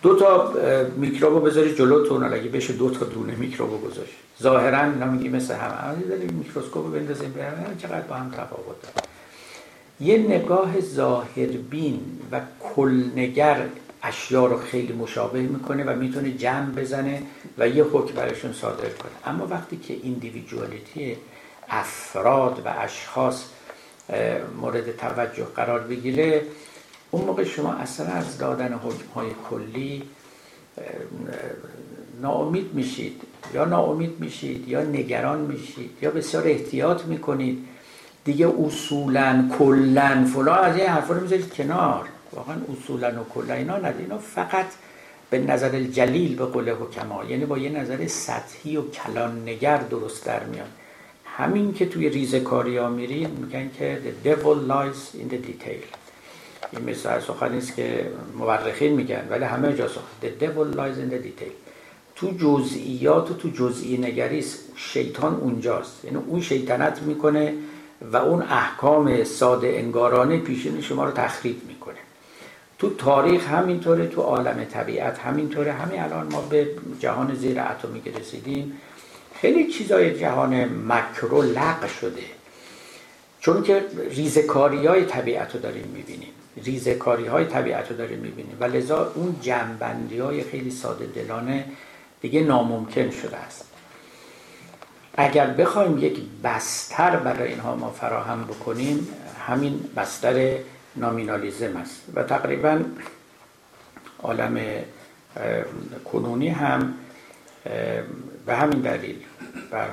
[0.07, 0.53] دو تا
[0.97, 4.13] میکروبو بذاری جلوتون اگه بشه دو تا دونه میکروبو گذاشت.
[4.43, 7.43] ظاهرا اینا میگی مثل هم اما داریم میکروسکوپ بندازیم به
[7.83, 9.07] چقدر با هم تفاوت داره.
[10.01, 12.01] یه نگاه ظاهربین
[12.33, 13.67] و کلنگر
[14.03, 17.23] اشیا رو خیلی مشابه می‌کنه و می‌تونه جمع بزنه
[17.59, 19.13] و یه حکم برشون صادر کنه.
[19.25, 21.17] اما وقتی که ایندیویدوالیتی
[21.69, 23.45] افراد و اشخاص
[24.61, 26.43] مورد توجه قرار بگیره
[27.11, 30.03] اون موقع شما اصلا از دادن حکم های کلی
[32.23, 33.23] ناامید میشید.
[33.55, 37.65] یا ناامید میشید یا نگران میشید یا بسیار احتیاط می‌کنید.
[38.25, 42.09] دیگه اصولا کلا فلان از این حرفا رو می‌ذارید کنار.
[42.33, 44.67] واقعا اصولا و کلا اینا ندید اینا فقط
[45.31, 50.27] به نظر الجلیل به قول حکما یعنی با یه نظر سطحی و کلان نگر درست
[50.27, 50.69] در میاد
[51.25, 56.06] همین که توی ریزکاری ها میرین میگن که the devil lies in the detail.
[56.73, 60.01] این مثل سخنی است که مورخین میگن ولی همه جا سخن.
[60.23, 61.53] The devil lies in the detail.
[62.15, 66.05] تو جزئیات و تو جزئی نگریست شیطان اونجاست.
[66.05, 67.55] یعنی اون شیطنت می‌کنه
[68.13, 71.97] و اون احکام ساده انگارانه پیشین شما رو تخریب می‌کنه.
[72.79, 75.73] تو تاریخ همینطوره تو عالم طبیعت همینطوره.
[75.73, 76.69] همین الان ما به
[77.01, 78.73] جهان زیر اتمی که رسیدیم
[79.41, 82.23] خیلی چیزای جهان مکرو لق شده.
[83.41, 86.33] چون که ریزکاری های طبیعت رو داریم می‌بینیم.
[86.65, 88.57] ریزکاری های طبیعت رو داریم می‌بینیم.
[88.61, 91.65] و لذا اون جنبندی های خیلی ساده دلانه
[92.21, 93.65] دیگه ناممکن شده است.
[95.17, 99.09] اگر بخوایم یک بستر برای اینها ما فراهم بکنیم
[99.47, 100.59] همین بستر
[100.97, 102.03] نامینالیزم است.
[102.15, 102.83] و تقریبا
[104.23, 104.61] عالم
[106.13, 106.95] کنونی هم
[108.47, 109.17] به همین دلیل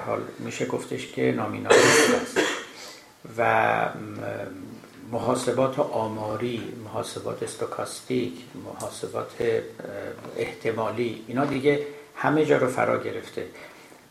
[0.06, 2.38] حال میشه گفتش که نامینالیزم است.
[3.38, 3.90] و
[5.14, 8.34] محاسبات آماری محاسبات استوکاستیک
[8.65, 9.61] محاسبات
[10.38, 11.85] احتمالی اینا دیگه
[12.15, 13.45] همه جا رو فرا گرفته.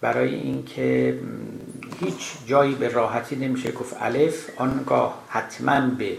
[0.01, 1.19] برای اینکه
[2.01, 6.17] هیچ جایی به راحتی نمیشه گفت الف آنگاه حتما به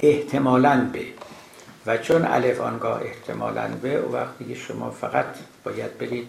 [0.00, 1.04] احتمالا به.
[1.86, 5.26] و چون الف آنگاه احتمالا به و وقتی که شما فقط
[5.64, 6.28] باید برید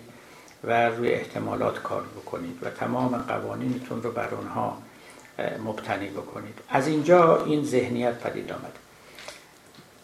[0.64, 4.78] و روی احتمالات کار بکنید و تمام قوانینتون رو بر اونها
[5.40, 6.60] مبتنی بکنید.
[6.70, 8.78] از اینجا این ذهنیت پدید آمد.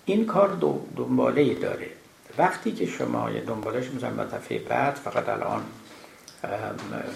[0.06, 0.58] این کار
[0.96, 1.90] دنباله داره.
[2.38, 5.64] وقتی که شما یه دنبالش میزن دفعه بعد فقط الان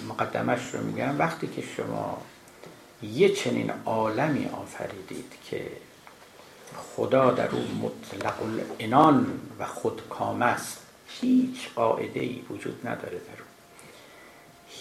[0.09, 2.17] مقدمش رو میگم وقتی که شما
[3.01, 5.67] یه چنین عالمی آفریدید که
[6.95, 13.21] خدا در اون مطلق الانان و خودکام است هیچ قاعده ای وجود نداره.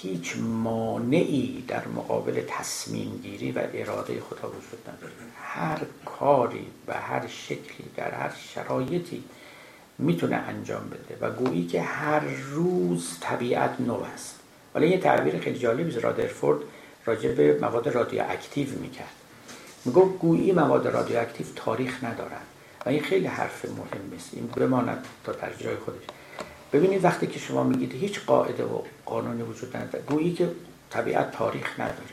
[0.03, 5.13] هیچ مانعی در مقابل تصمیم گیری و اراده خدا وجود نداره.
[5.43, 9.25] هر کاری و هر شکلی در هر شرایطی
[9.99, 12.21] می‌تونه انجام بده و گویی که هر
[12.51, 14.39] روز طبیعت نو است.
[14.75, 16.59] ولی یه تعبیر خیلی جالبی رادرفورد
[17.05, 19.15] راجع به مواد رادیواکتیو می‌کرد.
[19.85, 22.43] می‌گفت گویی مواد رادیواکتیو تاریخ ندارن
[22.87, 26.03] و این خیلی حرف مهم است این بماند تا در جای خودش.
[26.73, 30.49] ببینید وقتی که شما میگید هیچ قاعده و قانونی وجود نداره گویی که
[30.91, 32.13] طبیعت تاریخ نداره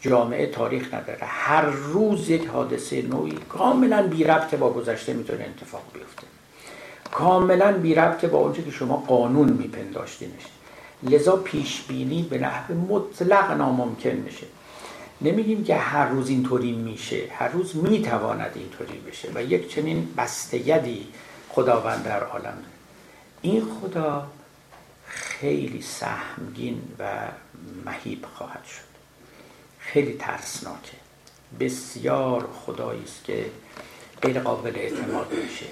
[0.00, 5.82] جامعه تاریخ نداره هر روز یک حادثه نوعی کاملا بی ربط با گذشته می‌تونه اتفاق
[5.94, 6.26] بیفته.
[7.12, 10.42] کاملا بی ربط با اونچه که شما قانون میپنداشتینش.
[11.02, 14.46] لذا پیش بینی به نحو مطلق ناممکن میشه.
[15.20, 21.06] نمیگیم که هر روز اینطوری میشه هر روز می‌تواند اینطوری بشه و یک چنین بستگدی
[21.48, 22.58] خداوند در عالم
[23.46, 24.26] این خدا
[25.06, 27.28] خیلی سهمگین و
[27.84, 28.96] مهیب خواهد شد.
[29.78, 30.96] خیلی ترسناکه.
[31.60, 33.50] بسیار خدایی است که
[34.22, 35.66] غیر قابل اعتماد میشه.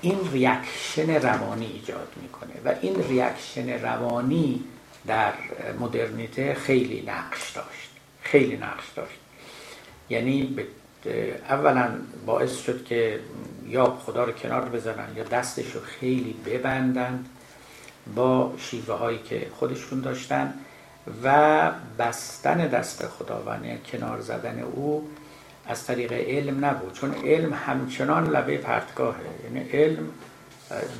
[0.00, 4.64] این reaction روانی ایجاد می‌کنه و این reaction روانی
[5.06, 5.32] در
[5.80, 7.90] مدرنیته خیلی نقش داشت.
[8.22, 9.18] خیلی نقش داشت.
[10.10, 10.56] یعنی
[11.48, 11.90] اولا
[12.26, 13.20] باعث شد که
[13.70, 17.28] یا خدا رو کنار بزنن یا دستش رو خیلی ببندند
[18.14, 20.54] با شیوه هایی که خودشون داشتن
[21.24, 25.08] و بستن دست خداوند یعنی کنار زدن او
[25.66, 26.92] از طریق علم نبود.
[26.92, 29.20] چون علم همچنان لبه پرتگاهه.
[29.44, 30.08] یعنی علم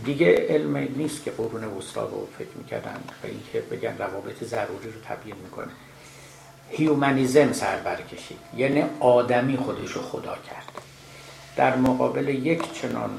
[0.05, 5.01] دیگه علم نیست که قرون وسطا رو فکر می‌کردن و اینکه بگن روابط ضروری رو
[5.09, 5.72] تبیین می‌کنه.
[6.70, 8.38] هیومنیزم سر برکشید.
[8.56, 10.89] یعنی آدمی خودش رو خدا کرد.
[11.56, 13.10] در مقابل یک چنان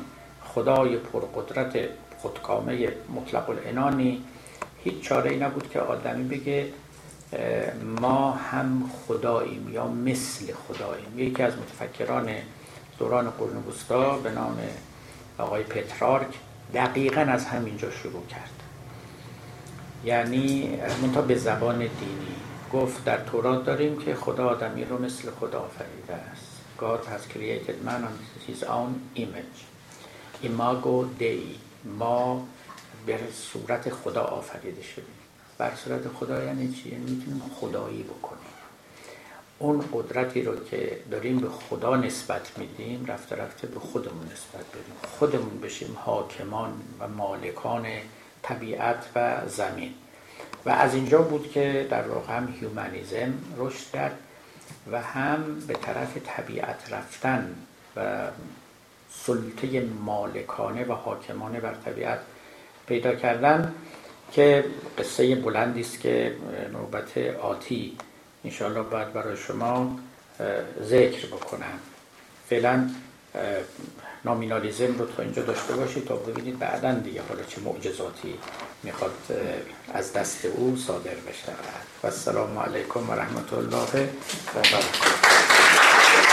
[0.43, 4.23] خدای پرقدرت خودکامه مطلق الانانی
[4.83, 6.67] هیچ چاره ای نبود که آدمی بگه
[7.99, 11.19] ما هم خداییم یا مثل خداییم.
[11.19, 12.29] یکی از متفکران
[12.99, 14.57] دوران قرن وسطا به نام
[15.37, 16.27] آقای پترارک
[16.73, 18.51] دقیقا از همینجا شروع کرد.
[20.05, 22.35] یعنی منتها به زبان دینی
[22.73, 26.50] گفت در تورات داریم که خدا آدمی رو مثل خدا آفریده است.
[26.81, 28.15] God has created man on
[28.47, 29.59] his own image.
[30.43, 31.59] Imago Dei.
[31.85, 32.47] ما
[33.05, 35.05] به صورت خدا آفریده شدیم.
[35.57, 38.53] بر صورت خدا یعنی چی؟ یعنی می‌تونیم خدایی بکنیم.
[39.59, 44.95] اون قدرتی رو که داریم به خدا نسبت میدیم رفته رفته به خودمون نسبت بدیم.
[45.19, 47.85] خودمون بشیم حاکمان و مالکان
[48.41, 49.93] طبیعت و زمین.
[50.65, 54.17] و از اینجا بود که در واقع هم هیومانیزم رشد کرد.
[54.91, 57.55] و هم به طرف طبیعت رفتن
[57.95, 58.27] و
[59.11, 62.19] سلطه مالکانه و حاکمانه بر طبیعت
[62.87, 63.73] پیدا کردن
[64.31, 64.65] که
[64.97, 66.35] قصه بلندی است که
[66.73, 67.97] نوبت آتی
[68.45, 69.99] انشاءالله باید برای شما
[70.83, 71.79] ذکر بکنم.
[72.49, 72.89] فعلا
[74.25, 78.37] نامینالیزم رو تا اینجا داشته باشید تا ببینید بعدا دیگه حالا چه معجزاتی
[78.83, 79.11] می‌خواد
[79.93, 81.51] از دست او صادر بشه.
[82.03, 84.07] و السلام علیکم و رحمت الله و
[84.55, 86.30] برکاته.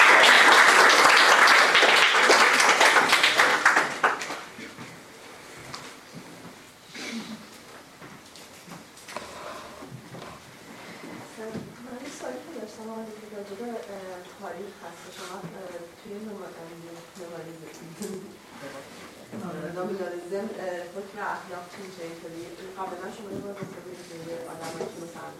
[21.37, 22.43] اخلاقتون چه اینطوری
[22.79, 24.17] قبلا شما یه بار گفته بودید که
[24.53, 25.31] آدمایی که مثلا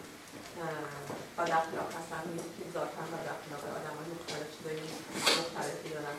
[1.37, 4.79] بد اخلاق هستن میگید که ذاتن بد اخلاق آدمای مختلف چیزای
[5.41, 6.17] مختلفی دارن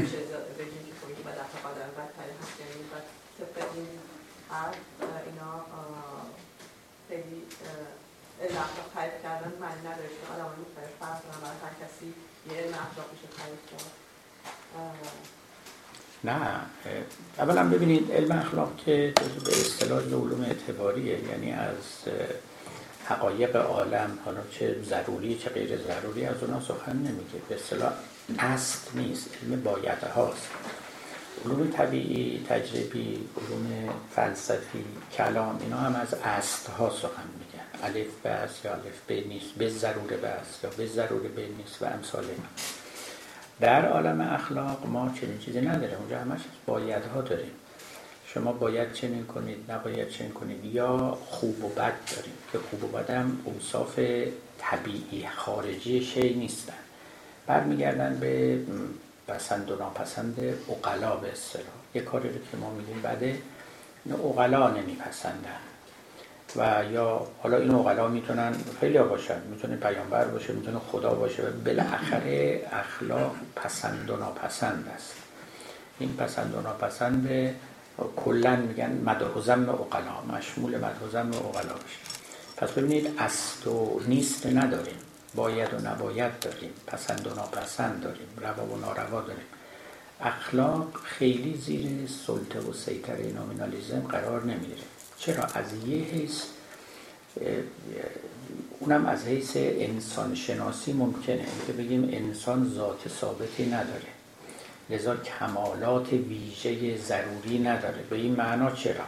[0.00, 0.20] میشه
[0.60, 3.92] بگیم که خب این بد اخلاق آدم بدتری هست یعنی بعد طبق این
[4.52, 4.78] حرف
[5.28, 5.52] اینا
[7.08, 7.38] خیلی
[8.42, 12.08] علم اخلاق تعریف کردن معنی نداره که آدمای مختلف فرق دارن برای هر کسی
[12.48, 13.92] یه علم اخلاق میشه تعریف کرد.
[16.24, 16.60] نه
[17.38, 19.14] اولا ببینید علم اخلاق که
[19.44, 22.12] به اصطلاح علوم اعتباریه یعنی از
[23.04, 27.38] حقایق عالم حالا چه ضروری چه غیر ضروری از اونا سخن نمیگه.
[27.48, 27.92] به اصطلاح
[28.38, 30.48] اصل نیست علم باید هاست.
[31.44, 34.84] علوم طبیعی تجربی علوم فلسفی
[35.16, 37.96] کلام اینا هم از اصل ها سخن میگن.
[37.96, 38.30] الف به
[38.64, 40.28] یا الف به نیست به ضرور به
[40.64, 42.81] یا به ضرور به نیست و امثال اینا.
[43.62, 47.50] در عالم اخلاق ما چنین چیزی نداره اونجا همش بایدها داریم.
[48.26, 50.64] شما باید چنین کنید نباید چنین کنید.
[50.64, 52.32] یا خوب و بد داریم.
[52.52, 53.98] که خوب و بد هم اوصاف
[54.58, 56.72] طبیعی خارجی شی نیستن.
[57.46, 58.58] برمیگردن به
[59.28, 60.38] پسند و ناپسند
[60.70, 61.66] اقلا به اصطلاح.
[61.94, 63.38] یه کاری رو که ما میگیم بده
[64.24, 65.60] اقلا نمیپسندن.
[66.56, 69.40] و یا حالا این اقلا می‌تونن خیلی ها باشن.
[69.50, 75.14] می‌تونه پیامبر باشه می‌تونه خدا باشه و بالاخره اخلاق پسند و ناپسند است.
[75.98, 77.54] این پسند و ناپسند
[78.16, 81.98] کلا میگن مده و زم اقلا مشمول مده و زم اقلا بشه
[82.56, 84.96] پس ببینید است و نیست نداریم.
[85.34, 86.70] باید و نباید داریم.
[86.86, 88.26] پسند و ناپسند داریم.
[88.40, 89.44] روا و ناروا داریم.
[90.20, 94.82] اخلاق خیلی زیر سلطه و سیطره نومینالیزم قرار نمی‌گیره.
[95.26, 96.42] چرا از یه حیث
[98.80, 104.12] اونم از حیث انسان شناسی ممکنه که بگیم انسان ذات ثابتی نداره.
[104.90, 108.02] لذا کمالات ویژه ضروری نداره.
[108.10, 109.04] به این معنا چرا؟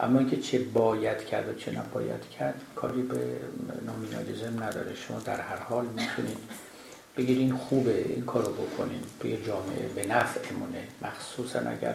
[0.00, 3.18] اما اینکه چه باید کرد و چه نباید کرد کاری به
[3.86, 4.94] نومینالیزم نداره.
[4.94, 6.38] شما در هر حال می‌تونید
[7.16, 9.02] بگیرین خوبه این کارو بکنین.
[9.20, 10.88] توی جامعه به نفعمونه.
[11.02, 11.94] مخصوصا اگر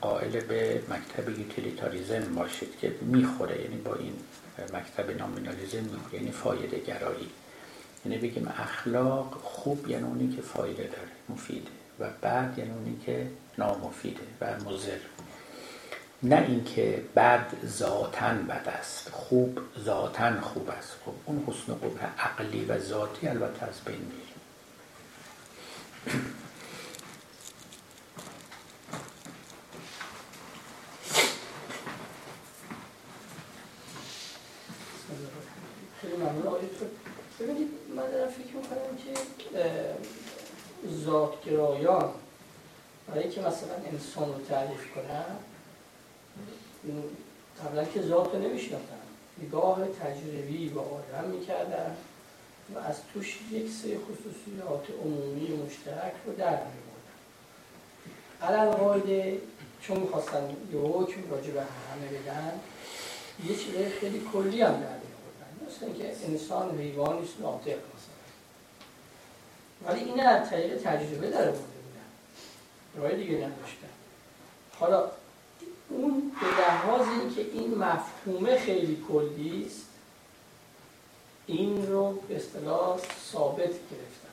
[0.00, 4.12] قائل به مکتب یوتیلیتاریزم باشید که می‌خوره یعنی با این
[4.72, 7.30] مکتب نامینالیزم یعنی فایده گرایی.
[8.04, 11.70] یعنی بگیم اخلاق خوب یعنی اونی که فایده داره مفیده.
[12.00, 13.26] و بعد یعنی اونی که
[13.58, 14.98] نامفیده و مضر.
[16.22, 20.96] نه اینکه بد ذاتن بد است خوب ذاتن خوب است.
[21.06, 24.36] خب اون حسن قبح عقلی و ذاتی البته از بین میره.
[37.40, 39.10] ببینید من دارم فکر می‌کنم که
[41.04, 42.10] ذاتگرایان
[43.08, 45.36] برای که مثلا انسان رو تعریف کنم
[47.64, 48.96] قبلا که ذات رو نمیشناختن.
[49.42, 51.96] نگاه تجربی با آدم می‌کردن
[52.74, 57.16] و از توش یک سری خصوصیات عمومی مشترک رو در میبردن.
[58.42, 59.38] علال قاعده
[59.80, 62.60] چون می‌خواستن یه حکم راجع به همه بدن
[63.48, 64.95] یه چیزای خیلی کلی هم در
[65.76, 68.16] مثل اینکه انسان حیوان نیست ناطق مثلا
[69.86, 72.06] ولی این از طریق تجربه در برده بودن
[72.96, 73.88] رای دیگه نداشتن
[74.78, 75.10] حالا
[75.88, 79.86] اون به لحاظ اینکه این مفهومه خیلی کلی است
[81.46, 82.98] این رو به اصطلاح
[83.32, 84.26] ثابت گرفتن.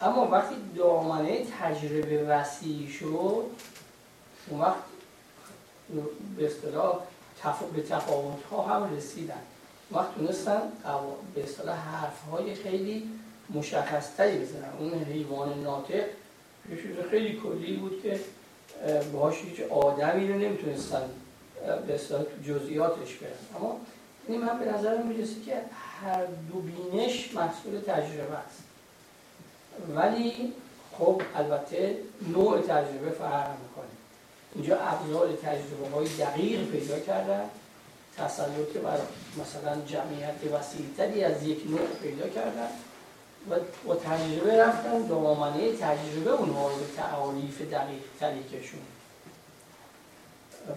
[0.00, 3.46] اما وقتی دامنه تجربه وسیع شد
[4.48, 4.82] اون وقت
[6.36, 6.98] به اصطلاح
[7.74, 9.42] به تفاوت ها هم رسیدن.
[9.92, 10.62] وقت تونستن
[11.34, 13.10] به اصطلاح حرف های خیلی
[13.50, 16.04] مشخص تری بزنن اون حیوان ناطق
[16.70, 18.20] یه چیز خیلی کلی بود که
[19.12, 21.02] باهاش هیچ آدمی رو نمی‌تونستن
[21.86, 23.80] به اصطلاح جزئیاتش برن اما
[24.28, 25.54] این من به نظر می‌رسه که
[26.02, 28.62] هر دو بینش محصول تجربه است.
[29.96, 30.52] ولی
[30.98, 31.96] خب البته
[32.32, 33.84] نوع تجربه فرق می‌کنه.
[34.54, 37.44] اینجا ابزار تجربه های دقیق پیدا کردن
[38.18, 38.98] تسلط بر
[39.40, 42.68] مثلا جمعیت وسیعتری از یک نوع پیدا کردن
[43.50, 43.54] و
[43.86, 48.80] با تجربه رفتن دامنه تجربه اونها رو به تعاریف دقیق تری کشون.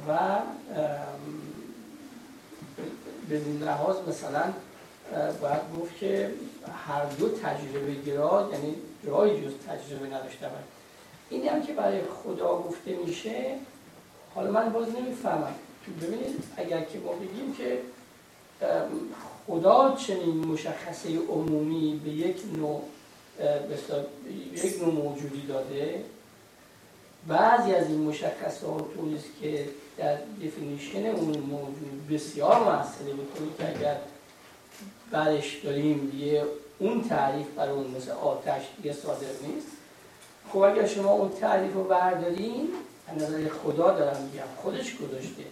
[0.07, 0.39] و
[3.29, 4.43] به این لحاظ مثلا
[5.41, 6.31] باید گفت که
[6.87, 10.47] هر دو تجربه گرا یعنی جای جز تجربه نداشته
[11.29, 13.55] این هم که برای خدا گفته میشه
[14.35, 15.55] حالا من باز نمی‌فهمم.
[16.01, 17.79] ببینید اگر که ما بگیم که
[19.47, 22.81] خدا چنین مشخصه عمومی به یک نوع
[24.55, 26.03] یک نوع موجودی داده.
[27.27, 28.85] بعضی از این مشخصات
[29.15, 33.97] است که در دفینیشن اون موجود بسیار مسئله بکنید که اگر
[35.11, 36.43] برش داریم یه
[36.79, 39.67] اون تعریف برای اون مثل آتش دیگه صادر نیست.
[40.49, 42.69] خب اگر شما اون تعریف رو بردارین
[43.07, 45.43] از نظر خدا دارم میگم خودش گذاشته.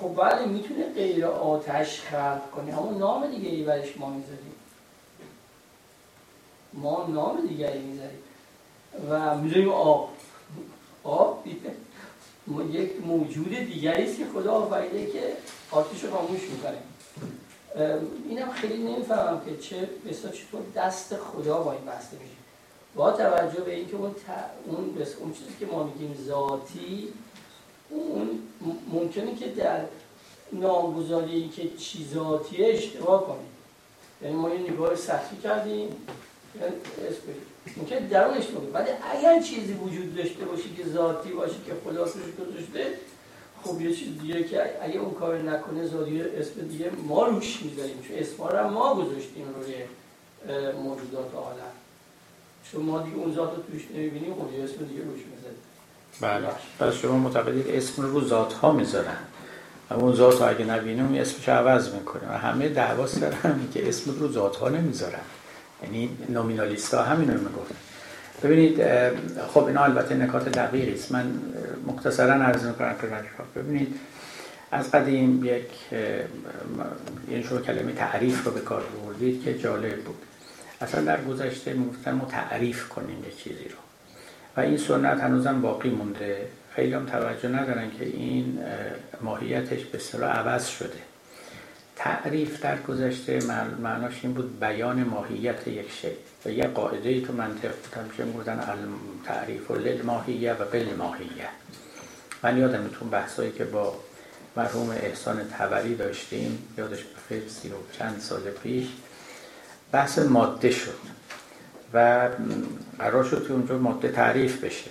[0.00, 2.78] خب بله می‌تونه غیر آتش خلق کنه.
[2.78, 4.52] اما نام دیگه ای برش ما می‌ذاریم.
[6.72, 8.18] ما نام دیگری می‌ذاریم.
[9.10, 10.10] و می‌ذاریم آب.
[11.04, 11.44] آب
[12.72, 15.36] یک موجود دیگری است که خدا آفریده که
[15.70, 16.78] آتیش رو خاموش می‌کنه
[18.28, 22.36] اینم خیلی نمی‌فهمم که چه بسا چطور دست خدا با این بسته میشه
[22.94, 24.14] با توجه به اینکه اون,
[24.66, 27.12] اون, اون چیزی که ما میگیم ذاتی
[27.94, 28.38] اون
[28.92, 29.80] ممکنه که در
[30.52, 33.48] نامگذاری که چی ذاتیه اشتباه کنیم.
[34.22, 35.88] یعنی ما یه نگاه سطحی کردیم.
[36.60, 36.74] یعنی
[37.76, 42.04] ممکن در اون اشتباه ولی اگر چیزی وجود داشته باشه که ذاتی باشه که خدا
[42.04, 42.98] توش گذاشته
[43.64, 48.02] خب یه چیز دیگه که اگه اون کار نکنه ذاتی اسم دیگه ما روش می‌ذاریم.
[48.08, 49.74] چون اسم رو ما گذاشتیم روی
[50.72, 51.72] موجودات عالم
[52.72, 55.20] چون ما دیگه اون ذات رو توش نمی‌بینیم خب یه اسم دیگه روش
[56.20, 56.46] بله.
[56.80, 59.16] پس شما معتقدید اسم رو ذات ها می‌ذارن.
[59.90, 62.30] و اون ذات ها اگه نبینیم اسمش عوض می‌کنیم.
[62.30, 65.20] و همه دعوا سر همین که اسم رو ذات ها نمی‌ذارن.
[65.82, 67.74] یعنی نومینالیست ها همین رو می‌گفتن.
[68.42, 68.80] ببینید
[69.54, 71.12] خب اینا البته نکات دقیقی است.
[71.12, 71.32] من
[71.86, 73.08] مختصرا عرض می‌کنم که
[73.60, 74.00] ببینید
[74.70, 75.68] از قدیم یک
[77.30, 80.16] یعنی شما کلمه تعریف رو به کار بردید که جالب بود.
[80.80, 83.83] اصلا در گذشته می‌گفتن ما تعریف کنیم یه چیزی رو.
[84.56, 86.48] و این سنت هنوزم باقی مونده.
[86.74, 88.58] خیلی هم توجه ندارن که این
[89.20, 90.98] ماهیتش به صلاح عوض شده.
[91.96, 93.38] تعریف در گذشته
[93.82, 96.08] معناش این بود بیان ماهیت یک شی.
[96.46, 98.60] و یه قاعده ای تو منطق بود همیشه می‌گفتن
[99.24, 99.74] تعریف و
[100.04, 101.48] ماهیه و بل ماهیه
[102.42, 103.94] من یادم تو بحثایی که با
[104.56, 108.86] مرحوم احسان تبری داشتیم یادش بخیر سی و چند سال پیش
[109.92, 111.13] بحث ماده شد.
[111.94, 112.28] و
[112.98, 114.90] قرار شد که اونجا ماده تعریف بشه.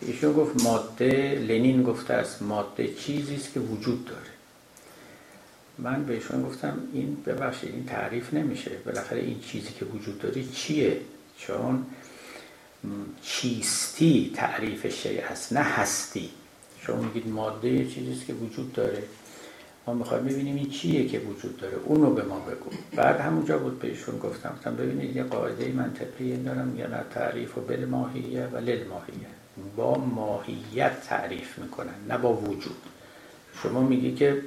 [0.00, 4.20] ایشون گفت ماده لنین گفته است ماده چیزی است که وجود داره.
[5.78, 8.70] من بهشون گفتم این ببخشید این تعریف نمیشه.
[8.86, 11.00] بالاخره این چیزی که وجود داره چیه؟
[11.38, 11.86] چون
[13.22, 16.30] چیستی تعریف شی است نه هستی.
[16.80, 19.02] شما میگید ماده چیزی که وجود داره.
[19.86, 21.76] ما می‌خوایم ببینیم این چیه که وجود داره.
[21.84, 22.70] اونو به ما بگو.
[22.96, 27.60] بعد همونجا بود بهشون گفتم گفتم ببینید یه قاعده منطقی دارم یا نه تعریف و
[27.60, 29.26] بل ماهیه و لل ماهیه.
[29.76, 32.76] با ماهیت تعریف می‌کنن نه با وجود.
[33.62, 34.42] شما میگی که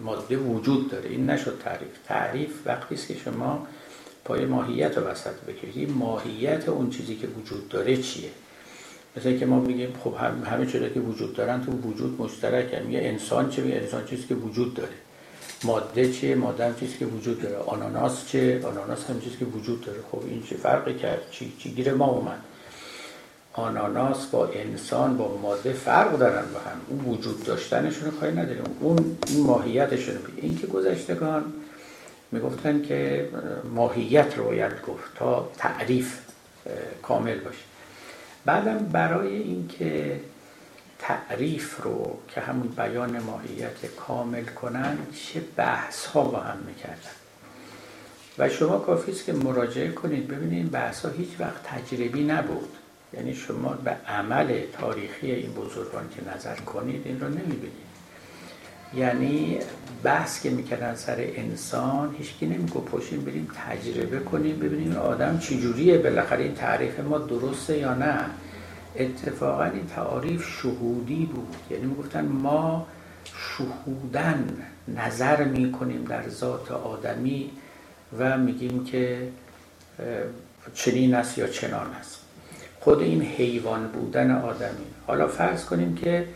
[0.00, 1.10] ماده وجود داره.
[1.10, 1.98] این نشد تعریف.
[2.04, 3.66] تعریف وقتی که شما
[4.24, 5.90] پای ماهیت رو وسط بکشید.
[5.90, 8.30] ماهیت اون چیزی که وجود داره چیه؟
[9.16, 10.14] مثل که ما میگیم خب
[10.44, 12.80] همه چیزی که وجود دارن تو وجود مشترکه.
[12.80, 14.92] میگه انسان چه میگه انسان چیزی که وجود داره.
[15.64, 17.56] ماده چیه؟ ماده هم چیزی که وجود داره.
[17.56, 19.98] آناناس چه آناناس هم چیزی که وجود داره.
[20.12, 22.38] خب این چه فرقی کرد؟ چی چی گیر ما اومد؟
[23.52, 26.80] آناناس با انسان با ماده فرق دارن با هم.
[26.88, 28.64] اون وجود داشتنشون کاری نداریم.
[28.80, 31.52] اون این ماهیتشون این که گذشتگان
[32.32, 33.28] می‌گفتن که
[33.74, 36.18] ماهیت رو باید گفت تا تعریف
[37.02, 37.69] کامل باشه.
[38.44, 40.20] بعدم برای اینکه
[40.98, 47.10] تعریف رو که همون بیان ماهیت کامل کنن چه بحث ها با هم می‌کردن.
[48.38, 50.28] و شما کافی است که مراجعه کنید.
[50.28, 52.68] ببینید بحث ها هیچ وقت تجربی نبود.
[53.12, 57.89] یعنی شما به عمل تاریخی این بزرگان که نظر کنید این رو نمی‌بینید.
[58.94, 59.58] یعنی
[60.02, 66.42] بحث که می‌کردن سر انسان هیچکی نمیگو پشیم بریم تجربه کنیم ببینیم آدم چجوریه بالاخره
[66.44, 68.20] این تعریف ما درسته یا نه.
[68.96, 71.56] اتفاقا این تعریف شهودی بود.
[71.70, 72.86] یعنی می‌گفتن ما
[73.24, 74.56] شهودن
[74.88, 77.50] نظر می‌کنیم در ذات آدمی
[78.18, 79.28] و میگیم که
[80.74, 82.20] چنین است یا چنان است.
[82.80, 86.26] خود این حیوان بودن آدمی حالا فرض کنیم که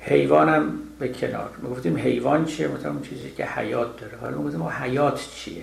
[0.00, 1.50] حیوانم به کنار.
[1.70, 4.16] گفتیم حیوان چیه؟ مثلا اون چیزی که حیات داره.
[4.20, 5.62] حالا گفتیم حیات چیه؟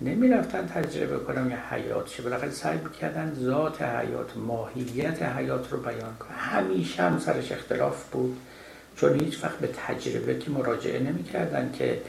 [0.00, 2.24] نمی رفتن تجربه کنم یه حیات چیه.
[2.24, 6.38] بالاخره سعی کردن ذات حیات ماهیت حیات رو بیان کنن.
[6.38, 8.36] همیشه هم سرش اختلاف بود.
[8.96, 12.00] چون هیچ وقت به تجربه که مراجعه نمی کردن که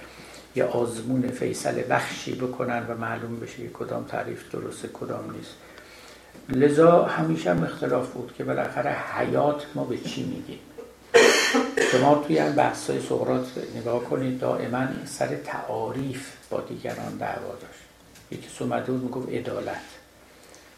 [0.55, 5.55] یه آزمون فیصل بخشی بکنن و معلوم بشه که کدام تعریف درسته کدام نیست.
[6.49, 10.59] لذا همیشه هم اختلاف بود که بالاخره حیات ما به چی میگیم
[11.91, 17.81] شما توی این بحث های سقرات نگاه کنید دائما سر تعاریف با دیگران دعوا داشت.
[18.31, 19.81] یکی سومده بود می‌گفت عدالت.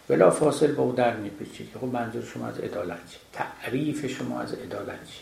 [0.08, 1.70] بلا فاصل با او در میپیچید.
[1.82, 5.20] خب منظور شما از عدالت چی؟ تعریف شما از عدالت چی؟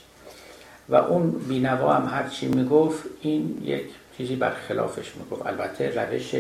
[0.90, 3.86] و اون بینوا هم هرچی می‌گفت این یک
[4.18, 6.36] چیزی برخلافش می‌گفت البته روش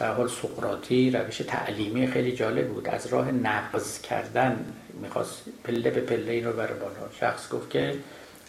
[0.00, 2.88] به حال سقراطی روش تعلیمی خیلی جالب بود.
[2.88, 7.94] از راه نقض کردن می‌خواست پله به پله این رو بر بالا شخص گفت که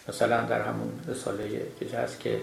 [0.08, 2.40] مثلا در همون رساله چیزی هست که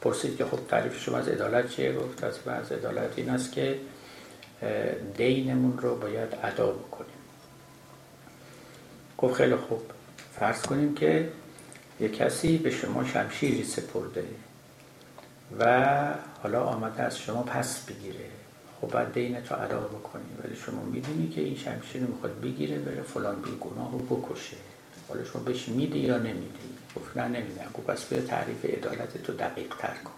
[0.00, 3.78] پرسید که خب تعریف شما از عدالت چیه؟ گفت از عدالت این است که
[5.16, 7.10] دینمون رو باید ادا بکنیم.
[9.18, 9.82] گفت خیلی خوب.
[10.38, 11.28] فرض کنیم که
[12.00, 14.24] یک کسی به شما شمشیری سپرده.
[15.58, 15.92] و
[16.42, 18.24] حالا آمده از شما پس بگیره.
[18.80, 20.22] خب باید دین تو ادا بکنی.
[20.44, 24.56] ولی شما می‌دونی که این شمشیر می‌خواد بگیره بره فلان بیگناه رو بکشه.
[25.08, 27.66] حالا شما بهش میدی یا نمیدی؟ گفت نه نمیدم.
[27.74, 30.10] گفت پس به تعریف عدالت تو دقیق تر کن.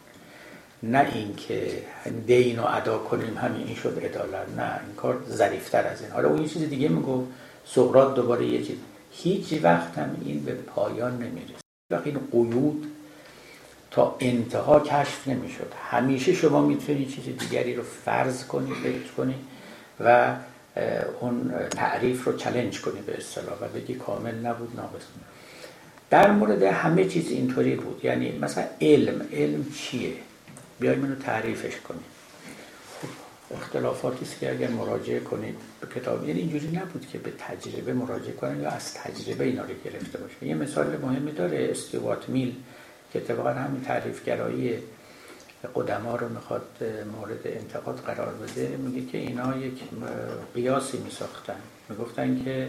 [0.82, 1.82] نه اینکه
[2.26, 4.48] دین رو ادا کنیم همین این شد عدالت.
[4.56, 6.10] نه این کار ظریفتر از این.
[6.10, 7.26] حالا اون یه چیز دیگه میگو.
[7.64, 8.76] سقراط دوباره یه چیز.
[9.12, 11.60] هیچ وقت هم این به پایان نمی‌رسه.
[11.90, 12.86] وقتی این قیود
[13.96, 15.72] تا انتها کشف نمی‌شد.
[15.90, 19.36] همیشه شما می‌تونید چیز دیگری رو فرض کنید فکر کنید
[20.00, 20.34] و
[21.20, 25.02] اون تعریف رو چلنج کنی به اصطلاح و بگی کامل نبود ناقص
[26.10, 28.04] در مورد همه چیز اینطوری بود.
[28.04, 29.26] یعنی مثلا علم.
[29.32, 30.12] علم چیه؟
[30.80, 32.04] بیایم اینو تعریفش کنیم.
[33.54, 38.62] اختلافاتی که اگر مراجعه کنید به کتاب یعنی اینجوری نبود که به تجربه مراجعه کنید
[38.62, 42.54] یا از تجربه اینا رو گرفته باشه یه مثال مهمی داره استیوات میل.
[43.12, 44.78] که اتفاقا همین تعریفگرایی
[45.74, 46.66] قدما رو می‌خواد
[47.16, 49.82] مورد انتقاد قرار بده میگه که اینا یک
[50.54, 51.56] قیاسی میساختن.
[51.88, 52.68] می‌گفتن که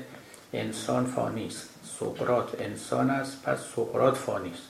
[0.54, 1.70] انسان فانی است.
[2.00, 4.64] سقراط انسان است پس سقراط فانی است.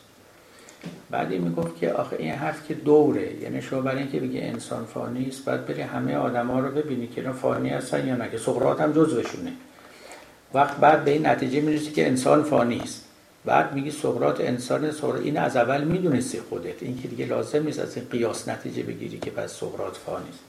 [1.09, 5.27] بعدی می‌گفت که آخه این حرف که دوره یعنی شما برای اینکه بگی انسان فانی
[5.27, 8.81] است باید بری همه آدما رو ببینی که اینا فانی هستن یا نه که سقراط
[8.81, 9.53] هم جزوشونه.
[10.53, 13.06] وقت بعد به این نتیجه می‌رسی که انسان فانی است.
[13.47, 16.83] بعد میگی سقراط انسان سقراط این از اول می‌دونستی خودت.
[16.83, 20.39] این که دیگه لازم نیست از این قیاس نتیجه بگیری که پس سقراط فانیست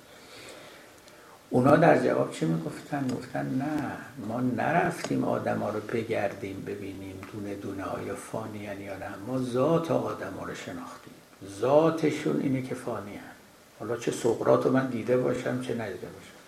[1.50, 3.92] اونا در جواب چی می‌گفتن؟ می‌گفتن نه
[4.28, 9.06] ما نرفتیم آدم ها رو بگردیم ببینیم دونه دونه های فانی یا نه.
[9.26, 11.14] ما ذات آدم ها رو شناختیم.
[11.60, 13.34] ذاتشون اینه که فانی هن.
[13.80, 16.38] حالا چه سقراط رو من دیده باشم چه ندیده باشم.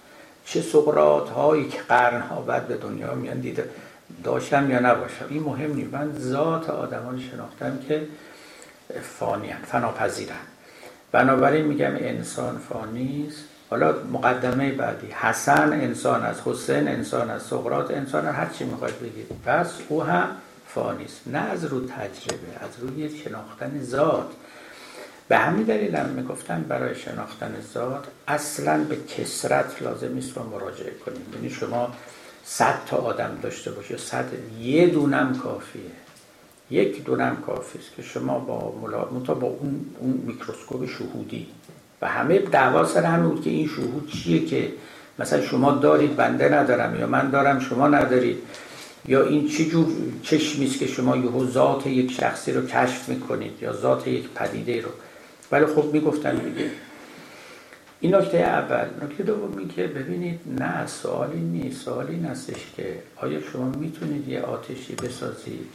[0.45, 3.71] چه سقراط هایی که قرن ها بعد به دنیا میان دیده
[4.25, 5.25] داشتم یا نباشم.
[5.29, 5.95] این مهم نیست.
[5.95, 8.07] من ذات آدمان شناختم که
[9.03, 9.63] فانی هن.
[9.63, 10.35] فناپذیرن
[11.13, 15.07] بنابراین میگم انسان فانیست حالا مقدمه بعدی.
[15.07, 16.43] حسن انسان است.
[16.45, 17.47] حسین انسان است.
[17.51, 18.39] سقراط انسان است.
[18.39, 19.27] هر چی می‌خواید بگید.
[19.47, 20.29] پس او هم
[20.67, 24.31] فانیست نه از رو تجربه از روی شناختن ذات.
[25.29, 30.93] به همین دلیل هم می‌گفتن برای شناختن ذات اصلا به کسرت لازم نیست رو مراجعه
[31.07, 31.23] کنیم.
[31.35, 31.93] یعنی شما
[32.53, 33.97] صد تا آدم داشته باشه.
[33.97, 34.25] صد
[34.63, 35.83] یه دونم کافیه.
[36.71, 39.05] یک دونم کافی است که شما با ملا...
[39.35, 41.47] با اون, اون میکروسکوپ شهودی.
[42.03, 44.73] و همه دعوا سر همه بود که این شهود چیه که
[45.19, 48.39] مثلا شما دارید بنده ندارم یا من دارم شما ندارید.
[49.09, 49.87] یا این چه جور
[50.23, 54.81] چشمی است که شما یهو ذات یک شخصی رو کشف می‌کنید یا ذات یک پدیده
[54.81, 54.91] رو.
[55.53, 56.71] ولی خب می‌گفتن دیگه
[58.01, 62.29] این نکته اول نکته دومی که ببینید نه سوالی نیست سوالی این
[62.77, 65.71] که آیا شما می‌تونید یه آتشی بسازید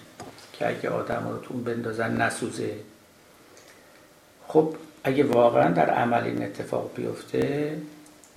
[0.53, 2.76] که اگه آدم رو تون بندازن نسوزه؟
[4.47, 7.77] خب اگه واقعا در عمل این اتفاق بیفته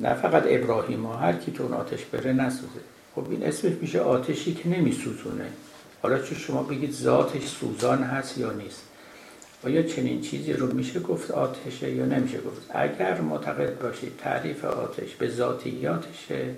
[0.01, 2.81] نه فقط ابراهیم ها هر کی تو آتش بره نسوزه.
[3.15, 5.47] خب این اسمش میشه آتشی که نمیسوزونه.
[6.02, 8.88] حالا چه شما بگید ذاتش سوزان هست یا نیست؟
[9.65, 15.15] آیا چنین چیزی رو میشه گفت آتشه یا نمیشه گفت؟ اگر معتقد باشید تعریف آتش
[15.15, 16.55] به ذاتیاتشه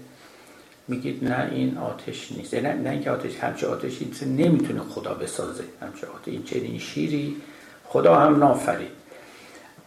[0.89, 2.55] میگید نه این آتش نیست.
[2.55, 7.37] نه, نه اینکه آتش همچه آتشی نمی‌تونه خدا بسازه همچه آتش این چنین شیری
[7.85, 8.91] خدا هم نافرید.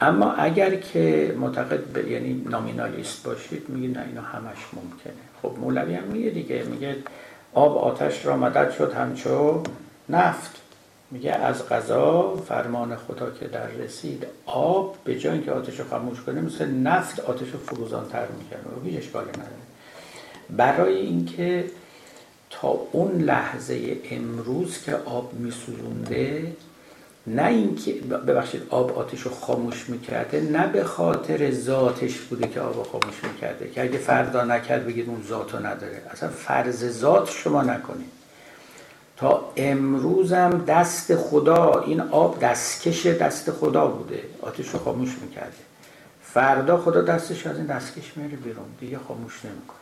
[0.02, 2.07] اما اگر که معتقد ب...
[2.11, 5.14] یعنی نامینالیست باشید میگید نه اینا همش ممکنه.
[5.41, 6.95] خب مولوی هم میگه دیگه میگه
[7.53, 9.64] آب آتش را مدد شد همچو
[10.10, 10.62] نفت.
[11.14, 16.22] میگه از غذا فرمان خدا که در رسید آب به جای اینکه آتش رو خاموش
[16.22, 19.64] کنه مثل نفت آتش رو فروزان می‌کنه و هیچ اشکالی نداره.
[20.49, 21.65] برای اینکه
[22.49, 26.56] تا اون لحظه امروز که آب میسوزونده
[27.27, 32.88] نه اینکه ببخشید آب آتش رو خاموش می‌کرده نه به خاطر ذاتش بوده که آب
[32.91, 33.69] خاموش می‌کرده.
[33.69, 36.02] که اگه فردا نکرد بگید اون ذات نداره.
[36.11, 38.22] اصلا فرض ذات شما نکنید.
[39.18, 44.23] تا امروزم دست خدا این آب دستکش دست خدا بوده.
[44.41, 45.53] آتش رو خاموش می‌کرده.
[46.23, 48.65] فردا خدا دستش از این دستکش میره بیرون.
[48.80, 49.77] دیگه خاموش نمی‌کنه.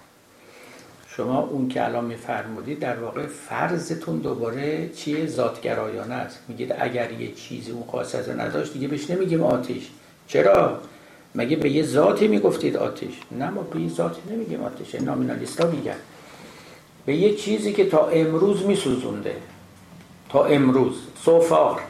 [1.07, 6.39] شما اون که الان میفرمودید در واقع فرضتون دوباره چیه؟ ذاتگرایانه است.
[6.47, 9.89] میگید اگر یه چیزی اون خاصیت نداشت دیگه بهش نمیگیم آتش.
[10.27, 10.79] چرا؟
[11.35, 14.95] مگه به یه ذاتی می‌گفتید آتش؟ نه ما به یه ذاتی نمیگیم آتش.
[14.95, 15.95] نامینالیستا میگن.
[17.05, 19.35] به یه چیزی که تا امروز میسوزونده.
[20.29, 20.93] تا امروز.
[21.25, 21.81] سوفار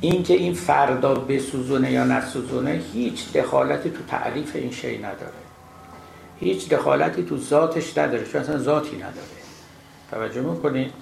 [0.00, 5.32] این که این فردا بسوزونه یا نسوزونه هیچ دخالتی تو تعریف این شی نداره.
[6.40, 8.24] هیچ دخالتی تو ذاتش نداره.
[8.24, 9.36] چون اصلا ذاتی نداره.
[10.10, 10.92] توجه می‌کنید؟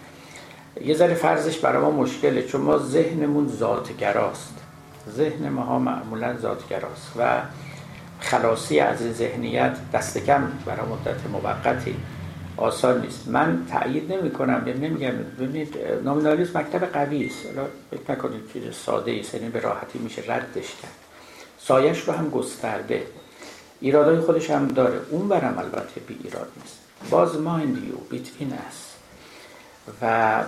[0.84, 4.54] یه ذره فرضش برای ما مشکله چون ما ذهنمون ذاتگراست.
[5.10, 7.12] ذهن ما معمولا ذاتگراست.
[7.18, 7.42] و
[8.20, 11.96] خلاصی از این ذهنیت دست کم برای مدت موقتی.
[12.56, 13.28] آسان نیست.
[13.28, 15.10] من تایید نمی کنم یعنی نمیگم.
[15.10, 17.38] ببینید نومینالیسم مکتب قوی است.
[17.90, 20.94] فکر نکنید چیز ساده است یعنی به راحتی میشه ردش کرد.
[21.58, 23.06] سایش رو هم گسترده.
[23.80, 25.00] ایرادای خودش هم داره.
[25.10, 26.78] اون برم البته بی ایراد نیست.
[27.10, 28.94] باز مایند یو بیتوین است
[30.02, 30.44] و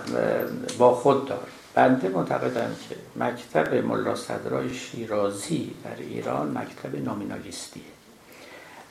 [0.77, 1.47] با خود دار.
[1.73, 7.83] بنده معتقدم که مکتب ملا صدرای شیرازی در ایران مکتب نامینالیستیه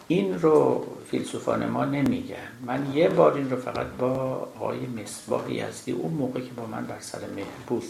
[0.08, 2.48] این رو فیلسوفان ما نمیگن.
[2.66, 4.08] من یه بار این رو فقط با
[4.56, 7.84] آقای مصباح یزدی اون موقع که با من بر سر مهربوز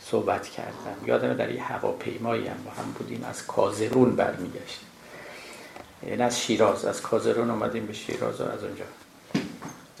[0.00, 1.06] صحبت کردم.
[1.06, 3.24] یادم در یه هواپیمایی هم با هم بودیم.
[3.30, 4.88] از کازرون برمیگشتیم.
[6.06, 6.84] یعنی از شیراز.
[6.84, 8.84] از کازرون اومدیم به شیراز و از اونجا.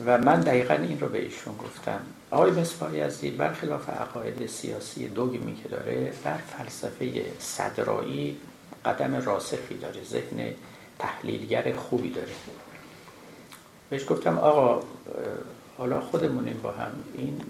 [0.06, 2.00] و من دقیقا این رو به ایشون گفتم.
[2.30, 8.36] آقای مصباح یزدی برخلاف عقاید سیاسی دوگمی که داره در فلسفه صدرایی
[8.84, 10.04] قدم راسخی داره.
[10.04, 10.54] ذهن
[10.98, 12.32] تحلیلگر خوبی داره
[13.90, 14.82] بهش گفتم آقا
[15.78, 17.40] حالا خودمونیم با هم این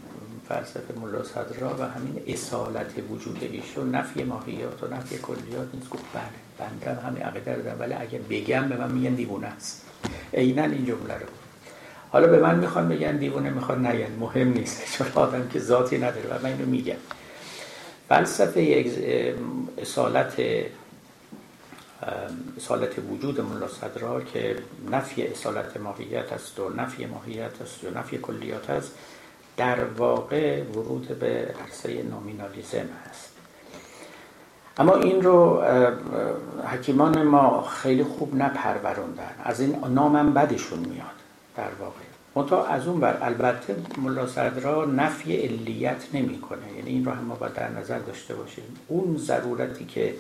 [0.49, 5.91] فلسفه ملا صدرا و همین اصالت وجود ایشون نفی ماهیات و نفی کلیات نیست.
[5.91, 9.87] گفت بله بنده همین عقیده دارم ولی اگه بگم به من میگن دیوونه است.
[10.35, 11.27] عینا این جمله رو.
[12.11, 14.13] حالا به من می‌خوان بگن دیوونه می‌خوان نگن.
[14.21, 16.97] مهم نیست چون آدم که ذاتی نداره و من اینو میگم.
[18.09, 18.85] فلسفه
[19.79, 20.43] اصالت
[22.57, 24.57] اصالت وجود ملا صدرا که
[24.91, 28.93] نفی اصالت ماهیت است و نفی ماهیت است و نفی کلیات است
[29.57, 33.33] در واقع ورود به عرصه نومینالیزم است.
[34.79, 35.63] اما این رو
[36.73, 39.35] حکیمان ما خیلی خوب نپروروندن.
[39.45, 41.19] از این نامم بدشون میاد
[41.57, 41.93] در واقع.
[42.35, 46.73] منتها از اون بر البته ملا صدرا نفی علیت نمی‌کنه.
[46.77, 48.65] یعنی این رو هم ما باید در نظر داشته باشیم.
[48.89, 50.15] اون ضرورتی که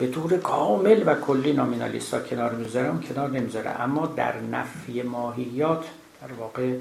[0.00, 5.84] به طور کامل و کلی نامینالیستا کنار می‌ذارم کنار نمی‌ذاره اما در نفی ماهیات
[6.22, 6.74] در واقع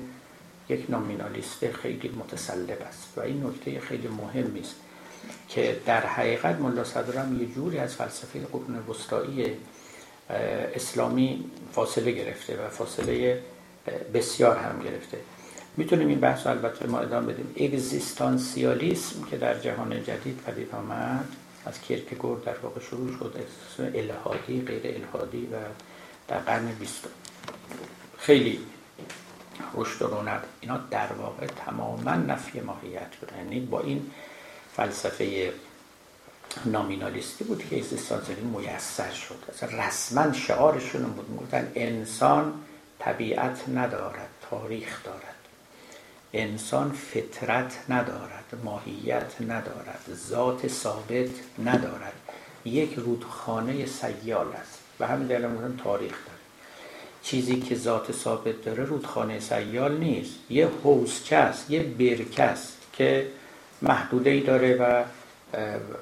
[0.69, 4.75] یک نامینالیست خیلی متسلب است و این نکته خیلی مهمی است
[5.49, 9.45] که در حقیقت ملا صدرم یه جوری از فلسفه قرون وسطایی
[10.75, 13.39] اسلامی فاصله گرفته و فاصله
[14.13, 15.17] بسیار هم گرفته.
[15.77, 17.53] می‌تونیم این بحث البته ما ادامه بدیم.
[17.57, 21.27] اگزیستانسیالیسم که در جهان جدید پدید آمد
[21.69, 23.35] از کیرکگور در واقع شروع شد
[23.95, 25.55] الهادی غیر الهادی و
[26.27, 27.09] در قرن بیستم.
[28.17, 28.59] خیلی
[29.73, 30.29] رشد و
[30.61, 34.11] اینا در واقع تماما نفی ماهیت بود یعنی با این
[34.75, 35.53] فلسفه
[36.65, 39.35] نامینالیستی بود که اگزیستانسیالی میسر شد.
[39.53, 41.29] اصلا رسما شعارشون بود.
[41.29, 42.53] می‌گفتن انسان
[42.99, 45.39] طبیعت ندارد تاریخ دارد.
[46.34, 51.30] انسان فطرت ندارد ماهیت ندارد ذات ثابت
[51.65, 52.14] ندارد.
[52.65, 54.80] یک رودخانه سیال است.
[54.99, 55.47] و همین دلیل
[55.84, 56.39] تاریخ داره.
[57.22, 60.34] چیزی که ذات ثابت داره رودخانه سیال نیست.
[60.49, 63.27] یه حوزچه است یه برکه است که
[63.81, 65.03] محدوده ای داره و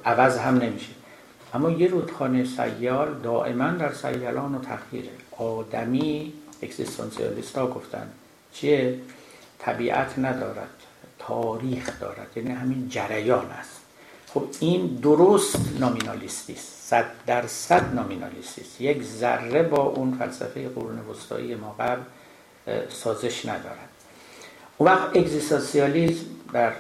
[0.06, 0.92] عوض هم نمیشه.
[1.54, 5.10] اما یه رودخانه سیال دائما در سیالان و تغییره.
[5.38, 8.10] آدمی اکسیستانسیالیست ها گفتن.
[8.54, 9.00] چیه؟
[9.60, 10.70] طبیعت ندارد
[11.20, 12.28] تاریخ دارد.
[12.36, 13.82] یعنی همین جریان است.
[14.34, 16.88] خب این درست نامینالیستی است.
[16.88, 18.82] صد در صد نامینالیستی است.
[18.82, 22.02] یک ذره با اون فلسفه قرون وسطایی ما قبل
[22.90, 23.90] سازش ندارد.
[24.78, 26.74] اون وقت اگزیستانسیالیسم در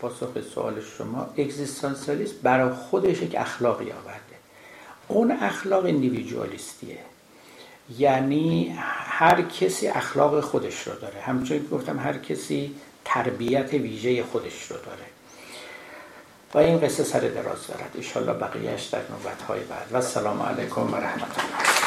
[0.00, 4.34] پاسخ سوال شما اگزیستانسیالیسم برای خودش یک اخلاقی آورده.
[5.08, 6.98] اون اخلاق اندیویدوالیستیه.
[7.98, 8.78] یعنی
[9.18, 11.20] هر کسی اخلاق خودش رو داره.
[11.20, 12.74] همچون که گفتم هر کسی
[13.04, 15.04] تربیت ویژه خودش رو داره.
[16.54, 17.90] و این قصه سر دراز دارد.
[17.94, 19.86] ایشالله بقیهش در نوبت های بعد.
[19.92, 21.84] و السلام علیکم و رحمت الله.